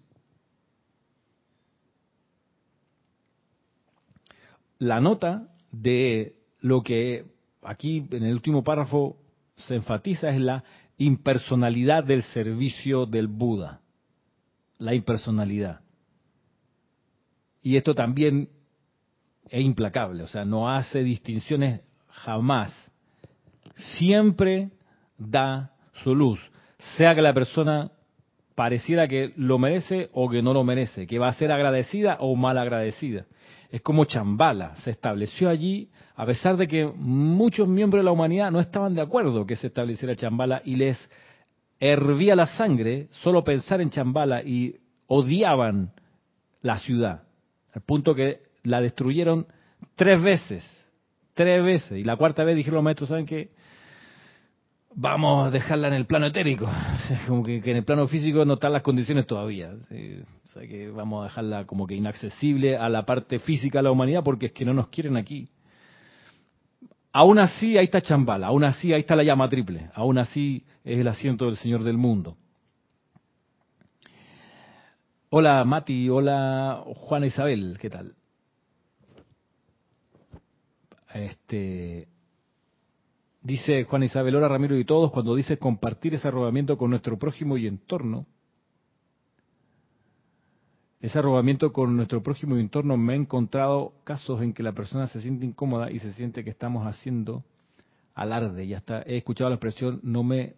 La 4.79 5.01
nota 5.01 5.49
de 5.73 6.37
lo 6.61 6.85
que 6.85 7.25
aquí 7.65 8.07
en 8.13 8.23
el 8.23 8.35
último 8.35 8.63
párrafo 8.63 9.17
se 9.59 9.75
enfatiza 9.75 10.29
es 10.31 10.41
la 10.41 10.65
impersonalidad 10.97 12.05
del 12.05 12.23
servicio 12.23 13.07
del 13.07 13.27
Buda. 13.27 13.81
La 14.79 14.95
impersonalidad. 14.95 15.81
Y 17.63 17.77
esto 17.77 17.95
también 17.95 18.49
es 19.51 19.65
implacable, 19.65 20.23
o 20.23 20.27
sea, 20.27 20.45
no 20.45 20.71
hace 20.71 21.03
distinciones 21.03 21.81
jamás. 22.09 22.73
Siempre 23.99 24.71
da 25.17 25.73
su 26.03 26.15
luz, 26.15 26.41
sea 26.79 27.15
que 27.15 27.23
la 27.23 27.33
persona 27.33 27.91
pareciera 28.55 29.09
que 29.09 29.33
lo 29.37 29.59
merece 29.59 30.11
o 30.13 30.29
que 30.29 30.43
no 30.43 30.53
lo 30.53 30.65
merece, 30.65 31.07
que 31.07 31.19
va 31.19 31.29
a 31.29 31.33
ser 31.33 31.53
agradecida 31.53 32.17
o 32.21 32.35
mal 32.37 32.59
agradecida. 32.59 33.27
Es 33.71 33.83
como 33.83 34.05
Chambala, 34.05 34.77
se 34.77 34.91
estableció 34.91 35.49
allí 35.49 35.91
a 36.17 36.27
pesar 36.27 36.57
de 36.57 36.67
que 36.67 36.85
muchos 36.85 37.69
miembros 37.69 38.01
de 38.01 38.05
la 38.05 38.11
humanidad 38.11 38.51
no 38.51 38.59
estaban 38.59 38.95
de 38.95 39.03
acuerdo 39.03 39.47
que 39.47 39.55
se 39.55 39.69
estableciera 39.69 40.17
Chambala 40.17 40.63
y 40.65 40.75
les 40.75 40.99
hervía 41.79 42.35
la 42.35 42.47
sangre 42.47 43.09
solo 43.23 43.45
pensar 43.45 43.81
en 43.81 43.91
Chambala 43.91 44.43
y 44.43 44.77
odiaban 45.07 45.93
la 46.61 46.79
ciudad, 46.79 47.23
al 47.73 47.83
punto 47.83 48.15
que 48.15 48.41
la 48.65 48.81
destruyeron 48.81 49.47
tres 49.95 50.21
veces, 50.21 50.69
tres 51.35 51.63
veces, 51.63 51.99
y 51.99 52.03
la 52.05 52.17
cuarta 52.17 52.43
vez 52.43 52.57
dijeron 52.57 52.77
los 52.77 52.85
maestros, 52.85 53.11
¿saben 53.11 53.27
qué? 53.27 53.51
Vamos 55.01 55.47
a 55.47 55.51
dejarla 55.53 55.87
en 55.87 55.95
el 55.95 56.07
plano 56.07 56.27
etérico, 56.27 56.69
como 57.29 57.45
que, 57.45 57.59
en 57.59 57.77
el 57.77 57.85
plano 57.85 58.09
físico 58.09 58.45
no 58.45 58.55
están 58.55 58.73
las 58.73 58.83
condiciones 58.83 59.29
todavía, 59.29 59.71
o 59.71 60.47
sea 60.49 60.67
que 60.67 60.91
vamos 60.91 61.21
a 61.21 61.29
dejarla 61.29 61.67
como 61.67 61.87
que 61.87 61.95
inaccesible 61.95 62.77
a 62.77 62.89
la 62.89 63.07
parte 63.07 63.39
física 63.39 63.79
de 63.79 63.85
la 63.85 63.93
humanidad 63.93 64.25
porque 64.25 64.47
es 64.47 64.53
que 64.53 64.65
no 64.65 64.75
nos 64.75 64.89
quieren 64.89 65.17
aquí. 65.17 65.51
Aún 67.13 67.39
así, 67.39 67.79
ahí 67.79 67.85
está 67.85 68.01
Chambala, 68.01 68.49
aún 68.49 68.65
así, 68.65 68.93
ahí 68.93 68.99
está 68.99 69.15
la 69.15 69.23
llama 69.23 69.49
triple, 69.49 69.89
aún 69.95 70.19
así 70.19 70.65
es 70.83 70.99
el 70.99 71.07
asiento 71.07 71.47
del 71.47 71.59
Señor 71.59 71.85
del 71.85 71.97
mundo. 71.97 72.37
Hola 75.31 75.65
Mati, 75.65 76.09
hola 76.11 76.83
Juana 76.97 77.27
Isabel, 77.27 77.79
¿qué 77.81 77.89
tal? 77.89 78.17
Este, 81.15 82.09
dice 83.49 83.85
Juana 83.85 84.05
Isabel, 84.05 84.37
hola 84.37 84.47
Ramiro 84.47 84.77
y 84.77 84.85
todos, 84.85 85.11
cuando 85.11 85.35
dice 85.35 85.57
compartir 85.57 86.15
ese 86.15 86.29
arrobamiento 86.29 86.77
con 86.77 86.91
nuestro 86.91 87.19
prójimo 87.19 87.57
y 87.57 87.67
entorno, 87.67 88.27
ese 91.01 91.19
arrobamiento 91.19 91.73
con 91.73 91.97
nuestro 91.97 92.23
prójimo 92.23 92.59
y 92.59 92.61
entorno, 92.61 92.99
me 92.99 93.15
he 93.15 93.17
encontrado 93.17 93.95
casos 94.05 94.43
en 94.43 94.53
que 94.53 94.63
la 94.63 94.73
persona 94.73 95.07
se 95.07 95.23
siente 95.23 95.47
incómoda 95.47 95.91
y 95.91 95.99
se 95.99 96.13
siente 96.13 96.45
que 96.45 96.51
estamos 96.51 96.87
haciendo 96.87 97.43
alarde. 98.15 98.67
Y 98.67 98.75
hasta 98.75 99.01
he 99.03 99.17
escuchado 99.17 99.49
la 99.49 99.57
expresión, 99.57 100.01
no 100.03 100.23
me 100.25 100.57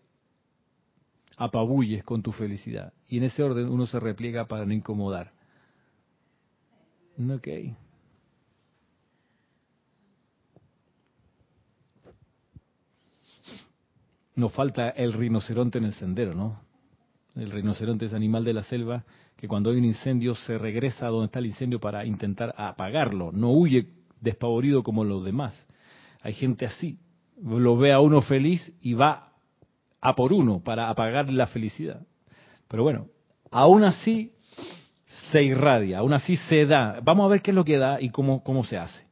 apabulles 1.37 2.03
con 2.03 2.23
tu 2.23 2.33
felicidad. 2.33 2.93
Y 3.07 3.19
en 3.19 3.25
ese 3.25 3.45
orden 3.45 3.69
uno 3.69 3.87
se 3.87 4.01
repliega 4.01 4.47
para 4.47 4.67
no 4.67 4.73
incomodar. 4.73 5.33
Ok. 7.19 7.49
Nos 14.41 14.55
falta 14.55 14.89
el 14.89 15.13
rinoceronte 15.13 15.77
en 15.77 15.85
el 15.85 15.93
sendero, 15.93 16.33
¿no? 16.35 16.63
El 17.37 17.51
rinoceronte 17.51 18.07
es 18.07 18.15
animal 18.15 18.43
de 18.43 18.55
la 18.55 18.63
selva 18.63 19.05
que 19.37 19.47
cuando 19.47 19.69
hay 19.69 19.77
un 19.77 19.85
incendio 19.85 20.35
se 20.35 20.57
regresa 20.57 21.07
a 21.07 21.11
donde 21.11 21.27
está 21.27 21.41
el 21.41 21.47
incendio 21.47 21.79
para 21.79 22.07
intentar 22.07 22.55
apagarlo, 22.57 23.33
no 23.33 23.51
huye 23.51 23.89
despavorido 24.19 24.83
como 24.83 25.05
los 25.05 25.25
demás. 25.25 25.55
Hay 26.23 26.33
gente 26.33 26.65
así, 26.65 26.99
lo 27.43 27.77
ve 27.77 27.93
a 27.93 28.01
uno 28.01 28.23
feliz 28.23 28.73
y 28.81 28.95
va 28.95 29.35
a 30.01 30.15
por 30.15 30.33
uno 30.33 30.61
para 30.65 30.89
apagar 30.89 31.31
la 31.31 31.47
felicidad. 31.47 32.01
Pero 32.67 32.83
bueno, 32.83 33.09
aún 33.51 33.85
así 33.85 34.33
se 35.31 35.43
irradia, 35.43 35.99
aún 35.99 36.15
así 36.15 36.39
se 36.49 36.65
da. 36.65 36.99
Vamos 37.03 37.27
a 37.27 37.29
ver 37.29 37.43
qué 37.43 37.51
es 37.51 37.55
lo 37.55 37.65
que 37.67 37.77
da 37.77 38.01
y 38.01 38.09
cómo, 38.09 38.43
cómo 38.43 38.65
se 38.65 38.79
hace. 38.79 39.07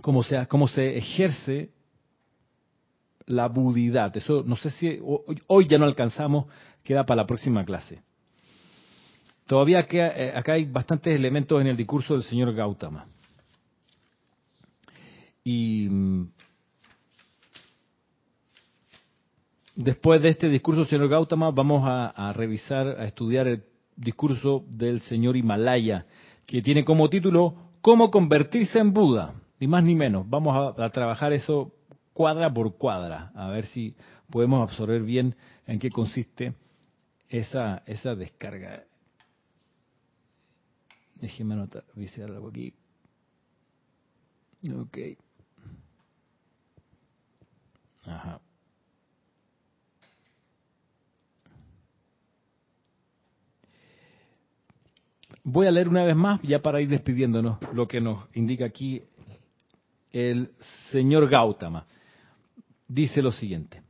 Cómo 0.00 0.24
se, 0.24 0.44
cómo 0.48 0.66
se 0.66 0.98
ejerce 0.98 1.70
la 3.26 3.48
budidad. 3.48 4.16
Eso 4.16 4.42
no 4.44 4.56
sé 4.56 4.70
si 4.70 4.98
hoy 5.46 5.66
ya 5.66 5.78
no 5.78 5.84
alcanzamos, 5.84 6.46
queda 6.82 7.04
para 7.04 7.22
la 7.22 7.26
próxima 7.26 7.64
clase. 7.64 8.02
Todavía 9.46 9.86
eh, 9.90 10.32
acá 10.34 10.54
hay 10.54 10.64
bastantes 10.64 11.14
elementos 11.14 11.60
en 11.60 11.66
el 11.66 11.76
discurso 11.76 12.14
del 12.14 12.22
señor 12.22 12.54
Gautama. 12.54 13.06
Y 15.44 15.88
mm, 15.90 16.26
Después 19.74 20.20
de 20.20 20.28
este 20.28 20.48
discurso, 20.50 20.84
señor 20.84 21.08
Gautama, 21.08 21.50
vamos 21.50 21.82
a, 21.86 22.32
revisar, 22.34 22.88
a 23.00 23.06
estudiar 23.06 23.48
el 23.48 23.62
discurso 23.96 24.64
del 24.68 25.00
señor 25.00 25.34
Himalaya, 25.34 26.04
que 26.46 26.60
tiene 26.60 26.84
como 26.84 27.08
título 27.08 27.54
¿Cómo 27.80 28.10
convertirse 28.10 28.78
en 28.78 28.92
Buda? 28.92 29.34
Ni 29.58 29.66
más 29.66 29.82
ni 29.82 29.94
menos. 29.94 30.28
Vamos 30.28 30.76
a, 30.78 30.88
trabajar 30.90 31.32
eso 31.32 31.72
cuadra 32.12 32.52
por 32.52 32.76
cuadra, 32.76 33.32
a 33.34 33.48
ver 33.48 33.66
si 33.66 33.94
podemos 34.30 34.62
absorber 34.68 35.02
bien 35.02 35.36
en 35.66 35.78
qué 35.78 35.90
consiste 35.90 36.54
esa, 37.28 37.82
esa 37.86 38.14
descarga. 38.14 38.84
Déjeme 41.16 41.54
anotar, 41.54 41.84
visual 41.94 42.34
algo 42.34 42.48
aquí. 42.48 42.74
Ok. 44.74 44.98
Ajá. 48.04 48.40
Voy 55.44 55.66
a 55.66 55.70
leer 55.72 55.88
una 55.88 56.04
vez 56.04 56.14
más, 56.14 56.40
ya 56.42 56.60
para 56.62 56.80
ir 56.80 56.88
despidiéndonos, 56.88 57.58
lo 57.72 57.88
que 57.88 58.00
nos 58.00 58.26
indica 58.34 58.64
aquí 58.64 59.02
el 60.12 60.52
señor 60.90 61.28
Gautama. 61.28 61.86
Dice 62.92 63.22
lo 63.22 63.32
siguiente. 63.32 63.80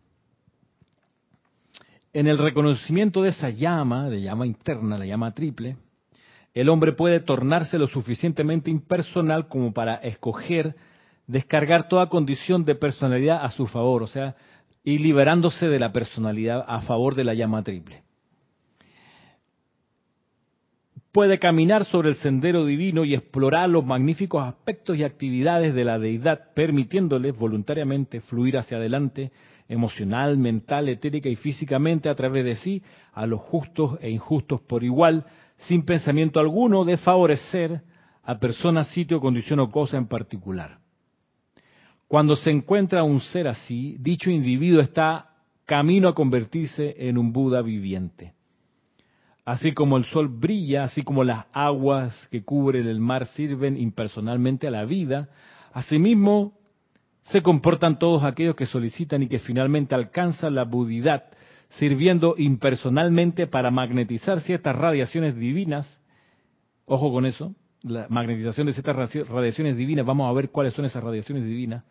En 2.13 2.29
el 2.29 2.39
reconocimiento 2.39 3.23
de 3.23 3.31
esa 3.31 3.51
llama, 3.51 4.09
de 4.09 4.23
llama 4.23 4.47
interna, 4.47 4.97
la 4.97 5.05
llama 5.05 5.35
triple, 5.35 5.77
el 6.55 6.69
hombre 6.69 6.93
puede 6.93 7.19
tornarse 7.19 7.79
lo 7.79 7.89
suficientemente 7.89 8.71
impersonal 8.71 9.49
como 9.49 9.73
para 9.73 9.97
escoger 9.97 10.77
descargar 11.27 11.89
toda 11.89 12.09
condición 12.09 12.65
de 12.65 12.77
personalidad 12.77 13.45
a 13.45 13.51
su 13.51 13.67
favor, 13.67 14.05
o 14.05 14.07
sea, 14.07 14.37
ir 14.85 15.01
liberándose 15.01 15.67
de 15.67 15.81
la 15.81 15.93
personalidad 15.93 16.65
a 16.69 16.83
favor 16.83 17.17
de 17.17 17.25
la 17.25 17.35
llama 17.35 17.65
triple 17.65 18.05
puede 21.13 21.39
caminar 21.39 21.85
sobre 21.85 22.09
el 22.09 22.15
sendero 22.17 22.65
divino 22.65 23.05
y 23.05 23.15
explorar 23.15 23.69
los 23.69 23.85
magníficos 23.85 24.43
aspectos 24.43 24.97
y 24.97 25.05
actividades 25.05 25.75
de 25.75 25.85
la 25.85 25.99
deidad, 25.99 26.55
permitiéndoles 26.55 27.37
voluntariamente 27.37 28.23
fluir 28.23 28.57
hacia 28.57 28.79
adelante 28.79 29.31
emocional, 29.69 30.39
mental, 30.39 30.89
etérica 30.89 31.29
y 31.29 31.37
físicamente 31.37 32.09
a 32.09 32.15
través 32.15 32.45
de 32.45 32.57
sí 32.57 32.83
a 33.13 33.27
los 33.27 33.41
justos 33.41 33.99
e 34.01 34.11
injustos 34.11 34.63
por 34.63 34.83
igual, 34.83 35.25
sin 35.59 35.85
pensamiento 35.85 36.41
alguno 36.41 36.85
de 36.85 36.97
favorecer 36.97 37.83
a 38.25 38.39
persona, 38.39 38.85
sitio, 38.85 39.21
condición 39.21 39.61
o 39.61 39.71
cosa 39.71 39.99
en 39.99 40.07
particular. 40.07 40.79
Cuando 42.09 42.37
se 42.37 42.51
encuentra 42.51 43.05
un 43.05 43.21
ser 43.21 43.49
así, 43.49 43.97
dicho 43.99 44.31
individuo 44.31 44.81
está 44.81 45.31
camino 45.67 46.09
a 46.09 46.15
convertirse 46.15 46.95
en 46.99 47.19
un 47.19 47.33
Buda 47.33 47.63
viviente. 47.63 48.35
Así 49.45 49.73
como 49.73 49.97
el 49.97 50.05
sol 50.05 50.29
brilla, 50.29 50.85
así 50.85 51.03
como 51.03 51.25
las 51.25 51.47
aguas 51.53 52.29
que 52.31 52.45
cubren 52.45 52.87
el 52.87 53.01
mar 53.01 53.27
sirven 53.27 53.77
impersonalmente 53.77 54.69
a 54.69 54.71
la 54.71 54.85
vida, 54.85 55.31
asimismo 55.73 56.53
se 57.23 57.43
comportan 57.43 57.99
todos 57.99 58.23
aquellos 58.23 58.55
que 58.55 58.67
solicitan 58.67 59.23
y 59.23 59.29
que 59.29 59.41
finalmente 59.41 59.95
alcanzan 59.95 60.55
la 60.55 60.65
budidad, 60.65 61.25
sirviendo 61.71 62.35
impersonalmente 62.39 63.47
para 63.47 63.71
magnetizar 63.71 64.41
ciertas 64.41 64.77
radiaciones 64.77 65.37
divinas. 65.37 65.99
Ojo 66.85 67.13
con 67.13 67.27
eso, 67.27 67.55
la 67.83 68.07
magnetización 68.11 68.67
de 68.67 68.75
ciertas 68.75 68.97
radiaciones 69.29 69.77
divinas, 69.77 70.07
vamos 70.07 70.29
a 70.29 70.33
ver 70.33 70.51
cuáles 70.51 70.73
son 70.75 70.85
esas 70.85 71.03
radiaciones 71.03 71.45
divinas 71.45 71.85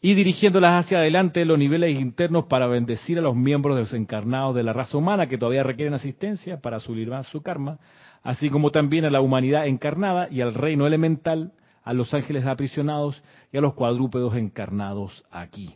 y 0.00 0.14
dirigiéndolas 0.14 0.84
hacia 0.84 0.98
adelante 0.98 1.44
los 1.44 1.58
niveles 1.58 1.98
internos 1.98 2.44
para 2.46 2.66
bendecir 2.66 3.18
a 3.18 3.22
los 3.22 3.34
miembros 3.34 3.76
desencarnados 3.76 4.54
de 4.54 4.62
la 4.62 4.72
raza 4.72 4.96
humana 4.96 5.26
que 5.26 5.38
todavía 5.38 5.62
requieren 5.62 5.94
asistencia 5.94 6.60
para 6.60 6.78
subir 6.78 7.08
más 7.08 7.26
su 7.26 7.42
karma, 7.42 7.78
así 8.22 8.48
como 8.48 8.70
también 8.70 9.04
a 9.04 9.10
la 9.10 9.20
humanidad 9.20 9.66
encarnada 9.66 10.28
y 10.30 10.40
al 10.40 10.54
reino 10.54 10.86
elemental, 10.86 11.52
a 11.82 11.92
los 11.94 12.12
ángeles 12.14 12.46
aprisionados 12.46 13.22
y 13.52 13.58
a 13.58 13.60
los 13.60 13.74
cuadrúpedos 13.74 14.36
encarnados 14.36 15.24
aquí. 15.30 15.74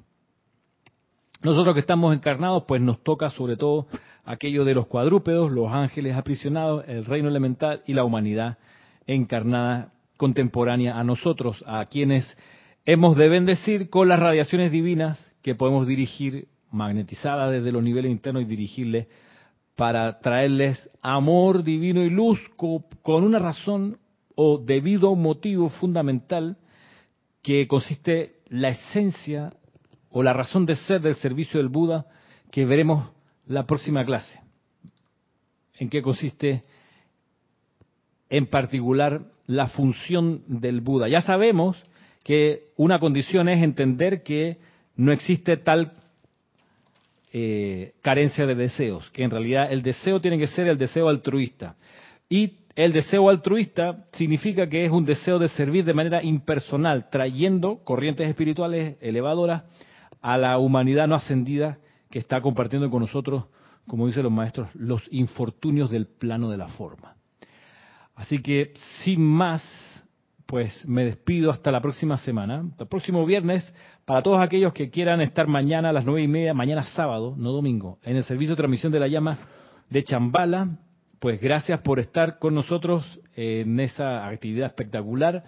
Nosotros 1.42 1.74
que 1.74 1.80
estamos 1.80 2.14
encarnados, 2.14 2.64
pues 2.68 2.80
nos 2.80 3.02
toca 3.02 3.28
sobre 3.30 3.56
todo 3.56 3.88
aquello 4.24 4.64
de 4.64 4.74
los 4.74 4.86
cuadrúpedos, 4.86 5.50
los 5.50 5.72
ángeles 5.72 6.14
aprisionados, 6.14 6.84
el 6.86 7.04
reino 7.04 7.28
elemental 7.28 7.82
y 7.86 7.94
la 7.94 8.04
humanidad 8.04 8.58
encarnada 9.06 9.92
contemporánea 10.16 10.96
a 10.96 11.02
nosotros, 11.02 11.64
a 11.66 11.84
quienes 11.86 12.36
hemos 12.84 13.16
de 13.16 13.28
bendecir 13.28 13.90
con 13.90 14.08
las 14.08 14.18
radiaciones 14.18 14.72
divinas 14.72 15.18
que 15.42 15.54
podemos 15.54 15.86
dirigir, 15.86 16.48
magnetizadas 16.70 17.52
desde 17.52 17.72
los 17.72 17.82
niveles 17.82 18.10
internos 18.10 18.42
y 18.42 18.46
dirigirles 18.46 19.06
para 19.76 20.20
traerles 20.20 20.90
amor 21.02 21.62
divino 21.62 22.02
y 22.02 22.10
luz 22.10 22.40
con 22.56 23.24
una 23.24 23.38
razón 23.38 23.98
o 24.34 24.58
debido 24.58 25.14
motivo 25.14 25.68
fundamental 25.68 26.56
que 27.42 27.66
consiste 27.66 28.36
la 28.48 28.70
esencia 28.70 29.52
o 30.10 30.22
la 30.22 30.32
razón 30.32 30.66
de 30.66 30.76
ser 30.76 31.00
del 31.00 31.16
servicio 31.16 31.58
del 31.58 31.68
Buda 31.68 32.06
que 32.50 32.64
veremos 32.64 33.10
la 33.46 33.66
próxima 33.66 34.04
clase. 34.04 34.40
¿En 35.74 35.88
qué 35.88 36.02
consiste 36.02 36.62
en 38.28 38.46
particular 38.46 39.22
la 39.46 39.68
función 39.68 40.42
del 40.46 40.80
Buda? 40.80 41.08
Ya 41.08 41.22
sabemos 41.22 41.82
que 42.22 42.68
una 42.76 42.98
condición 42.98 43.48
es 43.48 43.62
entender 43.62 44.22
que 44.22 44.58
no 44.96 45.12
existe 45.12 45.56
tal 45.56 45.92
eh, 47.32 47.94
carencia 48.02 48.46
de 48.46 48.54
deseos, 48.54 49.10
que 49.10 49.24
en 49.24 49.30
realidad 49.30 49.72
el 49.72 49.82
deseo 49.82 50.20
tiene 50.20 50.38
que 50.38 50.46
ser 50.46 50.68
el 50.68 50.78
deseo 50.78 51.08
altruista. 51.08 51.76
Y 52.28 52.58
el 52.74 52.92
deseo 52.92 53.28
altruista 53.28 54.06
significa 54.12 54.68
que 54.68 54.84
es 54.84 54.90
un 54.90 55.04
deseo 55.04 55.38
de 55.38 55.48
servir 55.48 55.84
de 55.84 55.94
manera 55.94 56.22
impersonal, 56.22 57.10
trayendo 57.10 57.78
corrientes 57.84 58.28
espirituales 58.28 58.96
elevadoras 59.00 59.64
a 60.20 60.38
la 60.38 60.58
humanidad 60.58 61.08
no 61.08 61.14
ascendida 61.14 61.78
que 62.10 62.18
está 62.18 62.40
compartiendo 62.40 62.90
con 62.90 63.00
nosotros, 63.00 63.44
como 63.86 64.06
dicen 64.06 64.22
los 64.22 64.32
maestros, 64.32 64.68
los 64.74 65.02
infortunios 65.10 65.90
del 65.90 66.06
plano 66.06 66.50
de 66.50 66.56
la 66.56 66.68
forma. 66.68 67.16
Así 68.14 68.38
que, 68.40 68.74
sin 69.02 69.22
más, 69.22 69.62
pues 70.53 70.86
me 70.86 71.07
despido 71.07 71.50
hasta 71.50 71.70
la 71.70 71.80
próxima 71.80 72.18
semana, 72.18 72.62
el 72.78 72.86
próximo 72.86 73.24
viernes, 73.24 73.64
para 74.05 74.20
todos 74.20 74.38
aquellos 74.38 74.74
que 74.74 74.90
quieran 74.90 75.22
estar 75.22 75.46
mañana 75.46 75.88
a 75.88 75.92
las 75.94 76.05
nueve 76.05 76.20
y 76.20 76.28
media, 76.28 76.53
mañana 76.53 76.82
sábado, 76.82 77.34
no 77.38 77.53
domingo, 77.53 77.98
en 78.03 78.18
el 78.18 78.24
servicio 78.24 78.53
de 78.53 78.59
transmisión 78.59 78.92
de 78.92 79.00
la 79.00 79.09
llama 79.09 79.38
de 79.88 80.05
Chambala, 80.05 80.76
pues 81.20 81.40
gracias 81.40 81.80
por 81.80 82.00
estar 82.00 82.38
con 82.38 82.55
nosotros 82.55 83.18
en 83.34 83.80
esa 83.80 84.26
actividad 84.28 84.66
espectacular 84.66 85.42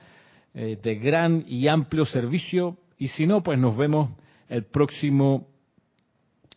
eh, 0.54 0.78
de 0.82 0.94
gran 0.94 1.44
y 1.46 1.68
amplio 1.68 2.06
servicio. 2.06 2.78
Y 2.96 3.08
si 3.08 3.26
no, 3.26 3.42
pues 3.42 3.58
nos 3.58 3.76
vemos 3.76 4.08
el 4.48 4.64
próximo 4.64 5.48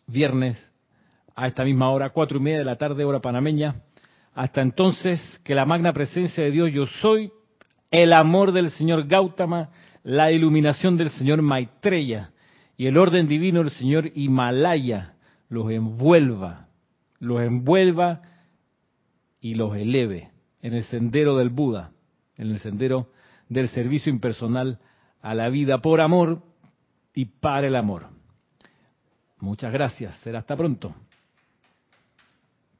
viernes 0.06 0.56
a 1.36 1.48
esta 1.48 1.64
misma 1.64 1.90
hora, 1.90 2.08
cuatro 2.14 2.38
y 2.38 2.40
media 2.40 2.60
de 2.60 2.64
la 2.64 2.76
tarde, 2.76 3.04
hora 3.04 3.20
panameña. 3.20 3.74
Hasta 4.34 4.62
entonces, 4.62 5.20
que 5.44 5.54
la 5.54 5.66
magna 5.66 5.92
presencia 5.92 6.44
de 6.44 6.50
Dios 6.50 6.72
yo 6.72 6.86
soy, 6.86 7.30
el 7.90 8.12
amor 8.12 8.52
del 8.52 8.70
Señor 8.70 9.06
Gautama, 9.06 9.70
la 10.02 10.30
iluminación 10.30 10.96
del 10.96 11.10
Señor 11.10 11.42
Maitreya 11.42 12.30
y 12.76 12.86
el 12.86 12.96
orden 12.98 13.26
divino 13.26 13.60
del 13.60 13.70
Señor 13.70 14.10
Himalaya 14.14 15.14
los 15.48 15.70
envuelva, 15.70 16.68
los 17.18 17.40
envuelva 17.42 18.22
y 19.40 19.54
los 19.54 19.76
eleve 19.76 20.30
en 20.62 20.74
el 20.74 20.84
sendero 20.84 21.36
del 21.36 21.50
Buda, 21.50 21.92
en 22.36 22.50
el 22.50 22.58
sendero 22.58 23.10
del 23.48 23.68
servicio 23.68 24.12
impersonal 24.12 24.78
a 25.20 25.34
la 25.34 25.48
vida 25.48 25.78
por 25.78 26.00
amor 26.00 26.42
y 27.14 27.24
para 27.24 27.66
el 27.66 27.76
amor. 27.76 28.06
Muchas 29.40 29.72
gracias. 29.72 30.16
Será 30.18 30.40
hasta 30.40 30.56
pronto. 30.56 30.94